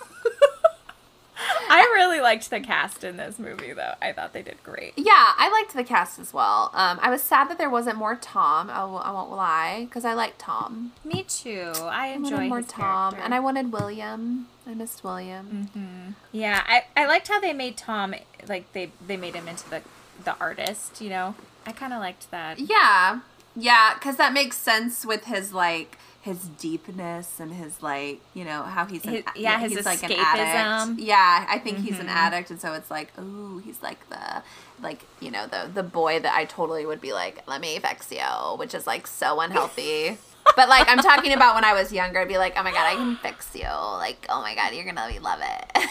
I 1.69 1.82
really 1.95 2.19
liked 2.19 2.49
the 2.49 2.60
cast 2.60 3.03
in 3.03 3.17
this 3.17 3.38
movie, 3.39 3.73
though. 3.73 3.93
I 4.01 4.12
thought 4.13 4.34
they 4.34 4.41
did 4.41 4.62
great. 4.63 4.93
Yeah, 4.95 5.34
I 5.38 5.49
liked 5.51 5.73
the 5.75 5.84
cast 5.84 6.19
as 6.19 6.34
well. 6.34 6.71
Um, 6.73 6.99
I 7.01 7.10
was 7.10 7.21
sad 7.21 7.49
that 7.49 7.58
there 7.58 7.69
wasn't 7.69 7.97
more 7.97 8.15
Tom. 8.15 8.69
I, 8.69 8.77
w- 8.77 8.99
I 8.99 9.12
won't 9.12 9.32
lie, 9.32 9.86
because 9.86 10.06
I 10.06 10.13
like 10.13 10.34
Tom. 10.38 10.93
Me 11.06 11.23
too. 11.23 11.71
I 11.75 12.08
I 12.08 12.08
enjoy 12.13 12.36
wanted 12.36 12.49
more 12.49 12.62
Tom, 12.62 13.12
character. 13.12 13.25
and 13.25 13.34
I 13.34 13.39
wanted 13.39 13.71
William. 13.71 14.47
I 14.65 14.73
missed 14.73 15.03
William. 15.03 16.15
Yeah, 16.32 16.63
I, 16.67 16.84
I 16.95 17.06
liked 17.08 17.27
how 17.27 17.39
they 17.39 17.53
made 17.53 17.77
Tom 17.77 18.13
like 18.47 18.71
they 18.73 18.91
they 19.06 19.17
made 19.17 19.36
him 19.36 19.47
into 19.47 19.69
the 19.69 19.82
the 20.23 20.36
artist. 20.39 20.99
You 21.01 21.10
know, 21.10 21.36
I 21.65 21.71
kind 21.71 21.93
of 21.93 21.99
liked 21.99 22.30
that. 22.32 22.60
Yeah, 22.60 23.21
yeah, 23.56 23.93
because 23.93 24.17
that 24.17 24.34
makes 24.34 24.58
sense 24.58 25.06
with 25.06 25.25
his 25.25 25.53
like 25.53 25.97
his 26.28 26.50
deepness 26.60 27.40
and 27.40 27.54
his 27.54 27.82
like 27.82 28.20
you 28.34 28.44
know 28.44 28.63
how 28.63 28.86
he's 28.86 29.06
an, 29.06 29.13
His- 29.13 29.24
yeah, 29.38 29.60
his 29.60 29.74
he's 29.74 29.86
like 29.86 30.04
an 30.04 30.10
escapism. 30.10 30.86
addict. 30.90 31.00
Yeah, 31.00 31.46
I 31.50 31.58
think 31.58 31.78
he's 31.78 32.00
an 32.00 32.08
mm-hmm. 32.08 32.18
addict, 32.18 32.52
and 32.52 32.60
so 32.60 32.74
it's 32.74 32.92
like 32.92 33.13
oh 33.18 33.62
he's 33.63 33.82
like 33.82 34.08
the 34.10 34.44
like 34.82 35.04
you 35.22 35.32
know 35.32 35.48
the 35.48 35.72
the 35.74 35.84
boy 35.84 36.20
that 36.20 36.36
I 36.36 36.44
totally 36.44 36.86
would 36.86 37.00
be 37.00 37.13
like 37.13 37.48
let 37.48 37.62
me 37.62 37.80
fix 37.80 38.12
you, 38.12 38.20
which 38.58 38.76
is 38.76 38.86
like 38.86 39.08
so 39.08 39.40
unhealthy. 39.40 40.18
but 40.58 40.68
like 40.68 40.90
I'm 40.90 40.98
talking 40.98 41.32
about 41.32 41.56
when 41.56 41.63
I 41.63 41.72
was 41.72 41.94
younger, 41.94 42.20
I'd 42.20 42.28
be 42.28 42.38
like 42.38 42.56
oh 42.58 42.63
my 42.63 42.72
god 42.72 42.86
I 42.86 42.96
can 42.96 43.16
fix 43.16 43.56
you, 43.56 43.63
like 43.63 44.26
oh 44.28 44.42
my 44.42 44.54
god 44.54 44.74
you're 44.74 44.86
gonna 44.86 45.10
love 45.22 45.40
it. 45.42 45.90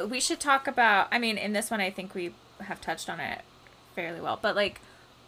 We 0.08 0.20
should 0.20 0.40
talk 0.40 0.66
about. 0.66 1.06
I 1.12 1.20
mean, 1.20 1.38
in 1.38 1.52
this 1.52 1.70
one, 1.70 1.80
I 1.80 1.90
think 1.90 2.12
we 2.12 2.34
have 2.62 2.80
touched 2.80 3.08
on 3.08 3.20
it 3.20 3.42
fairly 3.94 4.20
well. 4.20 4.36
But 4.40 4.56
like 4.56 4.80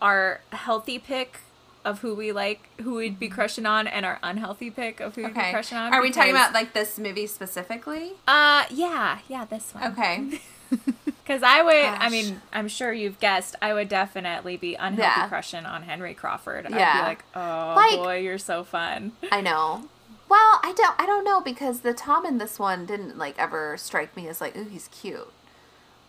our 0.03 0.41
healthy 0.51 0.99
pick 0.99 1.39
of 1.85 2.01
who 2.01 2.15
we 2.15 2.33
like, 2.33 2.69
who 2.83 2.95
we'd 2.95 3.19
be 3.19 3.29
crushing 3.29 3.67
on, 3.67 3.87
and 3.87 4.07
our 4.07 4.19
unhealthy 4.23 4.71
pick 4.71 5.01
of 5.01 5.15
who 5.17 5.23
we'd 5.25 5.35
be 5.35 5.41
crushing 5.51 5.77
on. 5.79 5.93
are 5.93 6.01
we 6.03 6.11
talking 6.11 6.31
about 6.31 6.53
like 6.55 6.73
this 6.73 6.99
movie 6.99 7.27
specifically? 7.27 8.13
Uh, 8.27 8.65
yeah, 8.71 9.19
yeah, 9.29 9.45
this 9.45 9.75
one. 9.75 9.93
Okay. 9.93 10.41
Because 11.25 11.43
I 11.43 11.63
would, 11.63 11.75
I 11.75 12.11
mean, 12.11 12.43
I'm 12.53 12.69
sure 12.69 12.93
you've 12.93 13.19
guessed, 13.19 13.57
I 13.63 13.73
would 13.73 13.89
definitely 13.89 14.59
be 14.59 14.75
unhealthy 14.75 15.21
Yeah. 15.21 15.29
crushing 15.29 15.65
on 15.65 15.83
Henry 15.85 16.13
Crawford. 16.13 16.67
I'd 16.67 16.73
Yeah. 16.73 17.01
be 17.01 17.07
like, 17.07 17.25
oh 17.35 17.73
Like- 17.75 17.97
boy, 17.97 18.19
you're 18.19 18.37
so 18.37 18.63
fun. 18.63 19.13
I 19.33 19.41
know. 19.41 19.85
Well, 20.29 20.61
I 20.63 20.75
don't. 20.77 20.95
I 21.01 21.07
don't 21.07 21.25
know 21.25 21.41
because 21.41 21.81
the 21.81 21.95
Tom 21.95 22.27
in 22.27 22.37
this 22.37 22.59
one 22.59 22.85
didn't 22.85 23.17
like 23.17 23.39
ever 23.39 23.77
strike 23.79 24.15
me 24.17 24.29
as 24.29 24.43
like, 24.43 24.55
ooh, 24.55 24.65
he's 24.69 24.89
cute. 24.89 25.33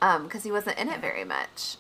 Um, 0.02 0.24
because 0.24 0.44
he 0.44 0.52
wasn't 0.52 0.78
in 0.78 0.90
it 0.90 1.00
very 1.00 1.24
much. 1.24 1.78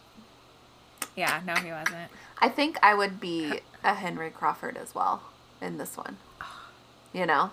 Yeah, 1.15 1.41
no, 1.45 1.55
he 1.55 1.71
wasn't. 1.71 2.11
I 2.39 2.49
think 2.49 2.77
I 2.83 2.93
would 2.93 3.19
be 3.19 3.61
a 3.83 3.93
Henry 3.95 4.29
Crawford 4.29 4.77
as 4.77 4.93
well 4.93 5.23
in 5.61 5.77
this 5.77 5.97
one. 5.97 6.17
You 7.13 7.25
know. 7.25 7.51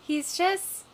He's 0.00 0.36
just, 0.36 0.84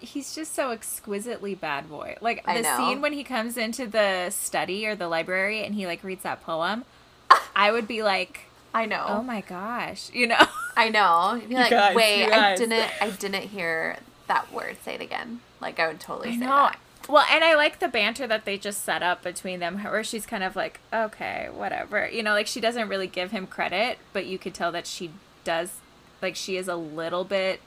he's 0.00 0.34
just 0.34 0.54
so 0.54 0.70
exquisitely 0.70 1.54
bad 1.54 1.88
boy. 1.88 2.16
Like 2.20 2.42
I 2.46 2.56
the 2.56 2.62
know. 2.62 2.76
scene 2.76 3.00
when 3.00 3.12
he 3.12 3.24
comes 3.24 3.56
into 3.56 3.86
the 3.86 4.30
study 4.30 4.86
or 4.86 4.94
the 4.94 5.08
library 5.08 5.64
and 5.64 5.74
he 5.74 5.86
like 5.86 6.02
reads 6.04 6.22
that 6.22 6.42
poem, 6.42 6.84
I 7.56 7.72
would 7.72 7.88
be 7.88 8.02
like, 8.02 8.40
I 8.74 8.84
know. 8.84 9.04
oh 9.08 9.22
my 9.22 9.40
gosh, 9.40 10.10
you 10.12 10.26
know. 10.26 10.46
I 10.76 10.90
know. 10.90 11.34
You'd 11.34 11.48
be 11.48 11.54
like, 11.56 11.70
guys, 11.70 11.96
wait, 11.96 12.30
I 12.30 12.54
didn't. 12.54 12.90
I 13.02 13.10
didn't 13.10 13.44
hear 13.44 13.96
that 14.28 14.52
word. 14.52 14.76
Say 14.84 14.94
it 14.94 15.00
again. 15.00 15.40
Like 15.60 15.80
I 15.80 15.88
would 15.88 15.98
totally 16.00 16.28
I 16.28 16.32
say 16.32 16.38
know. 16.38 16.46
that. 16.48 16.78
Well, 17.08 17.24
and 17.30 17.42
I 17.42 17.54
like 17.54 17.78
the 17.78 17.88
banter 17.88 18.26
that 18.26 18.44
they 18.44 18.58
just 18.58 18.84
set 18.84 19.02
up 19.02 19.22
between 19.22 19.60
them, 19.60 19.82
where 19.82 20.04
she's 20.04 20.26
kind 20.26 20.44
of 20.44 20.54
like, 20.54 20.80
okay, 20.92 21.48
whatever. 21.52 22.08
You 22.08 22.22
know, 22.22 22.32
like 22.32 22.46
she 22.46 22.60
doesn't 22.60 22.88
really 22.88 23.06
give 23.06 23.30
him 23.30 23.46
credit, 23.46 23.98
but 24.12 24.26
you 24.26 24.38
could 24.38 24.54
tell 24.54 24.70
that 24.72 24.86
she 24.86 25.10
does, 25.42 25.76
like, 26.20 26.36
she 26.36 26.56
is 26.56 26.68
a 26.68 26.76
little 26.76 27.24
bit 27.24 27.60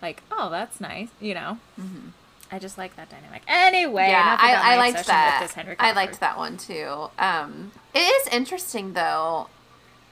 like, 0.00 0.22
oh, 0.30 0.48
that's 0.50 0.80
nice, 0.80 1.08
you 1.20 1.34
know? 1.34 1.58
Mm-hmm. 1.80 2.10
I 2.52 2.58
just 2.58 2.78
like 2.78 2.94
that 2.96 3.08
dynamic. 3.08 3.42
Anyway, 3.48 4.06
yeah, 4.08 4.36
I, 4.38 4.74
I 4.74 4.76
liked 4.76 5.06
that. 5.06 5.40
With 5.40 5.48
this 5.48 5.54
Henry 5.56 5.76
I 5.78 5.92
liked 5.92 6.20
that 6.20 6.36
one 6.36 6.56
too. 6.56 7.08
Um, 7.18 7.72
it 7.94 7.98
is 7.98 8.28
interesting 8.28 8.92
though, 8.92 9.48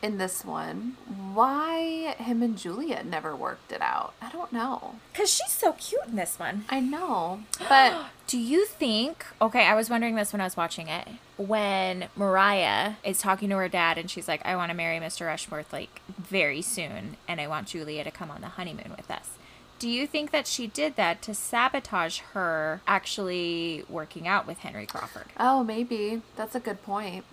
in 0.03 0.19
this 0.19 0.45
one, 0.45 0.97
why 1.33 2.15
him 2.19 2.43
and 2.43 2.59
Julia 2.59 3.03
never 3.05 3.35
worked 3.37 3.73
it 3.73 3.81
out. 3.81 4.15
I 4.21 4.31
don't 4.31 4.53
know. 4.53 4.97
Because 5.13 5.31
she's 5.33 5.53
so 5.53 5.73
cute 5.73 6.07
in 6.09 6.17
this 6.17 6.39
one. 6.39 6.65
I 6.69 6.81
know, 6.81 7.43
but 7.69 8.07
Do 8.27 8.39
you 8.39 8.65
think? 8.65 9.27
Okay, 9.43 9.67
I 9.67 9.75
was 9.75 9.91
wondering 9.91 10.15
this 10.15 10.33
when 10.33 10.41
I 10.41 10.45
was 10.45 10.57
watching 10.57 10.89
it. 10.89 11.07
When 11.37 12.09
Maria 12.17 12.97
is 13.05 13.19
talking 13.19 13.51
to 13.51 13.57
her 13.57 13.69
dad 13.69 13.99
and 13.99 14.11
she's 14.11 14.27
like, 14.27 14.41
"I 14.47 14.57
want 14.57 14.71
to 14.71 14.77
marry 14.77 14.99
Mr. 14.99 15.27
Rushworth 15.27 15.71
like 15.73 16.01
very 16.09 16.63
soon, 16.63 17.19
and 17.29 17.41
I 17.41 17.47
want 17.47 17.69
Julia 17.69 18.05
to 18.05 18.11
come 18.11 18.31
on 18.31 18.41
the 18.41 18.49
honeymoon 18.49 18.95
with 18.97 19.11
us." 19.11 19.31
Do 19.79 19.89
you 19.89 20.07
think 20.07 20.31
that 20.31 20.47
she 20.47 20.67
did 20.69 20.95
that 20.97 21.21
to 21.23 21.35
sabotage 21.35 22.21
her 22.33 22.81
actually 22.87 23.85
working 23.89 24.29
out 24.29 24.47
with 24.47 24.59
Henry 24.59 24.87
Crawford? 24.87 25.27
oh, 25.39 25.63
maybe 25.65 26.23
that's 26.37 26.55
a 26.55 26.61
good 26.61 26.83
point. 26.85 27.25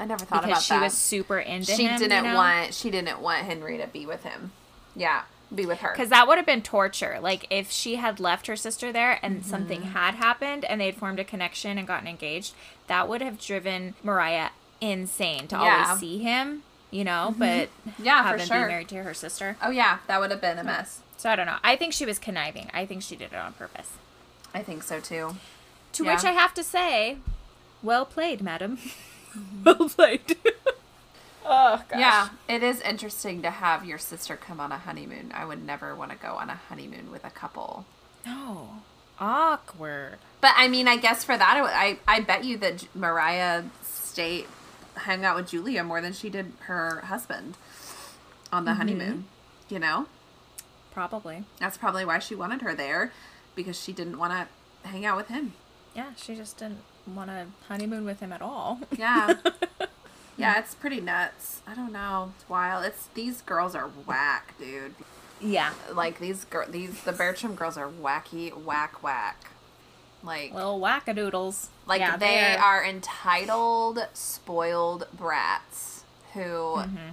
I 0.00 0.06
never 0.06 0.24
thought 0.24 0.42
Because 0.42 0.48
about 0.50 0.62
she 0.62 0.74
that. 0.74 0.82
was 0.82 0.94
super 0.94 1.38
into 1.38 1.72
she 1.72 1.84
him. 1.84 1.98
didn't 2.00 2.24
you 2.24 2.30
know? 2.30 2.34
want. 2.36 2.74
She 2.74 2.90
didn't 2.90 3.20
want 3.20 3.44
Henry 3.44 3.76
to 3.78 3.86
be 3.86 4.06
with 4.06 4.24
him. 4.24 4.50
Yeah, 4.96 5.22
be 5.54 5.66
with 5.66 5.80
her. 5.80 5.92
Because 5.92 6.08
that 6.08 6.26
would 6.26 6.38
have 6.38 6.46
been 6.46 6.62
torture. 6.62 7.18
Like 7.20 7.46
if 7.50 7.70
she 7.70 7.96
had 7.96 8.18
left 8.18 8.46
her 8.46 8.56
sister 8.56 8.90
there 8.92 9.18
and 9.22 9.40
Mm-hmm. 9.40 9.50
something 9.50 9.82
had 9.82 10.14
happened 10.14 10.64
and 10.64 10.80
they'd 10.80 10.96
formed 10.96 11.20
a 11.20 11.24
connection 11.24 11.76
and 11.78 11.86
gotten 11.86 12.08
engaged, 12.08 12.54
that 12.86 13.08
would 13.08 13.20
have 13.20 13.38
driven 13.38 13.94
Maria 14.02 14.50
insane 14.80 15.46
to 15.48 15.56
Yeah. 15.56 15.60
Mm-hmm. 15.62 15.84
always 15.90 16.00
see 16.00 16.18
him. 16.18 16.62
You 16.90 17.04
know, 17.04 17.34
but 17.38 17.68
Yeah, 18.02 18.28
him 18.32 18.40
sure. 18.40 18.62
be 18.64 18.68
married 18.72 18.88
to 18.88 19.02
her 19.04 19.14
sister. 19.14 19.56
Oh 19.62 19.70
yeah, 19.70 19.98
that 20.08 20.18
would 20.18 20.30
have 20.32 20.40
been 20.40 20.58
a 20.58 20.64
mess. 20.64 21.00
So 21.18 21.30
I 21.30 21.36
don't 21.36 21.46
know. 21.46 21.58
I 21.62 21.76
think 21.76 21.92
she 21.92 22.04
was 22.06 22.18
conniving. 22.18 22.68
I 22.74 22.84
think 22.86 23.02
she 23.02 23.14
did 23.14 23.32
it 23.32 23.36
on 23.38 23.52
purpose. 23.52 23.90
I 24.54 24.62
think 24.64 24.82
so 24.82 24.98
too. 24.98 25.36
To 25.92 26.04
Yeah. 26.04 26.14
which 26.14 26.24
I 26.24 26.32
have 26.32 26.52
to 26.54 26.64
say, 26.64 27.18
well 27.82 28.04
played, 28.06 28.40
madam. 28.40 28.78
well 29.64 29.88
played. 29.88 30.36
oh 31.44 31.82
gosh. 31.88 31.98
Yeah, 31.98 32.28
it 32.48 32.62
is 32.62 32.80
interesting 32.80 33.42
to 33.42 33.50
have 33.50 33.84
your 33.84 33.98
sister 33.98 34.36
come 34.36 34.60
on 34.60 34.72
a 34.72 34.78
honeymoon. 34.78 35.32
I 35.34 35.44
would 35.44 35.64
never 35.64 35.94
want 35.94 36.10
to 36.10 36.16
go 36.16 36.34
on 36.34 36.50
a 36.50 36.54
honeymoon 36.54 37.10
with 37.10 37.24
a 37.24 37.30
couple. 37.30 37.84
No. 38.24 38.82
Awkward. 39.18 40.18
But 40.40 40.54
I 40.56 40.68
mean, 40.68 40.88
I 40.88 40.96
guess 40.96 41.24
for 41.24 41.36
that, 41.36 41.56
I 41.74 41.98
I 42.08 42.20
bet 42.20 42.44
you 42.44 42.56
that 42.58 42.86
Maria 42.94 43.68
stayed 43.82 44.46
hung 44.96 45.24
out 45.24 45.36
with 45.36 45.50
Julia 45.50 45.84
more 45.84 46.00
than 46.00 46.12
she 46.12 46.30
did 46.30 46.52
her 46.60 47.00
husband 47.02 47.56
on 48.52 48.64
the 48.64 48.72
mm-hmm. 48.72 48.78
honeymoon. 48.78 49.24
You 49.68 49.78
know, 49.78 50.06
Probably. 50.92 51.44
that's 51.58 51.76
probably 51.76 52.04
why 52.04 52.18
she 52.18 52.34
wanted 52.34 52.62
her 52.62 52.74
there 52.74 53.12
because 53.54 53.80
she 53.80 53.92
didn't 53.92 54.18
want 54.18 54.32
to 54.32 54.88
hang 54.88 55.04
out 55.04 55.16
with 55.16 55.28
him. 55.28 55.52
Yeah, 55.94 56.10
she 56.16 56.34
just 56.34 56.58
didn't 56.58 56.80
want 57.14 57.30
to 57.30 57.46
honeymoon 57.68 58.04
with 58.04 58.20
him 58.20 58.32
at 58.32 58.42
all. 58.42 58.80
Yeah. 58.96 59.34
yeah, 60.36 60.58
it's 60.58 60.74
pretty 60.74 61.00
nuts. 61.00 61.60
I 61.66 61.74
don't 61.74 61.92
know. 61.92 62.32
It's 62.36 62.48
wild. 62.48 62.84
It's 62.84 63.06
these 63.14 63.42
girls 63.42 63.74
are 63.74 63.88
whack, 63.88 64.54
dude. 64.58 64.94
yeah. 65.40 65.72
Like 65.92 66.18
these 66.18 66.44
girl 66.44 66.66
these 66.68 67.02
the 67.02 67.12
Bertram 67.12 67.54
girls 67.54 67.76
are 67.76 67.88
wacky, 67.88 68.50
whack 68.52 69.02
whack. 69.02 69.46
Like 70.22 70.52
Little 70.52 70.78
wackadoodles. 70.80 71.68
like 71.86 72.00
Yeah, 72.00 72.16
they 72.16 72.26
they're- 72.34 72.58
are 72.62 72.84
entitled, 72.84 74.06
spoiled 74.14 75.06
brats 75.16 76.04
who 76.34 76.40
Mm-hmm. 76.40 77.08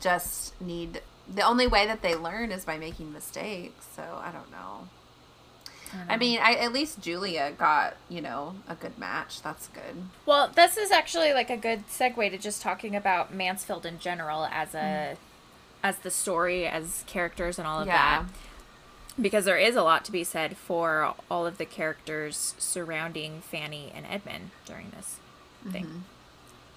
just 0.00 0.58
need 0.60 1.02
the 1.32 1.42
only 1.42 1.66
way 1.66 1.86
that 1.86 2.02
they 2.02 2.14
learn 2.14 2.52
is 2.52 2.64
by 2.64 2.78
making 2.78 3.12
mistakes. 3.12 3.84
So 3.96 4.02
I 4.02 4.30
don't 4.30 4.50
know. 4.52 4.88
I 6.08 6.16
mean, 6.16 6.38
I, 6.42 6.54
at 6.54 6.72
least 6.72 7.00
Julia 7.00 7.52
got 7.56 7.96
you 8.08 8.20
know 8.20 8.56
a 8.68 8.74
good 8.74 8.98
match. 8.98 9.42
That's 9.42 9.68
good. 9.68 10.04
Well, 10.24 10.48
this 10.48 10.76
is 10.76 10.90
actually 10.90 11.32
like 11.32 11.50
a 11.50 11.56
good 11.56 11.86
segue 11.88 12.30
to 12.30 12.38
just 12.38 12.62
talking 12.62 12.94
about 12.96 13.32
Mansfield 13.32 13.86
in 13.86 13.98
general 13.98 14.46
as 14.50 14.74
a 14.74 15.16
as 15.82 15.98
the 15.98 16.10
story, 16.10 16.66
as 16.66 17.04
characters 17.06 17.58
and 17.58 17.66
all 17.68 17.80
of 17.80 17.86
Yeah. 17.86 18.22
that. 18.24 18.24
Because 19.20 19.44
there 19.46 19.56
is 19.56 19.76
a 19.76 19.82
lot 19.82 20.04
to 20.06 20.12
be 20.12 20.24
said 20.24 20.56
for 20.56 21.14
all 21.30 21.46
of 21.46 21.56
the 21.58 21.64
characters 21.64 22.54
surrounding 22.58 23.40
Fanny 23.40 23.90
and 23.94 24.04
Edmund 24.06 24.50
during 24.66 24.90
this 24.94 25.16
thing. 25.72 26.04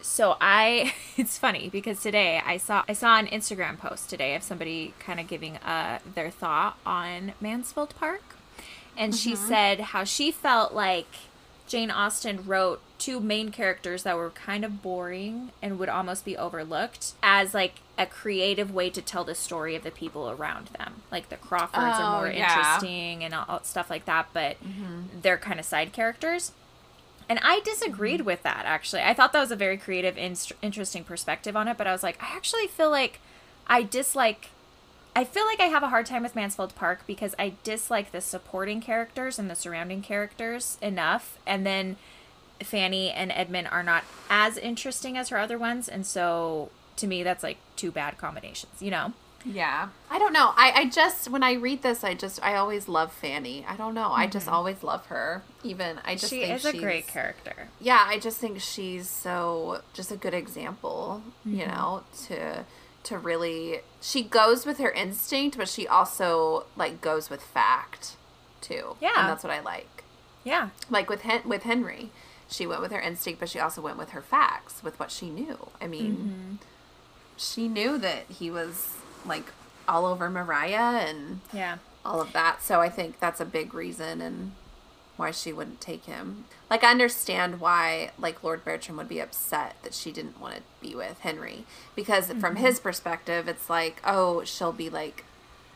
So 0.01 0.38
I 0.39 0.93
it's 1.18 1.38
funny 1.38 1.68
because 1.70 2.01
today 2.01 2.41
I 2.45 2.55
saw 2.57 2.84
I 2.88 2.93
saw 2.93 3.18
an 3.20 3.28
Instagram 3.28 3.78
post 3.78 4.10
today 4.10 4.36
of 4.36 4.43
somebody 4.43 4.93
kind 4.99 5.20
of 5.20 5.28
giving 5.28 5.57
uh 5.57 5.99
their 6.16 6.30
thought 6.30 6.78
on 6.86 7.34
Mansfield 7.41 7.93
Park. 7.99 8.22
And 9.00 9.16
she 9.16 9.34
mm-hmm. 9.34 9.47
said 9.47 9.80
how 9.80 10.04
she 10.04 10.30
felt 10.30 10.74
like 10.74 11.08
Jane 11.68 11.89
Austen 11.89 12.45
wrote 12.45 12.82
two 12.97 13.22
main 13.22 13.50
characters 13.50 14.04
that 14.04 14.18
were 14.18 14.32
kind 14.32 14.66
of 14.66 14.82
boring 14.82 15.52
and 15.62 15.80
would 15.80 15.88
almost 15.88 16.26
be 16.26 16.36
overlooked 16.36 17.14
as 17.24 17.54
like 17.54 17.76
a 17.97 18.06
creative 18.06 18.74
way 18.74 18.89
to 18.89 19.02
tell 19.02 19.24
the 19.24 19.36
story 19.36 19.76
of 19.76 19.84
the 19.84 19.91
people 19.91 20.30
around 20.30 20.68
them. 20.78 20.95
Like 21.12 21.30
the 21.30 21.38
Crawfords 21.38 21.97
Oh, 21.97 22.04
are 22.04 22.22
more 22.24 22.32
yeah. 22.32 22.76
interesting 22.76 23.24
and 23.24 23.34
all, 23.34 23.64
stuff 23.64 23.89
like 23.89 24.04
that, 24.06 24.28
but 24.34 24.62
mm-hmm. 24.62 25.22
they're 25.22 25.38
kind 25.38 25.60
of 25.60 25.66
side 25.66 25.93
characters. 25.93 26.52
And 27.30 27.39
I 27.41 27.62
disagreed 27.62 28.20
mm-hmm. 28.20 28.28
with 28.28 28.43
that 28.43 28.64
actually. 28.66 29.04
I 29.04 29.14
thought 29.14 29.32
that 29.32 29.39
was 29.39 29.52
a 29.52 29.56
very 29.56 29.78
creative, 29.78 30.18
inst- 30.18 30.52
interesting 30.62 31.06
perspective 31.06 31.56
on 31.56 31.70
it, 31.70 31.78
but 31.78 31.88
I 31.88 31.93
was 31.93 32.04
like, 32.04 32.22
I 32.22 32.36
actually 32.36 32.68
feel 32.68 32.89
like 32.89 33.22
I 33.66 33.84
dislike. 33.84 34.50
I 35.16 35.24
feel 35.24 35.45
like 35.45 35.60
I 35.60 35.66
have 35.66 35.84
a 35.84 35.89
hard 35.89 36.05
time 36.05 36.24
with 36.24 36.36
Mansfield 36.36 36.76
Park 36.76 37.01
because 37.07 37.36
I 37.38 37.53
dislike 37.64 38.12
the 38.12 38.22
supporting 38.22 38.80
characters 38.80 39.38
and 39.39 39.49
the 39.49 39.55
surrounding 39.55 40.01
characters 40.01 40.78
enough, 40.82 41.38
and 41.45 41.66
then 41.66 41.97
Fanny 42.64 43.12
and 43.12 43.32
Edmund 43.32 43.68
are 43.72 43.84
not 43.84 44.03
as 44.30 44.57
interesting 44.57 45.18
as 45.18 45.30
her 45.30 45.38
other 45.38 45.57
ones, 45.57 45.89
and 45.89 46.05
so 46.05 46.70
to 46.97 47.07
me 47.07 47.24
that's 47.24 47.43
like 47.43 47.57
two 47.76 47.91
bad 47.91 48.18
combinations, 48.18 48.82
you 48.82 48.91
know. 48.91 49.14
Yeah. 49.45 49.88
I 50.12 50.20
don't 50.20 50.34
know. 50.34 50.51
I, 50.57 50.72
I 50.76 50.89
just 50.89 51.30
when 51.30 51.43
I 51.43 51.53
read 51.53 51.82
this 51.82 52.03
I 52.03 52.14
just 52.14 52.43
I 52.43 52.55
always 52.55 52.89
love 52.89 53.14
Fanny. 53.14 53.66
I 53.68 53.78
don't 53.78 53.93
know. 53.93 54.12
I 54.12 54.28
just 54.28 54.49
always 54.49 54.84
love 54.84 55.05
her. 55.05 55.43
Even 55.64 55.97
I 56.03 56.16
just 56.16 56.30
she 56.30 56.41
think 56.41 56.55
is 56.55 56.66
a 56.66 56.78
great 56.78 57.07
character. 57.07 57.70
Yeah, 57.80 58.03
I 58.05 58.20
just 58.20 58.38
think 58.38 58.60
she's 58.60 59.10
so 59.10 59.82
just 59.93 60.12
a 60.12 60.18
good 60.18 60.34
example, 60.34 61.24
you 61.45 61.60
Mm-hmm. 61.64 61.72
know, 61.72 62.03
to 62.28 62.66
to 63.04 63.18
really 63.18 63.80
she 64.02 64.24
goes 64.24 64.66
with 64.66 64.78
her 64.78 64.91
instinct, 64.91 65.58
but 65.58 65.68
she 65.70 65.88
also 65.88 66.66
like 66.76 67.02
goes 67.02 67.30
with 67.30 67.41
fact 67.41 68.16
too. 68.62 68.95
Yeah. 69.02 69.12
And 69.18 69.30
that's 69.30 69.43
what 69.43 69.52
I 69.54 69.60
like. 69.62 70.04
Yeah, 70.43 70.70
Like 70.89 71.10
with 71.10 71.22
Hen- 71.22 71.47
with 71.47 71.64
Henry, 71.64 72.12
she 72.50 72.66
went 72.66 72.82
with 72.82 72.91
her 72.91 73.00
instinct, 73.00 73.39
but 73.39 73.50
she 73.50 73.60
also 73.60 73.82
went 73.82 73.97
with 73.97 74.12
her 74.12 74.22
facts, 74.22 74.82
with 74.84 74.97
what 75.00 75.12
she 75.12 75.30
knew. 75.30 75.68
I 75.82 75.88
mean, 75.88 76.16
Mm-hmm. 76.16 76.56
she 77.38 77.68
knew 77.68 77.97
that 77.97 78.26
he 78.30 78.50
was 78.50 78.95
like 79.26 79.52
all 79.88 80.06
over 80.06 80.30
Maria 80.30 80.78
and 80.80 81.41
yeah. 81.54 81.78
all 82.06 82.22
of 82.22 82.32
that. 82.34 82.62
So 82.64 82.80
I 82.80 82.89
think 82.89 83.20
that's 83.20 83.39
a 83.41 83.45
big 83.45 83.74
reason 83.74 84.22
and 84.22 84.54
why 85.20 85.32
she 85.32 85.51
wouldn't 85.51 85.82
take 85.82 86.05
him. 86.05 86.45
Like 86.70 86.84
I 86.84 86.91
understand 86.91 87.59
why 87.59 88.11
like 88.17 88.43
Lord 88.43 88.63
Bertram 88.63 88.97
would 88.97 89.09
be 89.09 89.20
upset 89.20 89.76
that 89.84 89.93
she 89.93 90.11
didn't 90.11 90.39
want 90.39 90.55
to 90.55 90.61
be 90.82 90.95
with 90.95 91.20
Henry 91.20 91.65
because 91.95 92.28
from 92.28 92.39
mm-hmm. 92.39 92.55
his 92.55 92.80
perspective 92.80 93.47
it's 93.47 93.70
like, 93.70 94.01
oh, 94.05 94.43
she'll 94.45 94.72
be 94.72 94.89
like, 94.89 95.26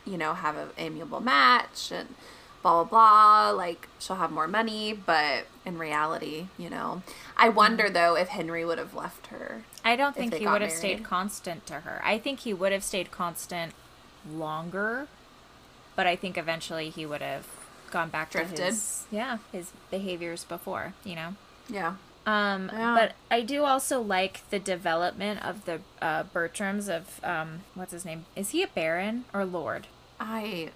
you 0.06 0.18
know, 0.18 0.34
have 0.34 0.56
an 0.56 0.70
amiable 0.78 1.20
match 1.20 1.92
and 1.92 2.16
blah 2.62 2.84
blah 2.84 2.90
blah, 2.90 3.52
like 3.52 3.90
she'll 4.00 4.16
have 4.16 4.32
more 4.32 4.48
money, 4.48 4.94
but 4.94 5.46
in 5.66 5.78
reality, 5.78 6.48
you 6.58 6.70
know. 6.70 7.04
I 7.36 7.48
mm-hmm. 7.48 7.58
wonder 7.58 7.90
though 7.90 8.16
if 8.16 8.30
Henry 8.30 8.64
would 8.64 8.78
have 8.78 8.94
left 8.94 9.28
her. 9.28 9.64
I 9.84 9.98
don't 9.98 10.16
think 10.16 10.34
he 10.34 10.46
would 10.46 10.62
have 10.62 10.70
married. 10.70 10.78
stayed 10.78 11.04
constant 11.04 11.66
to 11.68 11.82
her. 11.82 12.02
I 12.04 12.18
think 12.18 12.40
he 12.40 12.54
would 12.54 12.72
have 12.72 12.84
stayed 12.84 13.12
constant 13.12 13.74
longer, 14.32 15.08
but 15.98 16.08
I 16.08 16.16
think 16.16 16.38
eventually 16.38 16.90
he 16.90 17.06
would 17.06 17.22
have 17.22 17.46
gone 17.94 18.10
back 18.10 18.32
Drifted. 18.32 18.58
to 18.58 18.64
his 18.64 19.06
yeah 19.12 19.38
his 19.54 19.72
behaviors 19.92 20.44
before. 20.44 20.94
You 21.06 21.16
know. 21.16 21.36
Yeah. 21.70 21.96
Um, 22.26 22.70
Yeah. 22.74 22.96
but 22.98 23.14
I 23.30 23.42
do 23.42 23.64
also 23.66 24.02
like 24.02 24.42
the 24.50 24.60
development 24.60 25.44
of 25.46 25.66
the 25.66 25.80
uh, 26.02 26.24
Bertrams 26.34 26.88
of 26.90 27.20
um, 27.24 27.62
what's 27.76 27.92
his 27.94 28.04
name? 28.06 28.26
Is 28.36 28.50
he 28.50 28.64
a 28.64 28.68
baron 28.68 29.26
or 29.34 29.46
lord? 29.46 29.88
I 30.20 30.70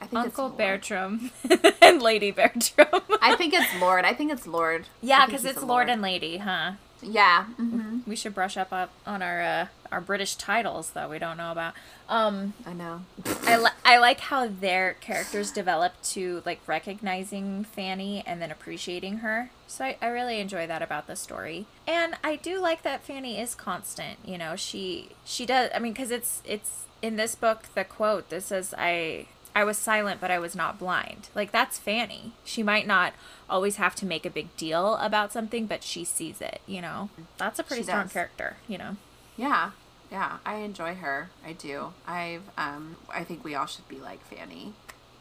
I 0.00 0.06
think 0.06 0.24
Uncle 0.24 0.48
Bertram 0.50 1.30
and 1.82 2.02
Lady 2.02 2.30
Bertram. 2.30 3.00
I 3.22 3.34
think 3.36 3.54
it's 3.54 3.74
Lord. 3.80 4.04
I 4.04 4.12
think 4.12 4.30
it's 4.32 4.46
Lord. 4.46 4.86
Yeah, 5.02 5.24
because 5.26 5.44
it's 5.46 5.62
a 5.62 5.66
lord. 5.66 5.88
and 5.88 6.02
lady, 6.02 6.36
huh? 6.38 6.72
Yeah. 7.08 7.44
hmm 7.44 8.00
We 8.06 8.16
should 8.16 8.34
brush 8.34 8.56
up 8.56 8.72
on 8.72 9.22
our 9.22 9.40
uh, 9.40 9.66
our 9.92 10.00
British 10.00 10.34
titles 10.34 10.90
that 10.90 11.08
we 11.08 11.18
don't 11.18 11.36
know 11.36 11.52
about. 11.52 11.74
Um, 12.08 12.54
I 12.66 12.72
know. 12.72 13.02
I, 13.44 13.56
li- 13.56 13.70
I 13.84 13.98
like 13.98 14.18
how 14.20 14.48
their 14.48 14.94
characters 14.94 15.52
develop 15.52 15.92
to 16.14 16.42
like 16.44 16.60
recognizing 16.66 17.64
Fanny 17.64 18.24
and 18.26 18.42
then 18.42 18.50
appreciating 18.50 19.18
her. 19.18 19.50
So 19.68 19.84
I, 19.84 19.96
I 20.02 20.06
really 20.08 20.40
enjoy 20.40 20.66
that 20.66 20.82
about 20.82 21.06
the 21.06 21.14
story. 21.16 21.66
And 21.86 22.16
I 22.24 22.36
do 22.36 22.60
like 22.60 22.82
that 22.82 23.04
Fanny 23.04 23.38
is 23.40 23.54
constant. 23.54 24.18
You 24.24 24.38
know, 24.38 24.56
she 24.56 25.10
she 25.24 25.46
does. 25.46 25.70
I 25.74 25.78
mean, 25.78 25.92
because 25.92 26.10
it's 26.10 26.42
it's 26.44 26.86
in 27.02 27.14
this 27.16 27.34
book 27.36 27.66
the 27.74 27.84
quote 27.84 28.30
that 28.30 28.42
says 28.42 28.74
I. 28.76 29.26
I 29.56 29.64
was 29.64 29.78
silent, 29.78 30.20
but 30.20 30.30
I 30.30 30.38
was 30.38 30.54
not 30.54 30.78
blind. 30.78 31.30
Like, 31.34 31.50
that's 31.50 31.78
Fanny. 31.78 32.32
She 32.44 32.62
might 32.62 32.86
not 32.86 33.14
always 33.48 33.76
have 33.76 33.94
to 33.96 34.06
make 34.06 34.26
a 34.26 34.30
big 34.30 34.54
deal 34.58 34.96
about 34.96 35.32
something, 35.32 35.66
but 35.66 35.82
she 35.82 36.04
sees 36.04 36.42
it, 36.42 36.60
you 36.66 36.82
know? 36.82 37.08
That's 37.38 37.58
a 37.58 37.62
pretty 37.64 37.80
She 37.82 37.86
strong 37.88 38.02
does. 38.04 38.12
character, 38.12 38.56
you 38.68 38.76
know? 38.76 38.96
Yeah. 39.36 39.70
Yeah. 40.12 40.38
I 40.44 40.56
enjoy 40.56 40.94
her. 40.96 41.30
I 41.44 41.52
do. 41.52 41.94
I've 42.06 42.42
um 42.58 42.96
I 43.12 43.24
think 43.24 43.42
we 43.44 43.54
all 43.54 43.66
should 43.66 43.88
be 43.88 43.98
like 43.98 44.20
Fanny. 44.26 44.74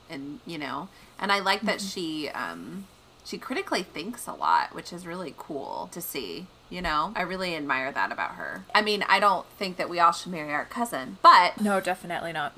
And 0.10 0.40
you 0.46 0.58
know, 0.58 0.90
and 1.18 1.32
I 1.32 1.40
like 1.40 1.62
that 1.62 1.80
she 1.82 2.30
um 2.30 2.88
she 3.26 3.38
critically 3.38 3.84
thinks 3.84 4.28
a 4.28 4.34
lot, 4.34 4.76
which 4.76 4.94
is 4.94 5.08
really 5.08 5.34
cool 5.38 5.90
to 5.94 6.02
see. 6.02 6.48
You 6.70 6.82
know, 6.82 7.14
I 7.16 7.22
really 7.22 7.56
admire 7.56 7.92
that 7.92 8.12
about 8.12 8.32
her. 8.36 8.64
I 8.74 8.82
mean, 8.82 9.04
I 9.08 9.20
don't 9.20 9.46
think 9.60 9.78
that 9.78 9.90
we 9.90 10.00
all 10.00 10.12
should 10.12 10.32
marry 10.32 10.52
our 10.52 10.66
cousin, 10.66 11.18
but 11.22 11.60
No, 11.62 11.80
definitely 11.80 12.34
not. 12.34 12.54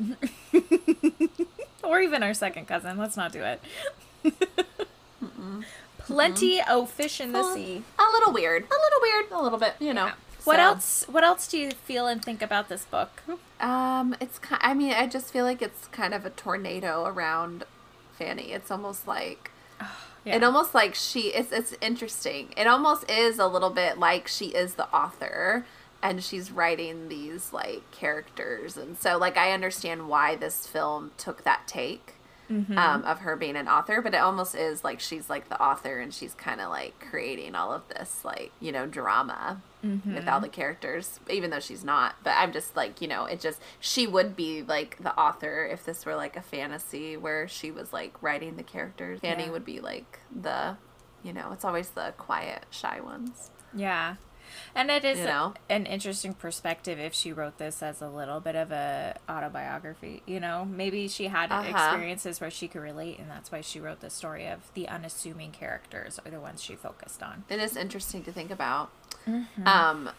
or 1.88 2.02
even 2.02 2.22
our 2.24 2.34
second 2.34 2.68
cousin. 2.68 2.98
Let's 2.98 3.18
not 3.18 3.32
do 3.32 3.42
it. 3.44 3.62
Plenty 6.00 6.62
of 6.62 6.90
fish 6.90 7.20
in 7.20 7.32
the 7.34 7.40
Well, 7.40 7.54
sea. 7.54 7.84
a 8.00 8.04
little 8.12 8.32
weird. 8.32 8.64
A 8.64 8.66
little 8.80 9.02
weird. 9.02 9.32
A 9.32 9.42
little 9.42 9.60
bit, 9.60 9.76
you 9.80 9.94
know. 9.94 10.12
What 10.46 10.56
So- 10.58 10.62
else? 10.62 11.06
What 11.10 11.24
else 11.26 11.48
do 11.48 11.58
you 11.58 11.72
feel 11.72 12.08
and 12.08 12.24
think 12.24 12.42
about 12.42 12.70
this 12.70 12.86
book? 12.86 13.22
Um, 13.60 14.16
it's 14.22 14.40
I 14.52 14.74
mean, 14.74 14.94
I 14.94 15.08
just 15.08 15.34
feel 15.34 15.44
like 15.44 15.62
it's 15.62 15.88
kind 15.88 16.14
of 16.14 16.26
a 16.26 16.30
tornado 16.30 17.06
around 17.06 17.66
Fanny. 18.18 18.54
It's 18.54 18.72
almost 18.72 19.08
like 19.08 19.52
Yeah. 20.24 20.36
it 20.38 20.44
almost 20.44 20.74
like 20.74 20.96
she 20.96 21.34
it's 21.34 21.52
it's 21.52 21.74
interesting. 21.82 22.54
It 22.56 22.68
almost 22.68 23.10
is 23.10 23.40
a 23.40 23.48
little 23.48 23.70
bit 23.72 23.98
like 23.98 24.28
she 24.28 24.48
is 24.48 24.76
the 24.76 24.88
author 24.96 25.66
and 26.10 26.24
she's 26.24 26.52
writing 26.52 27.10
these 27.10 27.52
like 27.54 27.90
characters 27.92 28.78
and 28.78 28.98
so 28.98 29.18
like 29.18 29.38
I 29.38 29.52
understand 29.52 30.08
why 30.10 30.36
this 30.36 30.68
film 30.68 31.12
took 31.18 31.44
that 31.44 31.68
take. 31.68 32.14
Um, 32.50 33.04
of 33.04 33.20
her 33.20 33.36
being 33.36 33.58
an 33.58 33.68
author, 33.68 34.02
but 34.02 34.14
it 34.14 34.22
almost 34.22 34.56
is 34.56 34.82
like 34.82 35.02
she's 35.02 35.30
like 35.30 35.50
the 35.50 35.62
author 35.62 36.00
and 36.00 36.14
she's 36.14 36.34
kind 36.34 36.62
of 36.62 36.70
like 36.70 36.98
creating 36.98 37.56
all 37.56 37.74
of 37.74 37.86
this 37.90 38.24
like 38.24 38.54
you 38.62 38.72
know 38.72 38.86
drama 38.88 39.62
with 39.84 40.30
all 40.30 40.40
the 40.40 40.48
characters, 40.48 41.20
even 41.30 41.50
though 41.50 41.60
she's 41.60 41.84
not. 41.84 42.16
But 42.24 42.36
I'm 42.38 42.54
just 42.54 42.74
like 42.78 43.02
you 43.02 43.10
know 43.10 43.26
it 43.26 43.42
just 43.42 43.60
she 43.82 44.08
would 44.08 44.38
be 44.38 44.64
like 44.64 44.96
the 45.04 45.14
author 45.20 45.66
if 45.70 45.84
this 45.84 46.06
were 46.06 46.16
like 46.16 46.38
a 46.38 46.42
fantasy 46.42 47.18
where 47.18 47.50
she 47.50 47.70
was 47.70 47.92
like 47.92 48.14
writing 48.24 48.56
the 48.56 48.64
characters. 48.64 49.20
Fanny 49.20 49.44
Yeah. 49.44 49.52
would 49.52 49.66
be 49.66 49.82
like 49.82 50.20
the 50.34 50.78
you 51.24 51.34
know 51.34 51.52
it's 51.52 51.66
always 51.66 51.90
the 51.90 52.14
quiet 52.18 52.66
shy 52.70 53.02
ones. 53.02 53.52
Yeah. 53.76 54.16
And 54.76 54.90
it 54.92 55.04
is 55.06 55.20
You 55.20 55.26
know? 55.26 55.54
an 55.70 55.86
interesting 55.86 56.34
perspective 56.34 57.00
if 57.00 57.14
she 57.14 57.32
wrote 57.34 57.58
this 57.58 57.82
as 57.84 58.02
a 58.02 58.08
little 58.10 58.40
bit 58.40 58.56
of 58.56 58.72
a 58.72 59.18
autobiography, 59.30 60.22
you 60.26 60.40
know? 60.40 60.66
Maybe 60.66 61.08
she 61.08 61.28
had 61.28 61.52
Uh-huh. 61.52 61.68
experiences 61.70 62.40
where 62.42 62.52
she 62.52 62.68
could 62.68 62.82
relate 62.82 63.20
and 63.20 63.30
that's 63.30 63.52
why 63.52 63.62
she 63.62 63.80
wrote 63.80 64.00
the 64.02 64.10
story 64.10 64.48
of 64.48 64.72
the 64.74 64.88
unassuming 64.88 65.52
characters 65.52 66.20
are 66.26 66.32
the 66.32 66.40
ones 66.40 66.62
she 66.64 66.76
focused 66.76 67.22
on. 67.24 67.44
It 67.50 67.60
is 67.60 67.76
interesting 67.78 68.24
to 68.24 68.32
think 68.32 68.52
about. 68.52 68.90
Mm-hmm. 69.28 69.68
Um, 69.68 70.10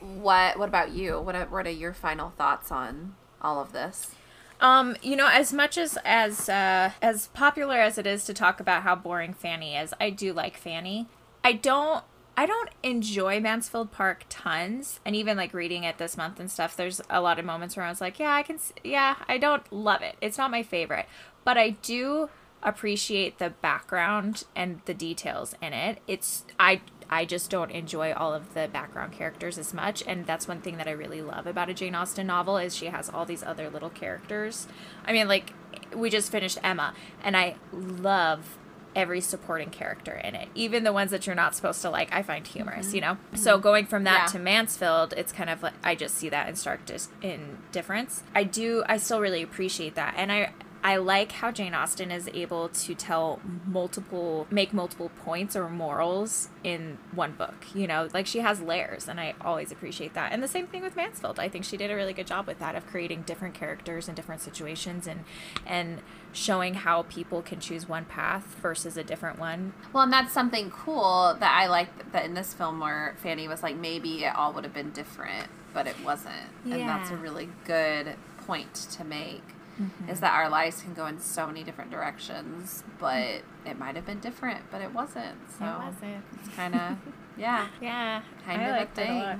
what 0.00 0.58
what 0.58 0.68
about 0.68 0.90
you? 0.92 1.20
What 1.20 1.34
are, 1.34 1.46
what 1.46 1.66
are 1.66 1.70
your 1.70 1.92
final 1.92 2.30
thoughts 2.30 2.70
on 2.70 3.14
all 3.42 3.60
of 3.60 3.72
this? 3.72 4.12
Um, 4.60 4.96
you 5.02 5.16
know, 5.16 5.28
as 5.28 5.52
much 5.52 5.78
as 5.78 5.98
as 6.04 6.48
uh, 6.48 6.90
as 7.02 7.28
popular 7.28 7.76
as 7.78 7.98
it 7.98 8.06
is 8.06 8.24
to 8.26 8.34
talk 8.34 8.60
about 8.60 8.82
how 8.82 8.94
boring 8.94 9.32
Fanny 9.32 9.76
is, 9.76 9.94
I 10.00 10.10
do 10.10 10.32
like 10.32 10.56
Fanny. 10.56 11.06
I 11.44 11.52
don't 11.52 12.04
I 12.38 12.46
don't 12.46 12.70
enjoy 12.84 13.40
Mansfield 13.40 13.90
Park 13.90 14.24
tons, 14.28 15.00
and 15.04 15.16
even 15.16 15.36
like 15.36 15.52
reading 15.52 15.82
it 15.82 15.98
this 15.98 16.16
month 16.16 16.38
and 16.38 16.48
stuff. 16.48 16.76
There's 16.76 17.00
a 17.10 17.20
lot 17.20 17.40
of 17.40 17.44
moments 17.44 17.76
where 17.76 17.84
I 17.84 17.88
was 17.88 18.00
like, 18.00 18.20
yeah, 18.20 18.32
I 18.32 18.44
can, 18.44 18.60
yeah, 18.84 19.16
I 19.26 19.38
don't 19.38 19.64
love 19.72 20.02
it. 20.02 20.14
It's 20.20 20.38
not 20.38 20.52
my 20.52 20.62
favorite, 20.62 21.06
but 21.42 21.58
I 21.58 21.70
do 21.70 22.30
appreciate 22.62 23.38
the 23.38 23.50
background 23.50 24.44
and 24.54 24.80
the 24.84 24.94
details 24.94 25.56
in 25.60 25.72
it. 25.72 25.98
It's 26.06 26.44
I 26.60 26.80
I 27.10 27.24
just 27.24 27.50
don't 27.50 27.72
enjoy 27.72 28.12
all 28.12 28.32
of 28.32 28.54
the 28.54 28.68
background 28.68 29.14
characters 29.14 29.58
as 29.58 29.74
much, 29.74 30.04
and 30.06 30.24
that's 30.24 30.46
one 30.46 30.60
thing 30.60 30.76
that 30.76 30.86
I 30.86 30.92
really 30.92 31.22
love 31.22 31.48
about 31.48 31.70
a 31.70 31.74
Jane 31.74 31.96
Austen 31.96 32.28
novel 32.28 32.56
is 32.56 32.76
she 32.76 32.86
has 32.86 33.10
all 33.10 33.24
these 33.24 33.42
other 33.42 33.68
little 33.68 33.90
characters. 33.90 34.68
I 35.04 35.12
mean, 35.12 35.26
like 35.26 35.54
we 35.92 36.08
just 36.08 36.30
finished 36.30 36.58
Emma, 36.62 36.94
and 37.20 37.36
I 37.36 37.56
love 37.72 38.57
every 38.94 39.20
supporting 39.20 39.70
character 39.70 40.12
in 40.12 40.34
it, 40.34 40.48
even 40.54 40.84
the 40.84 40.92
ones 40.92 41.10
that 41.10 41.26
you're 41.26 41.36
not 41.36 41.54
supposed 41.54 41.82
to 41.82 41.90
like. 41.90 42.12
I 42.12 42.22
find 42.22 42.46
humorous, 42.46 42.88
mm-hmm. 42.88 42.94
you 42.96 43.00
know. 43.00 43.16
So 43.34 43.54
mm-hmm. 43.54 43.62
going 43.62 43.86
from 43.86 44.04
that 44.04 44.22
Yeah. 44.26 44.32
to 44.32 44.38
Mansfield, 44.38 45.14
it's 45.16 45.32
kind 45.32 45.50
of 45.50 45.62
like 45.62 45.74
I 45.82 45.94
just 45.94 46.16
see 46.16 46.28
that 46.28 46.48
in 46.48 46.56
stark 46.56 46.84
dis- 46.86 47.08
in 47.22 47.58
difference. 47.72 48.22
I 48.34 48.44
do. 48.44 48.82
I 48.86 48.96
still 48.98 49.20
really 49.20 49.42
appreciate 49.42 49.94
that, 49.94 50.14
and 50.16 50.32
I 50.32 50.52
I 50.82 50.96
like 50.96 51.32
how 51.32 51.50
Jane 51.50 51.74
Austen 51.74 52.10
is 52.10 52.28
able 52.32 52.68
to 52.68 52.94
tell 52.94 53.40
multiple, 53.66 54.46
make 54.50 54.72
multiple 54.72 55.10
points 55.24 55.56
or 55.56 55.68
morals 55.68 56.48
in 56.62 56.98
one 57.12 57.32
book. 57.32 57.54
You 57.74 57.86
know, 57.86 58.08
like 58.14 58.26
she 58.26 58.40
has 58.40 58.60
layers, 58.60 59.08
and 59.08 59.18
I 59.20 59.34
always 59.40 59.72
appreciate 59.72 60.14
that. 60.14 60.32
And 60.32 60.42
the 60.42 60.48
same 60.48 60.66
thing 60.66 60.82
with 60.82 60.96
Mansfield. 60.96 61.38
I 61.40 61.48
think 61.48 61.64
she 61.64 61.76
did 61.76 61.90
a 61.90 61.96
really 61.96 62.12
good 62.12 62.26
job 62.26 62.46
with 62.46 62.58
that 62.60 62.74
of 62.74 62.86
creating 62.86 63.22
different 63.22 63.54
characters 63.54 64.08
in 64.08 64.14
different 64.14 64.40
situations 64.40 65.06
and 65.06 65.24
and 65.66 66.00
showing 66.32 66.74
how 66.74 67.02
people 67.04 67.42
can 67.42 67.58
choose 67.58 67.88
one 67.88 68.04
path 68.04 68.56
versus 68.62 68.96
a 68.96 69.02
different 69.04 69.38
one. 69.38 69.72
Well, 69.92 70.04
and 70.04 70.12
that's 70.12 70.32
something 70.32 70.70
cool 70.70 71.36
that 71.40 71.52
I 71.60 71.66
like 71.66 72.12
that 72.12 72.24
in 72.24 72.34
this 72.34 72.54
film 72.54 72.80
where 72.80 73.16
Fanny 73.22 73.48
was 73.48 73.62
like, 73.62 73.76
maybe 73.76 74.24
it 74.24 74.34
all 74.36 74.52
would 74.52 74.64
have 74.64 74.74
been 74.74 74.90
different, 74.90 75.48
but 75.74 75.86
it 75.86 75.96
wasn't. 76.04 76.34
yeah. 76.64 76.76
And 76.76 76.88
that's 76.88 77.10
a 77.10 77.16
really 77.16 77.48
good 77.64 78.14
point 78.46 78.74
to 78.74 79.04
make. 79.04 79.42
Mm-hmm. 79.80 80.08
Is 80.10 80.20
that 80.20 80.32
our 80.34 80.48
lives 80.48 80.82
can 80.82 80.92
go 80.94 81.06
in 81.06 81.20
so 81.20 81.46
many 81.46 81.62
different 81.62 81.90
directions, 81.90 82.82
but 82.98 83.42
it 83.64 83.78
might 83.78 83.94
have 83.96 84.04
been 84.06 84.18
different, 84.20 84.62
but 84.70 84.80
it 84.80 84.92
wasn't. 84.92 85.36
So 85.58 85.64
It 85.64 85.78
wasn't. 85.84 86.24
it's 86.40 86.48
kind 86.56 86.74
of, 86.74 86.96
yeah, 87.38 87.68
Yeah, 87.80 88.22
kind 88.44 88.60
I 88.62 88.64
of 88.78 88.82
a 88.82 88.86
thing. 88.92 89.10
a 89.10 89.24
lot. 89.24 89.38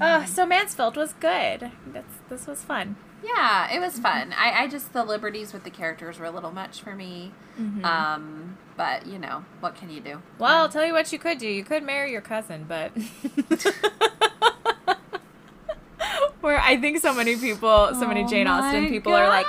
Oh, 0.00 0.24
so 0.24 0.46
Mansfield 0.46 0.96
was 0.96 1.12
good. 1.14 1.70
That's 1.88 2.14
this 2.28 2.46
was 2.46 2.62
fun. 2.62 2.96
Yeah, 3.22 3.66
it 3.66 3.72
Mm-hmm. 3.74 3.82
was 3.82 3.98
fun. 3.98 4.32
I, 4.38 4.62
I 4.62 4.66
just 4.68 4.92
the 4.92 5.04
liberties 5.04 5.52
with 5.52 5.64
the 5.64 5.70
characters 5.70 6.18
were 6.18 6.24
a 6.26 6.30
little 6.30 6.50
much 6.52 6.80
for 6.80 6.94
me. 6.96 7.32
Mm-hmm. 7.60 7.84
Um, 7.84 8.56
but 8.76 9.06
you 9.06 9.18
know, 9.18 9.44
what 9.60 9.74
can 9.76 9.90
you 9.90 10.00
do? 10.00 10.22
Well, 10.38 10.56
I'll 10.62 10.68
tell 10.68 10.86
you 10.86 10.92
what 10.94 11.12
you 11.12 11.18
could 11.18 11.36
do. 11.38 11.46
You 11.46 11.62
could 11.64 11.82
marry 11.82 12.10
your 12.10 12.22
cousin, 12.22 12.64
but 12.66 12.92
where 16.42 16.60
I 16.60 16.76
think 16.76 16.98
so 16.98 17.14
many 17.14 17.36
people, 17.36 17.90
so 17.94 18.06
many 18.06 18.24
Oh 18.24 18.28
Jane 18.28 18.46
Austen 18.46 18.88
people 18.88 19.14
are 19.14 19.28
like, 19.28 19.46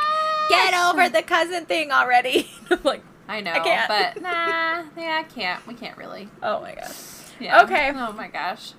get 0.50 0.74
over 0.74 1.10
the 1.10 1.22
cousin 1.24 1.66
thing 1.66 1.92
already. 1.92 2.50
I'm 2.72 2.80
like, 2.84 3.04
I 3.28 3.42
know, 3.42 3.54
can't. 3.54 3.88
but 3.88 4.22
nah, 4.22 4.84
yeah, 4.98 5.20
I 5.20 5.24
can't. 5.24 5.66
We 5.68 5.74
can't 5.74 5.98
really. 5.98 6.30
oh 6.42 6.62
my 6.62 6.76
gosh. 6.76 6.98
Yeah. 7.40 7.64
Okay. 7.64 7.92
Oh 7.94 8.14
my 8.14 8.30
gosh. 8.30 8.74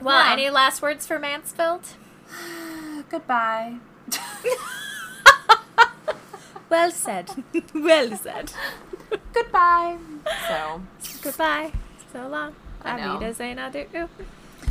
Well, 0.00 0.32
any 0.32 0.50
last 0.50 0.82
words 0.82 1.06
for 1.06 1.18
Mansfield? 1.18 1.82
Goodbye. 3.10 3.76
Well 6.70 6.92
said. 6.92 7.28
well 7.74 8.16
said. 8.16 8.52
Goodbye. 9.34 9.98
So, 10.46 10.82
Goodbye. 11.20 11.72
So 12.12 12.28
long. 12.28 12.54
I 12.84 12.96
know. 12.96 13.18
Zainadu. 13.18 14.08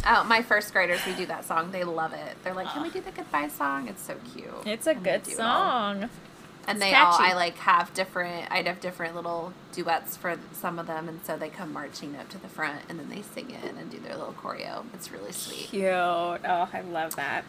Oh, 0.09 0.23
my 0.25 0.41
first 0.41 0.73
graders, 0.73 0.99
we 1.05 1.13
do 1.13 1.25
that 1.27 1.45
song. 1.45 1.71
They 1.71 1.83
love 1.83 2.13
it. 2.13 2.35
They're 2.43 2.53
like, 2.53 2.67
"Can 2.69 2.81
we 2.83 2.89
do 2.89 2.99
the 3.01 3.11
goodbye 3.11 3.47
song?" 3.47 3.87
It's 3.87 4.01
so 4.01 4.15
cute. 4.33 4.49
It's 4.65 4.87
a 4.87 4.91
And 4.91 5.03
good 5.03 5.21
all. 5.29 5.35
song. 5.35 6.09
And 6.67 6.77
It's 6.77 6.85
they 6.85 6.93
all. 6.93 7.15
I 7.17 7.33
like 7.33 7.55
have 7.59 7.93
different. 7.93 8.51
I'd 8.51 8.67
have 8.67 8.79
different 8.79 9.15
little 9.15 9.53
duets 9.71 10.17
for 10.17 10.37
some 10.53 10.77
of 10.77 10.87
them, 10.87 11.07
and 11.07 11.19
so 11.25 11.37
they 11.37 11.49
come 11.49 11.71
marching 11.73 12.15
up 12.15 12.29
to 12.29 12.37
the 12.37 12.47
front, 12.49 12.81
and 12.89 12.99
then 12.99 13.09
they 13.09 13.21
sing 13.21 13.49
it 13.49 13.73
and 13.75 13.89
do 13.89 13.97
their 13.99 14.15
little 14.17 14.33
choreo. 14.33 14.83
It's 14.93 15.11
really 15.11 15.31
sweet. 15.31 15.67
Cute. 15.69 15.85
Oh, 15.85 16.37
I 16.73 16.81
love 16.91 17.15
that. 17.15 17.43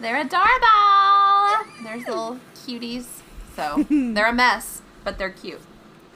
They're 0.00 0.20
adorable. 0.20 1.72
They're 1.84 1.98
little 1.98 2.38
cuties. 2.66 3.06
So 3.54 3.84
they're 3.90 4.26
a 4.28 4.32
mess, 4.32 4.82
but 5.04 5.16
they're 5.18 5.30
cute. 5.30 5.60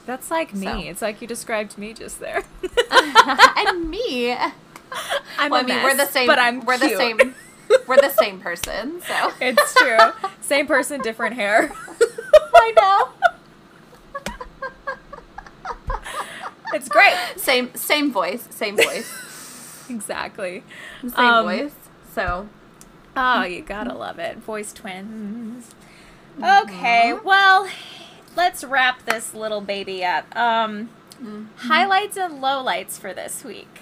That's 0.06 0.30
like 0.30 0.52
me. 0.54 0.66
So. 0.66 0.78
It's 0.78 1.02
like 1.02 1.22
you 1.22 1.28
described 1.28 1.78
me 1.78 1.92
just 1.92 2.18
there. 2.20 2.42
and 2.90 3.88
me. 3.90 4.36
I'm 5.38 5.50
Well, 5.50 5.60
a 5.60 5.64
I 5.64 5.66
mean, 5.66 5.82
we're 5.82 5.96
the 5.96 6.06
same. 6.06 6.26
but 6.26 6.38
I'm 6.38 6.64
we're 6.64 6.78
the 6.78 6.96
same. 6.96 7.34
We're 7.86 7.98
the 7.98 8.10
same 8.10 8.40
person. 8.40 9.00
So 9.02 9.32
It's 9.40 9.74
true. 9.74 9.96
Same 10.40 10.66
person, 10.66 11.00
different 11.02 11.36
hair. 11.36 11.72
I 12.54 12.72
know. 12.76 13.08
It's 16.72 16.88
great. 16.88 17.14
Same 17.36 17.72
same 17.74 18.12
voice. 18.12 18.46
Same 18.50 18.76
voice. 18.76 19.16
Exactly. 19.90 20.62
Same 21.02 21.12
Um, 21.16 21.44
voice. 21.46 21.74
So 22.14 22.48
Oh, 23.16 23.42
you 23.42 23.60
gotta 23.62 23.92
love 23.92 24.20
it. 24.20 24.36
Voice 24.38 24.72
twins. 24.72 25.74
Okay, 26.40 27.12
well, 27.24 27.68
let's 28.36 28.62
wrap 28.62 29.04
this 29.04 29.34
little 29.34 29.60
baby 29.60 30.04
up. 30.04 30.24
Um, 30.36 30.90
highlights 31.56 32.16
and 32.16 32.40
lowlights 32.40 33.00
for 33.00 33.12
this 33.12 33.42
week. 33.42 33.80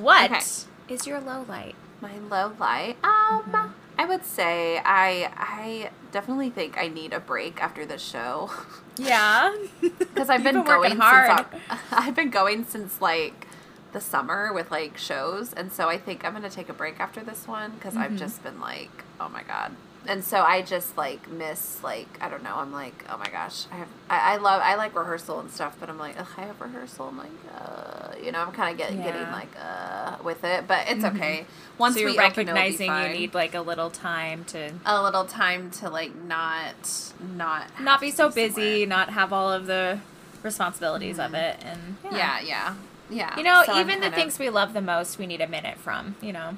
What 0.00 0.30
is 0.30 0.66
Okay. 1.02 1.10
your 1.10 1.20
low 1.20 1.44
light? 1.48 1.74
my 2.00 2.16
low 2.18 2.52
light. 2.58 2.96
Um, 3.02 3.42
Mm-hmm. 3.42 3.68
I 3.98 4.04
would 4.04 4.24
say 4.24 4.78
I 4.84 5.30
I 5.36 5.90
definitely 6.12 6.50
think 6.50 6.78
I 6.78 6.86
need 6.86 7.12
a 7.12 7.18
break 7.20 7.60
after 7.60 7.84
this 7.84 8.00
show 8.02 8.50
Yeah, 8.96 9.52
because 9.80 10.30
I've 10.30 10.42
been, 10.44 10.54
been 10.54 10.64
working 10.64 10.96
going 10.96 10.98
hard. 10.98 11.46
since 11.50 11.62
I've 11.92 12.14
been 12.14 12.30
going 12.30 12.64
since 12.64 13.00
like 13.00 13.46
the 13.92 14.00
summer 14.00 14.52
with 14.52 14.70
like 14.70 14.96
shows, 14.98 15.52
and 15.52 15.72
so 15.72 15.88
I 15.88 15.98
think 15.98 16.24
I'm 16.24 16.32
gonna 16.32 16.48
take 16.50 16.68
a 16.68 16.72
break 16.72 17.00
after 17.00 17.20
this 17.24 17.48
one 17.48 17.72
because 17.72 17.96
I've 17.96 18.10
Mm-hmm. 18.12 18.18
just 18.18 18.42
been 18.44 18.60
like, 18.60 18.90
oh 19.20 19.28
my 19.28 19.42
god. 19.42 19.72
And 20.08 20.24
so 20.24 20.40
I 20.42 20.62
just 20.62 20.96
like 20.96 21.28
miss 21.30 21.82
like 21.84 22.08
I 22.20 22.28
don't 22.30 22.42
know 22.42 22.54
I'm 22.56 22.72
like 22.72 23.04
oh 23.10 23.18
my 23.18 23.28
gosh 23.28 23.66
I 23.70 23.76
have 23.76 23.88
I, 24.08 24.34
I 24.34 24.36
love 24.38 24.62
I 24.64 24.74
like 24.76 24.96
rehearsal 24.96 25.38
and 25.40 25.50
stuff 25.50 25.76
but 25.78 25.88
I'm 25.90 25.98
like 25.98 26.18
Ugh, 26.18 26.26
I 26.38 26.40
have 26.46 26.60
rehearsal 26.60 27.08
I'm 27.08 27.18
like 27.18 27.30
uh, 27.54 28.12
you 28.24 28.32
know 28.32 28.40
I'm 28.40 28.52
kind 28.52 28.72
of 28.72 28.78
get, 28.78 28.88
getting 28.90 29.02
Yeah. 29.04 29.24
Mm-hmm. 29.24 29.32
like 29.34 29.48
uh 29.62 30.16
with 30.24 30.42
it 30.44 30.66
but 30.66 30.88
it's 30.88 31.04
okay 31.04 31.44
once 31.76 31.94
so 31.94 32.00
you're 32.00 32.10
we 32.12 32.18
recognizing 32.18 32.90
you 32.90 33.08
need 33.10 33.34
like 33.34 33.54
a 33.54 33.60
little 33.60 33.90
time 33.90 34.44
to 34.46 34.72
a 34.86 35.02
little 35.02 35.26
time 35.26 35.70
to 35.72 35.90
like 35.90 36.14
not 36.16 37.12
not 37.36 37.66
not 37.80 38.00
be 38.00 38.10
so 38.10 38.30
somewhere. 38.30 38.48
busy, 38.48 38.86
not 38.86 39.10
have 39.10 39.32
all 39.32 39.52
of 39.52 39.66
the 39.66 40.00
responsibilities 40.42 41.18
of 41.18 41.34
it, 41.34 41.56
and 41.62 41.96
Yeah, 42.10 42.40
yeah, 42.40 42.74
yeah. 43.10 43.36
You 43.36 43.42
know, 43.44 43.62
So 43.66 43.78
even 43.78 44.00
the 44.00 44.06
of- 44.08 44.14
things 44.14 44.38
we 44.38 44.48
love 44.50 44.72
the 44.72 44.80
most, 44.80 45.18
we 45.18 45.26
need 45.26 45.40
a 45.40 45.48
minute 45.48 45.78
from. 45.78 46.14
You 46.22 46.32
know. 46.32 46.56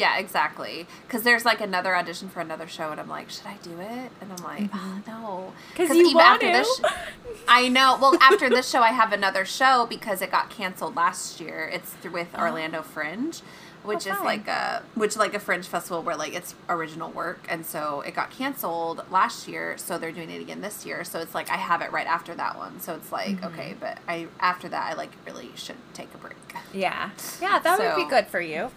Yeah, 0.00 0.16
exactly. 0.18 0.86
Because 1.06 1.24
there's 1.24 1.44
like 1.44 1.60
another 1.60 1.94
audition 1.94 2.30
for 2.30 2.40
another 2.40 2.66
show, 2.66 2.90
and 2.90 2.98
I'm 2.98 3.08
like, 3.08 3.28
should 3.28 3.46
I 3.46 3.56
do 3.62 3.78
it? 3.80 4.10
And 4.22 4.32
I'm 4.32 4.42
like, 4.42 4.70
oh, 4.72 5.02
no. 5.06 5.52
'Cause 5.76 5.94
you 5.94 6.02
even 6.06 6.14
want 6.14 6.26
after 6.42 6.50
this, 6.50 6.76
to. 6.78 6.88
sh- 6.88 7.40
I 7.46 7.68
know. 7.68 7.98
Well, 8.00 8.16
after 8.20 8.48
this 8.48 8.68
show, 8.70 8.80
I 8.80 8.92
have 8.92 9.12
another 9.12 9.44
show 9.44 9.84
because 9.86 10.22
it 10.22 10.30
got 10.30 10.48
canceled 10.48 10.96
last 10.96 11.38
year. 11.38 11.68
It's 11.70 11.92
th- 12.00 12.14
with 12.14 12.28
Orlando 12.34 12.80
Fringe, 12.80 13.42
which 13.82 14.06
Oh, 14.08 14.12
is 14.14 14.20
like 14.20 14.48
a 14.48 14.82
which 14.94 15.16
like 15.18 15.34
a 15.34 15.38
fringe 15.38 15.66
festival 15.66 16.02
where 16.02 16.16
like 16.16 16.34
it's 16.34 16.54
original 16.70 17.10
work, 17.10 17.44
and 17.50 17.66
so 17.66 18.00
it 18.00 18.14
got 18.14 18.30
canceled 18.30 19.04
last 19.10 19.48
year. 19.48 19.76
So 19.76 19.98
they're 19.98 20.12
doing 20.12 20.30
it 20.30 20.40
again 20.40 20.62
this 20.62 20.86
year. 20.86 21.04
So 21.04 21.18
it's 21.20 21.34
like 21.34 21.50
I 21.50 21.56
have 21.58 21.82
it 21.82 21.92
right 21.92 22.06
after 22.06 22.34
that 22.36 22.56
one. 22.56 22.80
So 22.80 22.94
it's 22.94 23.12
like 23.12 23.36
Mm-hmm. 23.36 23.46
okay, 23.48 23.74
but 23.78 23.98
I 24.08 24.28
after 24.40 24.66
that 24.70 24.90
I 24.90 24.94
like 24.96 25.10
really 25.26 25.50
should 25.56 25.76
take 25.92 26.08
a 26.14 26.18
break. 26.18 26.36
Yeah, 26.72 27.10
yeah, 27.42 27.58
that 27.58 27.78
would 27.78 28.02
be 28.02 28.08
good 28.08 28.26
for 28.28 28.40
you. 28.40 28.70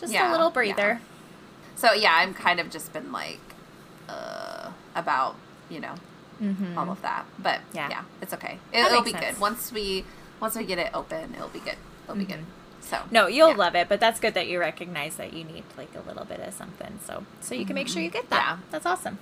Just 0.00 0.12
a 0.12 0.14
Yeah, 0.14 0.30
little 0.30 0.48
yeah. 0.48 0.52
breather. 0.52 1.00
So 1.76 1.92
yeah, 1.92 2.14
I'm 2.16 2.34
kind 2.34 2.60
of 2.60 2.70
just 2.70 2.92
been 2.92 3.12
like 3.12 3.40
uh, 4.08 4.70
about 4.94 5.36
you 5.70 5.80
know 5.80 5.94
Mm-hmm. 6.42 6.78
all 6.78 6.88
of 6.88 7.02
that, 7.02 7.26
but 7.36 7.62
Yeah. 7.74 7.88
yeah, 7.90 8.02
it's 8.22 8.32
okay. 8.32 8.58
That 8.72 8.92
It, 8.92 8.94
will 8.94 9.02
be 9.02 9.10
sense. 9.10 9.24
good 9.24 9.40
once 9.40 9.72
we 9.72 10.04
once 10.38 10.54
we 10.54 10.62
get 10.62 10.78
it 10.78 10.90
open. 10.94 11.34
It'll 11.34 11.48
be 11.48 11.58
good. 11.58 11.74
It'll 12.04 12.14
be 12.14 12.24
good. 12.24 12.44
So 12.80 13.00
No, 13.10 13.26
you'll 13.26 13.50
yeah. 13.50 13.56
love 13.56 13.74
it, 13.74 13.88
but 13.88 13.98
that's 13.98 14.20
good 14.20 14.34
that 14.34 14.46
you 14.46 14.60
recognize 14.60 15.16
that 15.16 15.32
you 15.32 15.42
need 15.42 15.64
like 15.76 15.92
a 15.96 16.00
little 16.08 16.24
bit 16.24 16.38
of 16.38 16.54
something. 16.54 17.00
So 17.04 17.24
so 17.40 17.56
you 17.56 17.66
can 17.66 17.74
make 17.74 17.88
sure 17.88 18.00
you 18.02 18.08
get 18.10 18.30
that. 18.30 18.36
Yeah. 18.50 18.56
That's 18.70 18.86
awesome. 18.86 19.18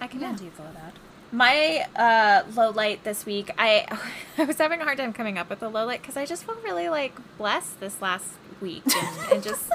I 0.00 0.06
commend 0.06 0.38
Yeah. 0.38 0.44
you 0.46 0.52
for 0.52 0.62
that. 0.62 0.94
My 1.32 1.86
uh, 1.96 2.44
low 2.54 2.70
light 2.70 3.02
this 3.02 3.26
week, 3.26 3.50
I 3.58 3.86
I 4.38 4.44
was 4.44 4.56
having 4.58 4.80
a 4.80 4.84
hard 4.84 4.98
time 4.98 5.12
coming 5.12 5.38
up 5.38 5.50
with 5.50 5.64
a 5.64 5.68
low 5.68 5.84
light 5.86 6.02
because 6.02 6.16
I 6.16 6.24
just 6.24 6.44
felt 6.44 6.62
really 6.62 6.88
like 6.88 7.14
blessed 7.36 7.80
this 7.80 8.00
last 8.00 8.28
week 8.60 8.82
and, 8.86 9.32
and 9.32 9.42
just 9.42 9.70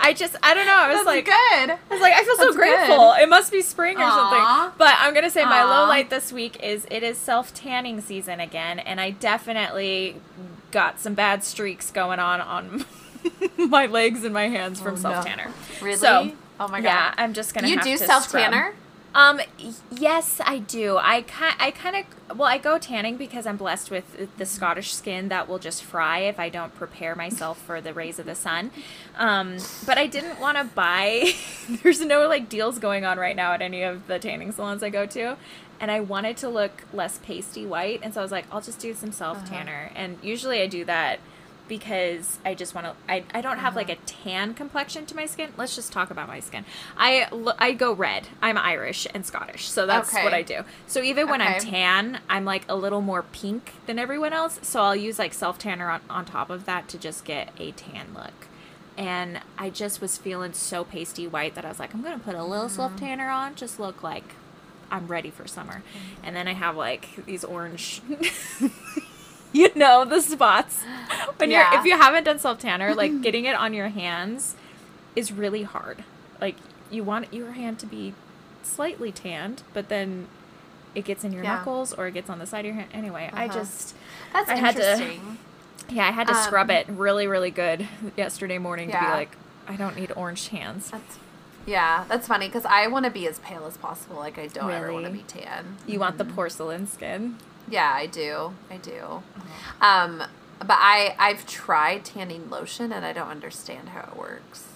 I 0.00 0.12
just 0.12 0.36
I 0.42 0.54
don't 0.54 0.66
know 0.66 0.76
I 0.76 0.88
was 0.88 0.96
That's 0.98 1.06
like 1.06 1.24
good. 1.24 1.70
I 1.70 1.78
was 1.90 2.00
like, 2.00 2.14
I 2.14 2.22
feel 2.24 2.36
so 2.36 2.44
That's 2.44 2.56
grateful. 2.56 2.96
good. 3.12 3.22
It 3.22 3.28
must 3.28 3.50
be 3.52 3.62
spring 3.62 3.98
or 3.98 4.04
Aw. 4.04 4.10
something. 4.62 4.74
But 4.78 4.94
I'm 4.98 5.12
gonna 5.14 5.30
say 5.30 5.44
my 5.44 5.64
low 5.64 5.86
light 5.88 6.08
this 6.10 6.32
week 6.32 6.62
is 6.62 6.86
it 6.90 7.02
is 7.02 7.18
self 7.18 7.52
tanning 7.52 8.00
season 8.00 8.38
again, 8.40 8.78
and 8.78 9.00
I 9.00 9.10
definitely 9.10 10.16
got 10.70 11.00
some 11.00 11.14
bad 11.14 11.42
streaks 11.44 11.90
going 11.90 12.18
on 12.20 12.40
on 12.40 12.84
my 13.58 13.86
legs 13.86 14.22
and 14.24 14.32
my 14.32 14.48
hands 14.48 14.80
from 14.80 14.94
Oh, 14.94 14.96
self 14.96 15.24
tanner. 15.26 15.50
Really? 15.82 15.96
So, 15.96 16.32
oh 16.60 16.68
my 16.68 16.80
god. 16.80 16.84
Yeah, 16.84 17.14
I'm 17.16 17.32
just 17.34 17.54
gonna. 17.54 17.68
you 17.68 17.76
have 17.76 17.84
do 17.84 17.96
self 17.96 18.30
tanner? 18.30 18.74
Um, 19.14 19.40
yes, 19.90 20.40
I 20.44 20.58
do. 20.58 20.98
I 20.98 21.22
kind, 21.22 21.56
I 21.58 21.70
kind 21.70 21.96
of, 21.96 22.38
well, 22.38 22.48
I 22.48 22.58
go 22.58 22.78
tanning 22.78 23.16
because 23.16 23.46
I'm 23.46 23.56
blessed 23.56 23.90
with 23.90 24.36
the 24.36 24.46
Scottish 24.46 24.94
skin 24.94 25.28
that 25.28 25.48
will 25.48 25.58
just 25.58 25.82
fry 25.82 26.20
if 26.20 26.38
I 26.38 26.48
don't 26.48 26.74
prepare 26.74 27.14
myself 27.14 27.60
for 27.60 27.80
the 27.80 27.94
rays 27.94 28.18
of 28.18 28.26
the 28.26 28.34
sun. 28.34 28.70
Um, 29.16 29.56
but 29.86 29.98
I 29.98 30.06
didn't 30.06 30.38
want 30.40 30.58
to 30.58 30.64
buy. 30.64 31.32
there's 31.82 32.00
no 32.00 32.28
like 32.28 32.48
deals 32.48 32.78
going 32.78 33.04
on 33.04 33.18
right 33.18 33.34
now 33.34 33.52
at 33.52 33.62
any 33.62 33.82
of 33.82 34.06
the 34.06 34.18
tanning 34.18 34.52
salons 34.52 34.82
I 34.82 34.90
go 34.90 35.06
to, 35.06 35.36
and 35.80 35.90
I 35.90 36.00
wanted 36.00 36.36
to 36.38 36.48
look 36.48 36.84
less 36.92 37.18
pasty 37.18 37.64
white, 37.64 38.00
and 38.02 38.12
so 38.12 38.20
I 38.20 38.22
was 38.22 38.32
like, 38.32 38.46
I'll 38.52 38.60
just 38.60 38.78
do 38.78 38.94
some 38.94 39.12
self 39.12 39.44
tanner, 39.48 39.90
and 39.94 40.18
usually 40.22 40.60
I 40.60 40.66
do 40.66 40.84
that 40.84 41.18
because 41.68 42.38
I 42.44 42.54
just 42.54 42.74
want 42.74 42.86
to. 42.86 42.94
I, 43.08 43.24
I 43.32 43.40
don't 43.40 43.58
have 43.58 43.76
like 43.76 43.90
a 43.90 43.96
tan 44.06 44.54
complexion 44.54 45.06
to 45.06 45.14
my 45.16 45.26
skin. 45.26 45.52
Let's 45.56 45.74
just 45.76 45.92
talk 45.92 46.10
about 46.10 46.26
my 46.28 46.40
skin. 46.40 46.64
I 46.96 47.28
I 47.58 47.72
go 47.72 47.92
red. 47.92 48.28
I'm 48.42 48.56
Irish 48.58 49.06
and 49.14 49.24
Scottish, 49.26 49.68
so 49.68 49.86
that's 49.86 50.12
Okay. 50.12 50.24
what 50.24 50.32
I 50.34 50.42
do. 50.42 50.62
So 50.86 51.02
even 51.02 51.28
when 51.28 51.40
I'm 51.40 51.60
tan, 51.60 52.20
I'm 52.28 52.44
like 52.44 52.64
a 52.68 52.74
little 52.76 53.00
more 53.00 53.22
pink 53.22 53.72
than 53.86 53.98
everyone 53.98 54.32
else. 54.32 54.58
So 54.62 54.80
I'll 54.82 54.96
use 54.96 55.18
like 55.18 55.34
self 55.34 55.58
tanner 55.58 55.90
on, 55.90 56.00
on 56.10 56.24
top 56.24 56.50
of 56.50 56.64
that 56.66 56.88
to 56.88 56.98
just 56.98 57.24
get 57.24 57.50
a 57.58 57.72
tan 57.72 58.08
look. 58.14 58.46
And 58.96 59.40
I 59.56 59.70
just 59.70 60.00
was 60.00 60.18
feeling 60.18 60.52
so 60.54 60.82
pasty 60.84 61.28
white 61.28 61.54
that 61.54 61.64
I 61.64 61.68
was 61.68 61.78
like, 61.78 61.94
I'm 61.94 62.02
gonna 62.02 62.18
put 62.18 62.34
a 62.34 62.42
little 62.42 62.68
self 62.68 62.92
Mm-hmm. 62.92 63.04
tanner 63.04 63.28
on, 63.30 63.54
just 63.54 63.78
look 63.78 64.02
like 64.02 64.34
I'm 64.90 65.06
ready 65.06 65.30
for 65.30 65.46
summer. 65.46 65.82
And 66.24 66.34
then 66.34 66.48
I 66.48 66.54
have 66.54 66.74
like 66.74 67.24
these 67.26 67.44
orange, 67.44 68.00
you 69.52 69.70
know, 69.74 70.04
the 70.04 70.20
spots. 70.20 70.82
When 71.36 71.50
Yeah. 71.50 71.70
you're 71.72 71.80
if 71.80 71.86
you 71.86 71.96
haven't 71.96 72.24
done 72.24 72.38
self 72.38 72.58
tanner, 72.58 72.94
like 72.94 73.20
getting 73.22 73.44
it 73.44 73.54
on 73.54 73.72
your 73.74 73.88
hands 73.88 74.54
is 75.16 75.32
really 75.32 75.62
hard. 75.62 76.04
Like 76.40 76.56
you 76.90 77.04
want 77.04 77.32
your 77.32 77.52
hand 77.52 77.78
to 77.80 77.86
be 77.86 78.14
slightly 78.62 79.10
tanned, 79.12 79.62
but 79.72 79.88
then 79.88 80.28
it 80.94 81.04
gets 81.04 81.24
in 81.24 81.32
your 81.32 81.42
Yeah. 81.44 81.56
knuckles 81.56 81.92
or 81.92 82.06
it 82.06 82.12
gets 82.14 82.30
on 82.30 82.38
the 82.38 82.46
side 82.46 82.60
of 82.60 82.66
your 82.66 82.74
hand. 82.74 82.88
Anyway, 82.92 83.30
I 83.32 83.46
Uh-huh. 83.46 83.54
just 83.58 83.94
That's 84.32 84.48
I 84.50 84.56
had 84.56 84.76
to- 84.76 85.18
yeah, 85.90 86.06
I 86.08 86.10
had 86.10 86.28
to 86.28 86.34
scrub 86.34 86.70
Um, 86.70 86.76
it 86.76 86.86
really, 86.88 87.26
really 87.26 87.50
good 87.50 87.86
yesterday 88.16 88.58
morning 88.58 88.90
to 88.90 88.98
be 88.98 89.04
like, 89.06 89.36
I 89.66 89.76
don't 89.76 89.96
need 89.96 90.12
orange 90.16 90.48
hands. 90.48 90.90
That's 90.90 91.18
yeah, 91.66 92.04
that's 92.08 92.26
funny 92.26 92.46
because 92.48 92.64
I 92.64 92.86
want 92.86 93.04
to 93.04 93.10
be 93.10 93.26
as 93.28 93.38
pale 93.40 93.66
as 93.66 93.76
possible. 93.76 94.16
Like 94.16 94.38
I 94.38 94.46
don't 94.46 94.70
ever 94.70 94.90
want 94.92 95.04
to 95.04 95.10
be 95.12 95.24
tan. 95.28 95.76
You 95.86 95.98
want 96.00 96.16
the 96.16 96.24
porcelain 96.24 96.86
skin? 96.86 97.36
Yeah, 97.70 97.92
I 97.92 98.06
do. 98.06 98.52
I 98.70 98.76
do. 98.78 99.22
Um, 99.80 100.22
but 100.60 100.76
I 100.78 101.14
I've 101.18 101.46
tried 101.46 102.04
tanning 102.04 102.50
lotion 102.50 102.92
and 102.92 103.04
I 103.04 103.12
don't 103.12 103.28
understand 103.28 103.90
how 103.90 104.08
it 104.12 104.16
works. 104.16 104.66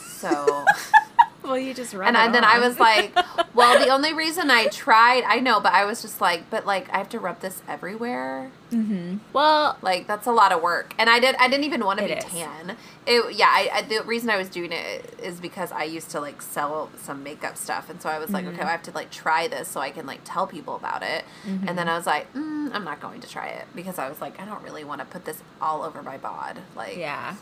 So 0.00 0.64
Well, 1.42 1.58
you 1.58 1.72
just 1.72 1.94
rub 1.94 2.06
and 2.08 2.16
it 2.16 2.20
I, 2.20 2.28
then 2.30 2.44
I 2.44 2.58
was 2.58 2.78
like, 2.78 3.16
well, 3.54 3.78
the 3.82 3.88
only 3.90 4.12
reason 4.12 4.50
I 4.50 4.66
tried, 4.68 5.24
I 5.26 5.40
know, 5.40 5.58
but 5.58 5.72
I 5.72 5.84
was 5.86 6.02
just 6.02 6.20
like, 6.20 6.50
but 6.50 6.66
like 6.66 6.92
I 6.92 6.98
have 6.98 7.08
to 7.10 7.18
rub 7.18 7.40
this 7.40 7.62
everywhere. 7.66 8.50
Mhm. 8.70 9.18
well, 9.32 9.76
Like 9.82 10.06
that's 10.06 10.26
a 10.26 10.32
lot 10.32 10.52
of 10.52 10.62
work, 10.62 10.94
and 10.98 11.10
I 11.10 11.18
did. 11.18 11.34
I 11.36 11.48
didn't 11.48 11.64
even 11.64 11.84
want 11.84 11.98
to 11.98 12.04
be 12.04 12.12
is. 12.12 12.24
tan. 12.24 12.76
It 13.06 13.34
yeah. 13.34 13.48
I, 13.48 13.70
I 13.72 13.82
the 13.82 14.02
reason 14.04 14.30
I 14.30 14.36
was 14.36 14.48
doing 14.48 14.70
it 14.70 15.18
is 15.20 15.40
because 15.40 15.72
I 15.72 15.84
used 15.84 16.10
to 16.10 16.20
like 16.20 16.40
sell 16.42 16.88
some 17.02 17.22
makeup 17.24 17.56
stuff, 17.56 17.90
and 17.90 18.00
so 18.00 18.08
I 18.08 18.18
was 18.20 18.30
like, 18.30 18.44
Mm-hmm. 18.44 18.54
okay, 18.60 18.62
I 18.68 18.70
have 18.70 18.82
to 18.84 18.92
like 18.92 19.10
try 19.10 19.48
this 19.48 19.66
so 19.66 19.80
I 19.80 19.90
can 19.90 20.06
like 20.06 20.20
tell 20.24 20.46
people 20.46 20.76
about 20.76 21.02
it. 21.02 21.24
And 21.44 21.60
Mm-hmm. 21.62 21.74
then 21.76 21.88
I 21.88 21.96
was 21.96 22.06
like, 22.06 22.32
mm, 22.34 22.70
I'm 22.72 22.84
not 22.84 23.00
going 23.00 23.20
to 23.22 23.28
try 23.28 23.46
it 23.48 23.64
because 23.74 23.98
I 23.98 24.08
was 24.08 24.20
like, 24.20 24.38
I 24.40 24.44
don't 24.44 24.62
really 24.62 24.84
want 24.84 25.00
to 25.00 25.04
put 25.06 25.24
this 25.24 25.42
all 25.60 25.82
over 25.82 26.02
my 26.02 26.16
bod. 26.18 26.58
Like 26.76 26.96
yeah. 26.96 27.34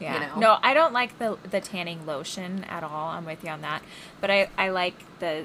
Yeah. 0.00 0.18
know? 0.34 0.40
No, 0.40 0.58
I 0.62 0.72
don't 0.74 0.92
like 0.92 1.18
the 1.18 1.36
the 1.50 1.60
tanning 1.60 2.06
lotion 2.06 2.64
at 2.64 2.82
all. 2.82 3.08
I'm 3.08 3.24
with 3.26 3.44
you 3.44 3.50
on 3.50 3.60
that. 3.60 3.82
But 4.20 4.30
I 4.30 4.48
I 4.58 4.70
like 4.70 4.94
the 5.20 5.44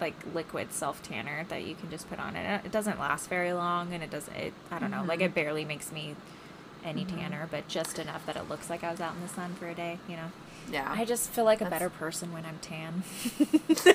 like 0.00 0.14
liquid 0.34 0.72
self 0.72 1.02
tanner 1.02 1.44
that 1.48 1.64
you 1.64 1.74
can 1.74 1.90
just 1.90 2.08
put 2.08 2.18
on 2.18 2.36
it. 2.36 2.64
It 2.64 2.70
doesn't 2.72 2.98
last 3.00 3.28
very 3.28 3.52
long 3.52 3.92
and 3.94 4.02
it 4.04 4.10
doesn't 4.10 4.34
it 4.36 4.52
I 4.70 4.78
don't 4.78 4.90
know, 4.90 5.02
like 5.06 5.18
Mm-hmm. 5.20 5.26
it 5.26 5.34
barely 5.34 5.64
makes 5.64 5.90
me 5.90 6.14
any 6.84 7.04
tanner, 7.04 7.48
but 7.50 7.66
just 7.66 7.98
enough 7.98 8.24
that 8.26 8.36
it 8.36 8.48
looks 8.48 8.70
like 8.70 8.84
I 8.84 8.90
was 8.92 9.00
out 9.00 9.14
in 9.16 9.20
the 9.22 9.28
sun 9.28 9.54
for 9.54 9.66
a 9.66 9.74
day, 9.74 9.98
you 10.08 10.14
know. 10.14 10.30
yeah. 10.70 10.86
I 10.96 11.04
just 11.04 11.30
feel 11.30 11.44
like 11.44 11.60
a 11.60 11.68
better 11.68 11.90
person 11.90 12.32
when 12.32 12.44
I'm 12.44 12.58
tan. 12.62 13.02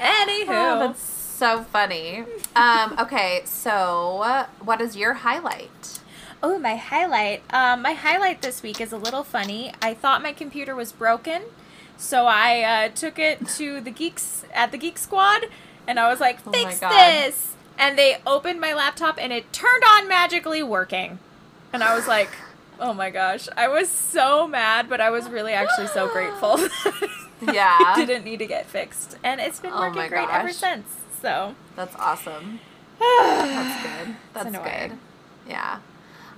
Anywho, 0.00 0.48
Oh, 0.48 0.78
that's 0.78 1.02
so 1.02 1.62
funny. 1.64 2.24
Um, 2.56 2.94
okay, 2.98 3.42
so 3.44 4.22
uh, 4.22 4.46
what 4.60 4.80
is 4.80 4.96
your 4.96 5.14
highlight? 5.14 6.00
Oh, 6.42 6.58
my 6.58 6.74
highlight. 6.76 7.42
Um, 7.52 7.82
my 7.82 7.92
highlight 7.92 8.42
this 8.42 8.62
week 8.62 8.80
is 8.80 8.92
a 8.92 8.96
little 8.96 9.22
funny. 9.22 9.72
I 9.80 9.94
thought 9.94 10.22
my 10.22 10.32
computer 10.32 10.74
was 10.74 10.90
broken, 10.90 11.42
so 11.96 12.26
I 12.26 12.62
uh, 12.62 12.88
took 12.88 13.18
it 13.18 13.46
to 13.50 13.80
the 13.80 13.90
geeks 13.92 14.44
at 14.52 14.72
the 14.72 14.78
Geek 14.78 14.98
Squad, 14.98 15.46
and 15.86 16.00
I 16.00 16.10
was 16.10 16.18
like, 16.20 16.40
Oh 16.46 16.50
"Fix 16.50 16.80
God. 16.80 16.90
this!" 16.90 17.54
And 17.78 17.96
they 17.96 18.16
opened 18.26 18.60
my 18.60 18.74
laptop, 18.74 19.18
and 19.20 19.32
it 19.32 19.52
turned 19.52 19.84
on 19.84 20.08
magically, 20.08 20.62
working. 20.64 21.20
And 21.72 21.82
I 21.84 21.94
was 21.94 22.08
like, 22.08 22.30
"Oh 22.80 22.92
my 22.92 23.10
gosh!" 23.10 23.48
I 23.56 23.68
was 23.68 23.88
so 23.88 24.48
mad, 24.48 24.88
but 24.88 25.00
I 25.00 25.10
was 25.10 25.28
really 25.28 25.52
actually 25.52 25.86
so 25.88 26.08
grateful. 26.08 26.58
Yeah. 27.52 28.00
it 28.00 28.06
didn't 28.06 28.24
need 28.24 28.38
to 28.38 28.46
get 28.46 28.66
fixed, 28.66 29.16
and 29.24 29.40
it's 29.40 29.58
been 29.58 29.72
Oh 29.72 29.80
working 29.80 29.96
my 29.96 30.08
great 30.08 30.28
ever 30.28 30.52
since. 30.52 30.86
So. 31.20 31.54
That's 31.74 31.94
awesome. 31.96 32.60
That's 33.00 33.82
good. 33.82 34.16
That's 34.32 34.56
good. 34.90 34.98
Yeah. 35.48 35.78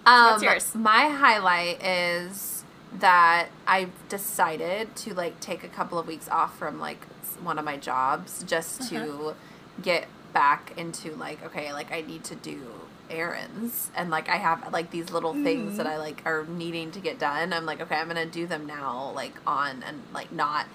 Um, 0.07 0.25
what's 0.33 0.43
yours? 0.43 0.75
My 0.75 1.09
highlight 1.09 1.83
is 1.85 2.65
that 2.93 3.49
I've 3.67 3.91
decided 4.09 4.95
to 4.97 5.15
like 5.15 5.41
take 5.41 5.65
a 5.65 5.69
couple 5.69 5.99
of 5.99 6.07
weeks 6.07 6.29
off 6.29 6.57
from 6.59 6.79
like 6.79 7.07
one 7.43 7.59
of 7.59 7.65
my 7.65 7.77
jobs 7.77 8.45
just 8.45 8.83
to 8.91 8.97
Uh-huh. 8.97 9.35
get 9.83 10.07
back 10.33 10.73
into 10.77 11.15
like 11.17 11.43
okay, 11.45 11.73
like 11.73 11.91
I 11.93 12.03
need 12.03 12.25
to 12.25 12.35
do 12.35 12.61
errands 13.11 13.91
and 13.95 14.11
like 14.11 14.29
I 14.29 14.37
have 14.37 14.73
like 14.73 14.91
these 14.91 15.11
little 15.11 15.35
things 15.35 15.75
Mm. 15.75 15.77
that 15.79 15.87
I 15.87 15.97
like 15.99 16.23
are 16.25 16.45
needing 16.45 16.91
to 16.93 17.01
get 17.01 17.19
done. 17.19 17.53
I'm 17.53 17.67
like 17.67 17.81
okay, 17.81 17.97
I'm 17.97 18.09
going 18.09 18.17
to 18.17 18.31
do 18.33 18.47
them 18.47 18.67
now 18.67 19.11
like 19.15 19.35
on 19.47 19.83
and 19.87 20.03
like 20.13 20.33
not 20.33 20.67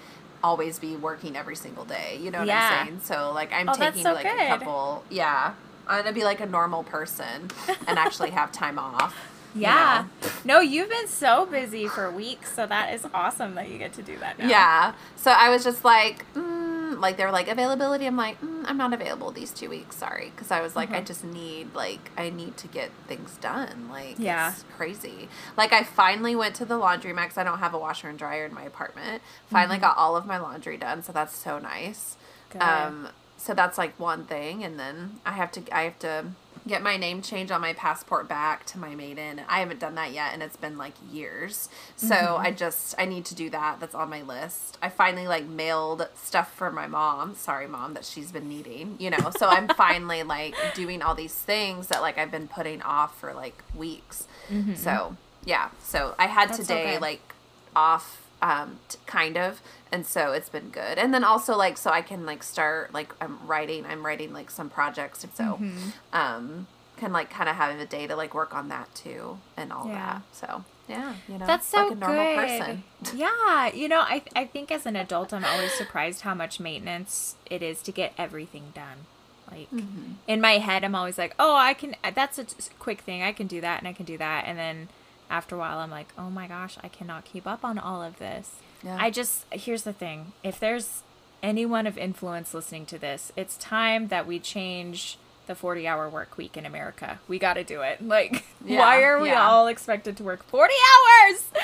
always 0.42 0.78
be 0.78 0.96
working 0.96 1.36
every 1.36 1.56
single 1.56 1.84
day. 1.84 2.18
You 2.20 2.30
know 2.30 2.38
what 2.40 2.48
Yeah. 2.48 2.68
I'm 2.82 2.86
saying? 2.86 3.00
So 3.04 3.32
like 3.32 3.52
I'm 3.52 3.68
Oh, 3.68 3.72
taking 3.74 4.02
so 4.02 4.12
like 4.12 4.24
good. 4.26 4.40
a 4.40 4.46
couple 4.48 5.04
yeah. 5.10 5.54
I'm 5.90 6.02
gonna 6.04 6.14
be 6.14 6.24
like 6.24 6.40
a 6.40 6.46
normal 6.46 6.82
person 6.84 7.50
and 7.86 7.98
actually 7.98 8.30
have 8.30 8.52
time 8.52 8.78
off. 8.78 9.14
you 9.54 9.62
Yeah. 9.62 10.04
know? 10.22 10.28
No, 10.44 10.60
you've 10.60 10.88
been 10.88 11.08
so 11.08 11.44
busy 11.44 11.86
for 11.88 12.10
weeks, 12.10 12.54
so 12.54 12.66
that 12.66 12.94
is 12.94 13.06
awesome 13.12 13.56
that 13.56 13.68
you 13.68 13.78
get 13.78 13.92
to 13.94 14.02
do 14.02 14.16
that 14.18 14.38
now. 14.38 14.48
Yeah. 14.48 14.92
So 15.16 15.30
I 15.32 15.50
was 15.50 15.64
just 15.64 15.84
like, 15.84 16.24
mm, 16.34 16.98
like 17.00 17.16
they 17.16 17.24
were 17.24 17.30
like 17.32 17.48
availability. 17.48 18.06
I'm 18.06 18.16
like, 18.16 18.40
mm, 18.40 18.64
I'm 18.66 18.76
not 18.76 18.92
available 18.92 19.30
these 19.32 19.50
two 19.50 19.68
weeks. 19.68 19.96
Sorry, 19.96 20.30
because 20.34 20.50
I 20.50 20.60
was 20.60 20.76
like, 20.76 20.90
I 20.90 20.98
Uh-huh. 20.98 21.04
just 21.04 21.24
need 21.24 21.74
like 21.74 22.10
I 22.16 22.30
need 22.30 22.56
to 22.58 22.68
get 22.68 22.90
things 23.08 23.36
done. 23.40 23.88
Like, 23.90 24.16
Yeah. 24.18 24.52
it's 24.52 24.64
crazy. 24.76 25.28
Like 25.56 25.72
I 25.72 25.82
finally 25.82 26.34
went 26.36 26.54
to 26.56 26.64
the 26.64 26.78
laundromat 26.78 27.24
because 27.24 27.38
I 27.38 27.44
don't 27.44 27.58
have 27.58 27.74
a 27.74 27.78
washer 27.78 28.08
and 28.08 28.18
dryer 28.18 28.44
in 28.46 28.54
my 28.54 28.62
apartment. 28.62 29.22
Finally 29.48 29.76
Mm-hmm. 29.76 29.82
got 29.82 29.96
all 29.96 30.16
of 30.16 30.26
my 30.26 30.38
laundry 30.38 30.76
done, 30.76 31.02
so 31.02 31.12
that's 31.12 31.34
so 31.36 31.58
nice. 31.58 32.16
Good. 32.50 32.62
Um, 32.62 33.08
so 33.40 33.54
that's 33.54 33.78
like 33.78 33.98
one 33.98 34.24
thing, 34.24 34.62
and 34.64 34.78
then 34.78 35.20
I 35.24 35.32
have 35.32 35.50
to 35.52 35.62
I 35.76 35.82
have 35.82 35.98
to 36.00 36.26
get 36.68 36.82
my 36.82 36.98
name 36.98 37.22
changed 37.22 37.50
on 37.50 37.62
my 37.62 37.72
passport 37.72 38.28
back 38.28 38.66
to 38.66 38.78
my 38.78 38.94
maiden. 38.94 39.40
I 39.48 39.60
haven't 39.60 39.80
done 39.80 39.94
that 39.94 40.12
yet, 40.12 40.34
and 40.34 40.42
it's 40.42 40.58
been 40.58 40.76
like 40.76 40.92
years. 41.10 41.70
So 41.96 42.14
Mm-hmm. 42.14 42.42
I 42.46 42.50
just 42.50 42.94
I 42.98 43.06
need 43.06 43.24
to 43.26 43.34
do 43.34 43.48
that. 43.50 43.80
That's 43.80 43.94
on 43.94 44.10
my 44.10 44.20
list. 44.22 44.76
I 44.82 44.90
finally 44.90 45.26
like 45.26 45.46
mailed 45.46 46.06
stuff 46.14 46.52
for 46.54 46.70
my 46.70 46.86
mom. 46.86 47.34
Sorry, 47.34 47.66
mom, 47.66 47.94
that 47.94 48.04
she's 48.04 48.30
been 48.30 48.48
needing. 48.48 48.96
You 48.98 49.10
know, 49.10 49.30
so 49.38 49.48
I'm 49.48 49.68
finally 49.76 50.22
like 50.22 50.54
doing 50.74 51.00
all 51.00 51.14
these 51.14 51.34
things 51.34 51.88
that 51.88 52.02
like 52.02 52.18
I've 52.18 52.30
been 52.30 52.46
putting 52.48 52.82
off 52.82 53.18
for 53.18 53.32
like 53.32 53.62
weeks. 53.74 54.26
So 54.74 55.16
yeah, 55.46 55.70
so 55.82 56.14
I 56.18 56.26
had 56.26 56.48
Mm-hmm. 56.50 56.56
That's 56.58 56.68
today 56.68 56.92
good. 56.94 57.00
like 57.02 57.34
off 57.74 58.26
um 58.42 58.78
t- 58.88 58.98
kind 59.06 59.36
of 59.38 59.62
and 59.92 60.06
so 60.06 60.32
it's 60.32 60.48
been 60.48 60.68
good 60.70 60.98
and 60.98 61.12
then 61.12 61.24
also 61.24 61.56
like 61.56 61.76
so 61.76 61.90
i 61.90 62.00
can 62.02 62.24
like 62.26 62.42
start 62.42 62.92
like 62.94 63.12
i'm 63.20 63.38
writing 63.46 63.84
i'm 63.86 64.04
writing 64.06 64.32
like 64.32 64.50
some 64.50 64.68
projects 64.70 65.24
and 65.24 65.32
so 65.34 65.44
Mm-hmm. 65.60 65.88
um 66.12 66.66
can 66.96 67.12
like 67.12 67.30
kind 67.30 67.48
of 67.48 67.56
have 67.56 67.78
a 67.80 67.86
day 67.86 68.06
to 68.06 68.14
like 68.14 68.34
work 68.34 68.54
on 68.54 68.68
that 68.68 68.94
too 68.94 69.38
and 69.56 69.72
all 69.72 69.86
Yeah. 69.88 69.94
that 69.94 70.22
so 70.32 70.64
yeah 70.88 71.14
you 71.28 71.38
know 71.38 71.46
That's 71.46 71.66
so 71.66 71.84
like 71.84 71.92
a 71.92 71.94
normal 71.94 72.24
good. 72.26 72.36
person 72.36 72.82
Yeah, 73.14 73.72
you 73.72 73.88
know, 73.88 74.00
I 74.00 74.22
I 74.36 74.44
think 74.44 74.70
as 74.70 74.84
an 74.86 74.96
adult, 74.96 75.32
I'm 75.32 75.44
always 75.44 75.72
surprised 75.72 76.20
how 76.22 76.34
much 76.34 76.60
maintenance 76.60 77.36
it 77.46 77.62
is 77.62 77.80
to 77.82 77.92
get 77.92 78.12
everything 78.18 78.72
done. 78.74 79.06
Like 79.50 79.70
Mm-hmm. 79.70 80.12
in 80.28 80.40
my 80.42 80.58
head, 80.58 80.84
I'm 80.84 80.94
always 80.94 81.16
like, 81.16 81.34
oh, 81.38 81.54
I 81.56 81.72
can. 81.74 81.96
That's 82.14 82.38
a 82.38 82.44
quick 82.78 83.00
thing. 83.00 83.22
I 83.22 83.32
can 83.32 83.46
do 83.46 83.60
that, 83.62 83.78
and 83.78 83.88
I 83.88 83.92
can 83.94 84.04
do 84.04 84.18
that, 84.18 84.44
and 84.46 84.58
then 84.58 84.88
after 85.30 85.54
a 85.56 85.58
while, 85.58 85.78
I'm 85.78 85.90
like, 85.90 86.08
oh 86.18 86.28
my 86.28 86.46
gosh, 86.46 86.76
I 86.84 86.88
cannot 86.88 87.24
keep 87.24 87.46
up 87.46 87.64
on 87.64 87.78
all 87.78 88.02
of 88.02 88.18
this. 88.18 88.56
Yeah. 88.84 88.96
I 88.98 89.10
just 89.10 89.44
here's 89.52 89.82
the 89.82 89.92
thing: 89.92 90.32
if 90.42 90.58
there's 90.60 91.02
anyone 91.42 91.86
of 91.86 91.96
influence 91.98 92.52
listening 92.54 92.86
to 92.86 92.98
this, 92.98 93.32
it's 93.36 93.56
time 93.56 94.08
that 94.08 94.26
we 94.26 94.38
change 94.38 95.18
the 95.46 95.54
40 95.54 95.86
hour 95.88 96.08
work 96.08 96.36
week 96.36 96.56
in 96.56 96.64
America. 96.64 97.18
We 97.28 97.38
got 97.38 97.54
to 97.54 97.64
do 97.64 97.80
it. 97.82 98.00
Like, 98.06 98.44
Yeah, 98.64 98.78
why 98.78 99.02
are 99.02 99.18
we 99.20 99.28
yeah. 99.30 99.42
all 99.48 99.66
expected 99.66 100.16
to 100.18 100.22
work 100.24 100.44
40 100.44 100.72
hours? 100.74 101.44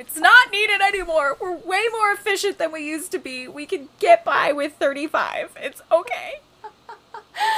It's 0.00 0.16
not 0.16 0.52
needed 0.52 0.80
anymore. 0.80 1.36
We're 1.40 1.56
way 1.56 1.84
more 1.90 2.12
efficient 2.12 2.58
than 2.58 2.70
we 2.70 2.86
used 2.86 3.10
to 3.12 3.18
be. 3.18 3.48
We 3.48 3.66
can 3.66 3.88
get 3.98 4.24
by 4.24 4.52
with 4.52 4.74
35. 4.74 5.56
It's 5.56 5.80
okay. 5.90 6.40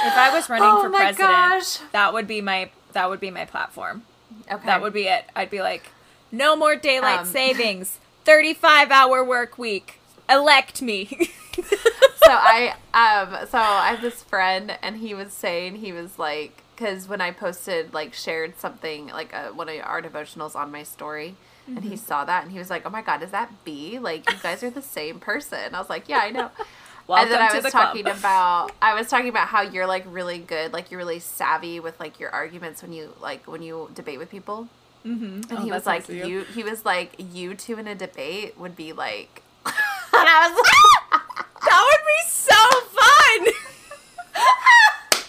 If 0.05 0.13
I 0.15 0.33
was 0.33 0.49
running 0.49 0.67
Oh 0.67 0.81
for 0.83 0.89
president, 0.89 1.17
gosh. 1.17 1.77
that 1.91 2.13
would 2.13 2.27
be 2.27 2.41
my 2.41 2.71
that 2.93 3.09
would 3.11 3.19
be 3.19 3.29
my 3.31 3.45
platform. 3.45 4.03
okay 4.51 4.65
That 4.65 4.81
would 4.81 4.93
be 4.93 5.07
it. 5.07 5.25
I'd 5.35 5.49
be 5.51 5.61
like, 5.61 5.89
no 6.31 6.55
more 6.55 6.75
daylight 6.75 7.19
Um, 7.21 7.25
savings. 7.25 7.99
35 8.25 8.91
hour 8.91 9.23
work 9.23 9.57
week. 9.57 9.99
Elect 10.29 10.81
me. 10.81 11.05
so 11.53 12.29
I 12.29 12.75
um 12.93 13.47
so 13.47 13.57
I 13.57 13.89
have 13.89 14.01
this 14.01 14.23
friend 14.23 14.77
and 14.81 14.97
he 14.97 15.13
was 15.13 15.33
saying 15.33 15.75
he 15.77 15.91
was 15.91 16.17
like 16.17 16.63
because 16.75 17.07
when 17.07 17.21
I 17.21 17.31
posted 17.31 17.93
like 17.93 18.13
shared 18.13 18.57
something 18.59 19.07
like 19.07 19.33
uh 19.33 19.49
one 19.49 19.67
of 19.69 19.75
our 19.83 20.01
devotionals 20.01 20.55
on 20.55 20.71
my 20.71 20.83
story, 20.83 21.35
and 21.75 21.83
Mm-hmm. 21.83 21.89
he 21.89 21.95
saw 21.97 22.25
that 22.25 22.43
and 22.43 22.51
he 22.51 22.57
was 22.59 22.69
like, 22.69 22.85
"Oh 22.85 22.89
my 22.89 23.01
god, 23.01 23.21
is 23.23 23.31
that 23.31 23.63
B? 23.63 23.99
Like 23.99 24.29
you 24.29 24.37
guys 24.41 24.63
are 24.63 24.69
the 24.69 24.81
same 24.81 25.19
person." 25.19 25.75
I 25.75 25.79
was 25.79 25.89
like, 25.89 26.09
"Yeah, 26.09 26.19
I 26.19 26.31
know." 26.31 26.49
Welcome 27.07 27.25
and 27.25 27.31
then 27.33 27.41
I 27.41 27.53
was 27.53 27.63
the 27.63 27.71
club. 27.71 27.87
talking 27.87 28.07
about 28.07 28.71
I 28.81 28.93
was 28.93 29.07
talking 29.09 29.29
about 29.29 29.47
how 29.47 29.61
you're 29.61 29.87
like 29.87 30.03
really 30.07 30.39
good, 30.39 30.71
like 30.73 30.91
you're 30.91 30.99
really 30.99 31.19
savvy 31.19 31.79
with 31.79 31.99
like 31.99 32.19
your 32.19 32.29
arguments 32.31 32.81
when 32.81 32.93
you 32.93 33.13
like 33.21 33.47
when 33.47 33.61
you 33.61 33.89
debate 33.93 34.17
with 34.19 34.29
people. 34.29 34.67
Mm-hmm. 35.05 35.41
And 35.49 35.59
he 35.63 35.71
was 35.71 35.85
like, 35.85 36.07
you. 36.09 36.41
He 36.43 36.63
was 36.63 36.83
like, 36.85 37.13
you 37.33 37.55
two 37.55 37.77
in 37.79 37.87
a 37.87 37.95
debate 37.95 38.57
would 38.59 38.75
be 38.75 38.91
like, 38.93 39.41
and 39.65 39.73
I 40.13 40.49
was 40.49 40.57
like, 40.57 40.67
That 41.63 41.83
would 41.87 42.03
be 42.07 42.21
so 42.27 42.55
fun. 42.89 43.53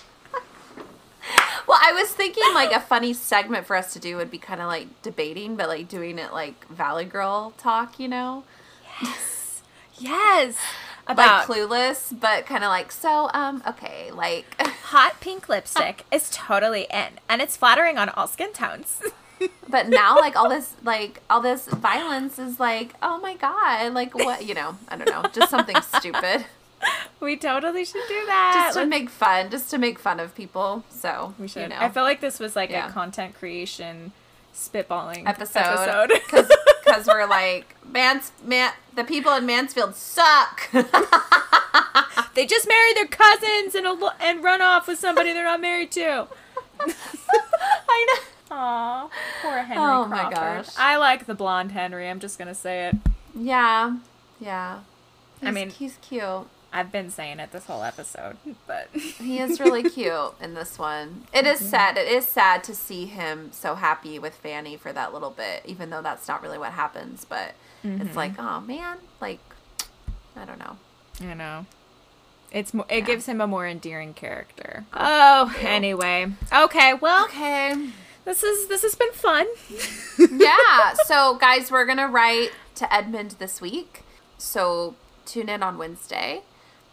well, 1.69 1.79
I 1.81 1.93
was 1.93 2.09
thinking 2.11 2.43
like 2.55 2.73
a 2.73 2.81
funny 2.81 3.13
segment 3.13 3.67
for 3.67 3.77
us 3.77 3.93
to 3.93 3.99
do 3.99 4.17
would 4.17 4.31
be 4.31 4.39
kind 4.39 4.61
of 4.61 4.67
like 4.67 4.89
debating, 5.03 5.57
but 5.57 5.69
like 5.69 5.89
doing 5.89 6.19
it 6.19 6.33
like 6.33 6.67
Valley 6.69 7.05
Girl 7.05 7.53
talk, 7.59 7.99
you 8.01 8.09
know, 8.09 8.45
Yes. 9.03 9.63
yes. 9.99 10.57
About 11.07 11.49
like 11.49 11.59
clueless, 11.59 12.19
but 12.19 12.47
kind 12.47 12.63
of 12.63 12.69
like 12.69 12.93
so. 12.93 13.29
Um, 13.35 13.61
okay, 13.67 14.11
like 14.13 14.47
hot 14.85 15.21
pink 15.21 15.49
lipstick 15.49 16.05
is 16.13 16.31
totally 16.31 16.87
in, 16.93 17.19
and 17.29 17.43
it's 17.43 17.57
flattering 17.57 17.99
on 17.99 18.09
all 18.11 18.29
skin 18.29 18.53
tones. 18.53 19.03
But 19.69 19.89
now 19.89 20.17
like 20.17 20.37
all 20.37 20.49
this 20.49 20.75
like 20.83 21.21
all 21.31 21.41
this 21.41 21.67
violence 21.69 22.39
is 22.39 22.59
like, 22.61 22.95
oh 23.03 23.19
my 23.21 23.35
god, 23.35 23.93
like 23.95 24.15
what 24.15 24.45
you 24.47 24.55
know? 24.55 24.77
I 24.89 24.97
don't 24.97 25.09
know, 25.09 25.29
just 25.33 25.51
something 25.51 25.77
stupid, 25.97 26.45
we 27.21 27.37
totally 27.37 27.85
should 27.85 28.03
do 28.09 28.27
that. 28.27 28.53
just 28.67 28.75
to 28.75 28.81
Let's- 28.81 28.91
make 28.91 29.11
fun, 29.11 29.51
just 29.51 29.71
to 29.71 29.79
make 29.79 29.99
fun 29.99 30.21
of 30.21 30.35
people. 30.35 30.85
So 30.91 31.35
we 31.39 31.49
should. 31.49 31.63
You 31.63 31.69
know. 31.69 31.77
I 31.79 31.89
feel 31.89 32.03
like 32.03 32.21
this 32.21 32.39
was 32.41 32.55
like 32.57 32.71
Yeah. 32.71 32.89
a 32.89 32.93
content 32.93 33.35
creation 33.35 34.13
spitballing 34.55 35.27
episode 35.27 36.11
because 36.27 37.07
we're 37.07 37.27
like 37.27 37.75
Mans 37.91 38.33
man 38.45 38.73
the 38.95 39.03
people 39.05 39.33
in 39.35 39.47
Mansfield 39.47 39.95
suck. 39.95 40.71
they 42.35 42.45
just 42.47 42.69
marry 42.69 42.93
their 42.95 43.07
cousins 43.07 43.75
and 43.75 43.87
a, 43.87 44.15
and 44.21 44.43
run 44.45 44.61
off 44.61 44.87
with 44.89 44.99
somebody 44.99 45.33
they're 45.33 45.45
not 45.45 45.61
married 45.61 45.91
to. 45.93 46.27
I 46.81 48.07
know. 48.09 48.21
Aw, 48.55 49.09
poor 49.41 49.59
Henry 49.59 49.83
Oh 49.83 50.05
my 50.07 50.31
gosh. 50.31 50.69
I 50.77 50.97
like 50.97 51.27
the 51.27 51.35
blonde 51.35 51.73
Henry. 51.73 52.09
I'm 52.09 52.21
just 52.21 52.39
gonna 52.39 52.55
say 52.55 52.89
it. 52.89 52.97
Yeah, 53.35 53.97
yeah. 54.39 54.81
I 55.43 55.51
mean- 55.51 55.71
he's 55.71 55.97
cute. 56.03 56.47
I've 56.75 56.91
been 56.91 57.11
saying 57.11 57.39
it 57.39 57.53
this 57.53 57.67
whole 57.67 57.83
episode, 57.83 58.39
but 58.67 58.89
He 58.95 59.39
is 59.39 59.61
really 59.61 59.83
cute 59.83 60.35
in 60.41 60.55
this 60.55 60.79
one. 60.79 61.25
It 61.33 61.47
is 61.47 61.61
mhm. 61.61 61.67
sad. 61.67 61.99
It 61.99 62.09
is 62.09 62.27
sad 62.27 62.65
to 62.65 62.75
see 62.75 63.05
him 63.07 63.51
so 63.53 63.75
happy 63.75 64.19
with 64.19 64.35
Fanny 64.35 64.79
for 64.79 64.91
that 64.93 65.13
little 65.13 65.31
bit, 65.31 65.63
even 65.67 65.91
though 65.91 66.01
that's 66.01 66.27
not 66.29 66.43
really 66.43 66.57
what 66.59 66.73
happens. 66.73 67.27
But 67.27 67.55
it's 67.85 68.05
mm-hmm. 68.05 68.17
like, 68.17 68.39
oh 68.39 68.61
man, 68.61 68.99
like 69.21 69.41
I 70.37 70.47
don't 70.47 70.59
know. 70.59 70.79
I 71.21 71.35
know, 71.35 71.67
it's 72.51 72.73
mo- 72.73 72.87
it 72.89 73.01
Yeah. 73.01 73.05
gives 73.05 73.27
him 73.27 73.41
a 73.43 73.47
more 73.47 73.67
endearing 73.67 74.15
character. 74.15 74.87
Oh, 74.95 75.53
oh 75.55 75.61
Ew. 75.61 75.67
anyway, 75.69 76.33
okay. 76.53 76.95
Well, 76.95 77.25
Okay. 77.27 77.91
This 78.25 78.43
is 78.43 78.69
this 78.69 78.83
has 78.83 78.95
been 78.95 79.13
fun. 79.13 79.47
yeah. 80.31 80.95
So, 81.05 81.37
guys, 81.39 81.71
we're 81.71 81.87
going 81.87 81.99
to 81.99 82.07
write 82.07 82.51
to 82.77 82.93
Edmund 82.93 83.37
this 83.39 83.61
week. 83.61 84.03
So, 84.39 84.95
tune 85.27 85.49
in 85.49 85.63
on 85.63 85.79
Wednesday. 85.79 86.43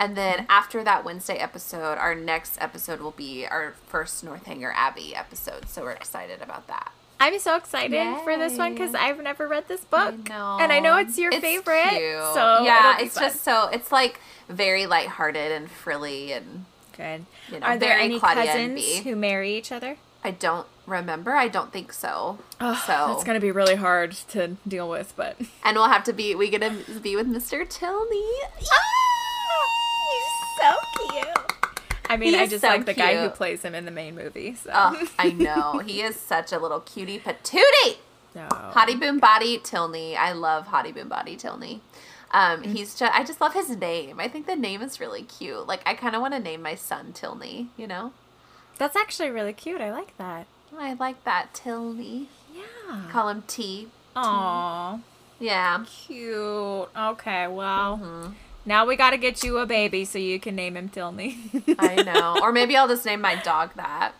And 0.01 0.15
then 0.15 0.45
after 0.49 0.81
that 0.83 1.03
Wednesday 1.03 1.35
episode, 1.37 1.97
our 1.97 2.15
next 2.15 2.57
episode 2.61 3.01
will 3.01 3.11
be 3.11 3.45
our 3.45 3.75
first 3.87 4.23
Northanger 4.23 4.71
Abbey 4.73 5.13
episode. 5.15 5.67
So, 5.67 5.83
we're 5.83 5.91
excited 5.91 6.41
about 6.41 6.67
that. 6.67 6.91
I'm 7.21 7.37
so 7.39 7.57
excited 7.57 8.17
for 8.23 8.37
this 8.37 8.57
one 8.57 8.71
because 8.73 8.95
I've 8.95 9.21
never 9.21 9.45
read 9.45 9.67
this 9.67 9.83
book, 9.83 10.29
know. 10.29 10.57
and 10.61 10.71
I 10.71 10.79
know 10.79 10.95
it's 10.95 11.17
your 11.17 11.31
It's 11.33 11.41
favorite. 11.41 11.89
cute. 11.89 12.33
So 12.33 12.61
yeah, 12.63 12.97
it's 13.01 13.15
fun. 13.15 13.23
just 13.23 13.43
so, 13.43 13.67
it's 13.67 13.91
like 13.91 14.21
very 14.47 14.85
lighthearted 14.85 15.51
and 15.51 15.69
frilly. 15.69 16.31
And 16.31 16.63
good. 16.95 17.25
you 17.51 17.59
know, 17.59 17.65
Are 17.67 17.77
there 17.77 17.89
very 17.97 18.03
any 18.05 18.19
cousins 18.21 18.99
who 18.99 19.17
marry 19.17 19.53
each 19.57 19.69
other? 19.73 19.97
I 20.23 20.31
don't 20.31 20.65
remember. 20.89 21.31
I 21.33 21.47
don't 21.47 21.71
think 21.71 21.93
so. 21.93 22.39
Oh, 22.59 22.83
so, 22.85 23.13
that's 23.13 23.23
gonna 23.23 23.39
be 23.39 23.51
really 23.51 23.75
hard 23.75 24.11
to 24.29 24.57
deal 24.67 24.89
with, 24.89 25.13
but 25.15 25.37
and 25.63 25.77
we'll 25.77 25.87
have 25.89 26.03
to 26.05 26.13
be, 26.13 26.35
we 26.35 26.49
gonna 26.49 26.75
be 27.01 27.15
with 27.15 27.27
Mr. 27.27 27.67
Tilney. 27.69 28.31
he's 28.57 28.69
so 30.59 30.75
cute. 31.09 31.53
I 32.09 32.17
mean, 32.17 32.35
I 32.35 32.47
just 32.47 32.61
so 32.61 32.67
like 32.67 32.85
the 32.85 32.93
guy 32.93 33.15
who 33.21 33.29
plays 33.29 33.61
him 33.61 33.75
in 33.75 33.85
the 33.85 33.91
main 33.91 34.15
movie. 34.15 34.55
So, 34.55 34.71
Oh, 34.73 35.07
I 35.19 35.31
know. 35.31 35.79
He 35.85 36.01
is 36.01 36.15
such 36.15 36.51
a 36.51 36.57
little 36.57 36.79
cutie 36.79 37.19
patootie. 37.19 37.97
no. 38.35 38.47
Hottie 38.49 38.99
Boom 38.99 39.19
Body 39.19 39.59
Tilney. 39.59 40.15
I 40.15 40.31
love 40.31 40.67
Hottie 40.67 40.93
Boom 40.93 41.07
Body 41.07 41.35
Tilney. 41.35 41.81
Um, 42.31 42.61
Mm. 42.63 42.77
he's 42.77 42.95
just 42.95 43.13
I 43.15 43.23
just 43.23 43.41
love 43.41 43.53
his 43.53 43.69
name. 43.69 44.19
I 44.19 44.27
think 44.27 44.47
the 44.47 44.55
name 44.55 44.81
is 44.81 44.99
really 44.99 45.23
cute. 45.23 45.67
Like 45.67 45.81
I 45.85 45.93
kind 45.93 46.15
of 46.15 46.21
want 46.21 46.33
to 46.33 46.39
name 46.39 46.61
my 46.61 46.75
son 46.75 47.13
Tilney, 47.13 47.69
you 47.77 47.87
know? 47.87 48.11
That's 48.77 48.95
actually 48.95 49.29
really 49.29 49.53
cute. 49.53 49.81
I 49.81 49.91
like 49.91 50.17
that. 50.17 50.47
I 50.77 50.93
like 50.93 51.23
that 51.23 51.53
Tilney. 51.53 52.27
Yeah. 52.53 53.01
Call 53.11 53.29
him 53.29 53.43
T. 53.47 53.87
Aw, 54.15 54.99
Yeah. 55.39 55.83
cute. 55.85 56.89
Okay, 56.95 57.47
well, 57.47 57.97
Mhm. 57.97 58.33
now 58.65 58.85
we 58.85 58.95
got 58.95 59.11
to 59.11 59.17
get 59.17 59.43
you 59.43 59.57
a 59.59 59.65
baby 59.65 60.03
so 60.05 60.17
you 60.19 60.39
can 60.39 60.55
name 60.55 60.75
him 60.75 60.89
Tilney. 60.89 61.37
I 61.79 62.01
know. 62.03 62.39
or 62.41 62.51
maybe 62.51 62.75
I'll 62.75 62.87
just 62.87 63.05
name 63.05 63.21
my 63.21 63.35
dog 63.35 63.71
that. 63.75 64.13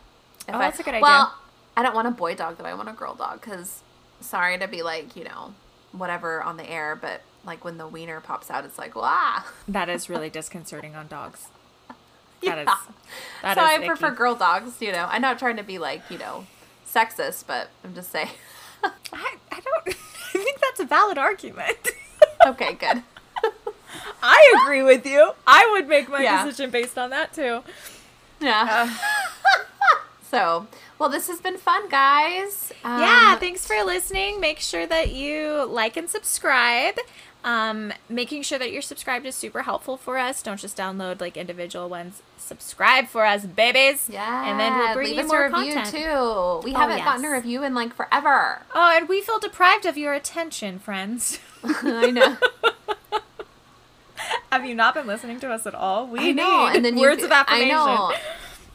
If 0.48 0.56
Oh, 0.56 0.60
that's 0.60 0.80
a 0.80 0.84
good 0.84 0.94
idea. 0.96 1.02
Well, 1.02 1.34
I 1.78 1.84
don't 1.84 1.96
want 1.96 2.08
a 2.08 2.12
boy 2.12 2.36
dog 2.36 2.58
though. 2.58 2.66
I 2.66 2.74
want 2.74 2.90
a 2.90 2.94
girl 2.94 3.14
dog 3.16 3.42
cuz 3.42 3.82
sorry 4.22 4.58
to 4.58 4.68
be 4.68 4.82
like, 4.82 5.16
you 5.16 5.24
know, 5.24 5.54
whatever 5.92 6.42
on 6.44 6.58
the 6.58 6.70
air, 6.70 6.96
but 6.96 7.22
like 7.46 7.64
when 7.64 7.78
the 7.78 7.88
wiener 7.88 8.20
pops 8.20 8.50
out 8.52 8.66
it's 8.66 8.78
like, 8.78 8.96
"Wow." 8.96 9.44
that 9.68 9.88
is 9.90 10.10
really 10.10 10.30
disconcerting 10.30 10.96
on 10.96 11.08
dogs. 11.08 11.48
Yeah. 12.44 12.56
That 12.56 12.68
is. 12.68 12.96
That 13.42 13.56
so 13.58 13.62
I 13.64 13.76
icky. 13.76 13.88
prefer 13.88 14.12
girl 14.12 14.36
dogs, 14.36 14.82
you 14.82 14.92
know. 14.92 15.08
I'm 15.10 15.22
not 15.22 15.40
trying 15.40 15.58
to 15.58 15.64
be 15.64 15.78
like, 15.78 16.02
you 16.10 16.18
know, 16.18 16.46
sexist, 16.88 17.46
but 17.48 17.70
I'm 17.84 17.94
just 17.94 18.12
saying. 18.12 18.30
I, 18.84 19.36
I 19.52 19.60
don't. 19.60 19.88
I 19.88 19.92
think 20.32 20.60
that's 20.62 20.80
a 20.80 20.86
valid 20.86 21.18
argument. 21.18 21.78
okay, 22.46 22.74
good. 22.74 23.04
I 24.22 24.62
agree 24.64 24.84
with 24.84 25.06
you. 25.06 25.32
I 25.48 25.68
would 25.72 25.88
make 25.88 26.10
my 26.10 26.22
Yeah. 26.22 26.44
decision 26.46 26.70
based 26.72 26.98
on 26.98 27.10
that 27.10 27.34
too. 27.34 27.64
Yeah. 28.40 28.96
so, 30.30 30.68
well, 30.98 31.10
this 31.10 31.28
has 31.28 31.40
been 31.42 31.58
fun, 31.58 31.90
guys. 31.90 32.72
Um, 32.84 33.02
yeah, 33.02 33.36
thanks 33.38 33.66
for 33.66 33.82
listening. 33.84 34.40
Make 34.40 34.60
sure 34.60 34.86
that 34.86 35.12
you 35.12 35.66
like 35.66 35.98
and 35.98 36.10
subscribe. 36.10 36.96
Um, 37.42 37.94
making 38.10 38.42
sure 38.42 38.60
that 38.60 38.72
you're 38.74 38.82
subscribed 38.82 39.26
is 39.26 39.34
super 39.34 39.62
helpful 39.62 39.96
for 39.96 40.18
us. 40.18 40.44
Don't 40.44 40.60
just 40.60 40.76
download 40.76 41.22
like 41.22 41.38
individual 41.38 41.88
ones. 41.88 42.22
Subscribe 42.38 43.08
for 43.08 43.26
us, 43.26 43.46
babies. 43.46 44.10
Yeah. 44.12 44.50
and 44.50 44.60
then 44.60 44.78
we'll 44.78 44.94
bring 44.94 45.14
you 45.18 45.26
more 45.26 45.46
review 45.46 45.74
content. 45.74 45.88
too. 45.96 46.62
We 46.66 46.76
Oh, 46.76 46.80
haven't 46.80 46.98
gotten 47.06 47.24
a 47.24 47.32
review 47.32 47.64
in 47.64 47.74
like 47.74 47.94
forever. 47.94 48.64
Oh, 48.76 48.94
and 48.94 49.08
we 49.08 49.22
feel 49.22 49.40
deprived 49.40 49.86
of 49.86 49.98
your 49.98 50.14
attention, 50.14 50.80
friends. 50.80 51.40
I 51.64 52.12
know. 52.12 52.36
Have 54.52 54.66
you 54.66 54.76
not 54.76 54.94
been 54.96 55.08
listening 55.08 55.40
to 55.42 55.50
us 55.52 55.66
at 55.66 55.76
all? 55.76 56.08
We 56.08 56.20
I 56.20 56.32
know. 56.32 56.68
need 56.68 56.76
And 56.76 56.86
then 56.86 56.96
you, 56.98 57.02
words 57.02 57.24
of 57.24 57.32
affirmation. 57.32 57.72
I 57.72 57.86
know. 57.86 58.14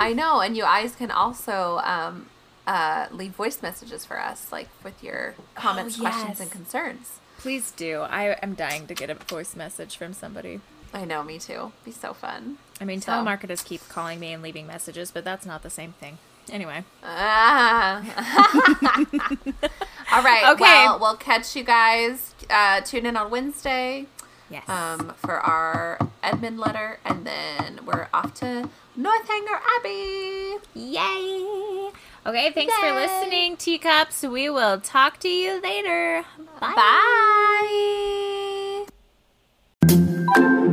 I 0.00 0.12
know. 0.12 0.40
And 0.40 0.56
you 0.56 0.62
guys 0.62 0.94
can 0.96 1.10
also 1.10 1.80
um, 1.84 2.26
uh, 2.66 3.08
leave 3.10 3.32
voice 3.32 3.60
messages 3.60 4.04
for 4.04 4.18
us, 4.20 4.50
like 4.50 4.68
with 4.82 5.02
your 5.02 5.34
comments, 5.54 5.98
questions, 6.00 6.24
Oh, 6.24 6.28
yes. 6.30 6.40
and 6.40 6.50
concerns. 6.50 7.20
Please 7.44 7.72
do. 7.72 8.00
I 8.00 8.38
am 8.40 8.54
dying 8.54 8.86
to 8.86 8.94
get 8.94 9.10
a 9.10 9.14
voice 9.14 9.54
message 9.54 9.98
from 9.98 10.14
somebody. 10.14 10.60
I 10.94 11.04
know, 11.04 11.22
me 11.22 11.38
too. 11.38 11.72
Be 11.84 11.92
so 11.92 12.14
fun. 12.14 12.56
I 12.80 12.86
mean, 12.86 13.02
So- 13.02 13.12
telemarketers 13.12 13.62
keep 13.62 13.86
calling 13.90 14.18
me 14.18 14.32
and 14.32 14.42
leaving 14.42 14.66
messages, 14.66 15.10
but 15.10 15.24
that's 15.26 15.44
not 15.44 15.62
the 15.62 15.68
same 15.68 15.92
thing. 15.92 16.16
Anyway, 16.50 16.84
Ah. 17.02 17.98
All 20.10 20.22
right. 20.22 20.52
Okay. 20.54 20.62
Well, 20.62 20.98
we'll 20.98 21.16
catch 21.18 21.54
you 21.54 21.64
guys. 21.64 22.34
Uh, 22.48 22.80
tune 22.80 23.04
in 23.04 23.14
on 23.14 23.30
Wednesday 23.30 24.06
Yes. 24.50 24.68
Um, 24.68 25.14
for 25.16 25.40
our 25.40 25.98
Edmund 26.22 26.58
letter, 26.58 26.98
and 27.04 27.26
then 27.26 27.80
we're 27.84 28.08
off 28.12 28.34
to 28.34 28.68
Northanger 28.96 29.60
Abbey. 29.78 30.56
Yay! 30.74 31.90
Okay, 32.26 32.52
thanks 32.52 32.74
Yay. 32.80 32.88
for 32.88 32.92
listening, 32.94 33.56
teacups. 33.56 34.22
We 34.22 34.48
will 34.50 34.80
talk 34.80 35.18
to 35.20 35.28
you 35.28 35.60
later. 35.60 36.24
Bye. 36.60 36.74
Bye. 39.86 40.63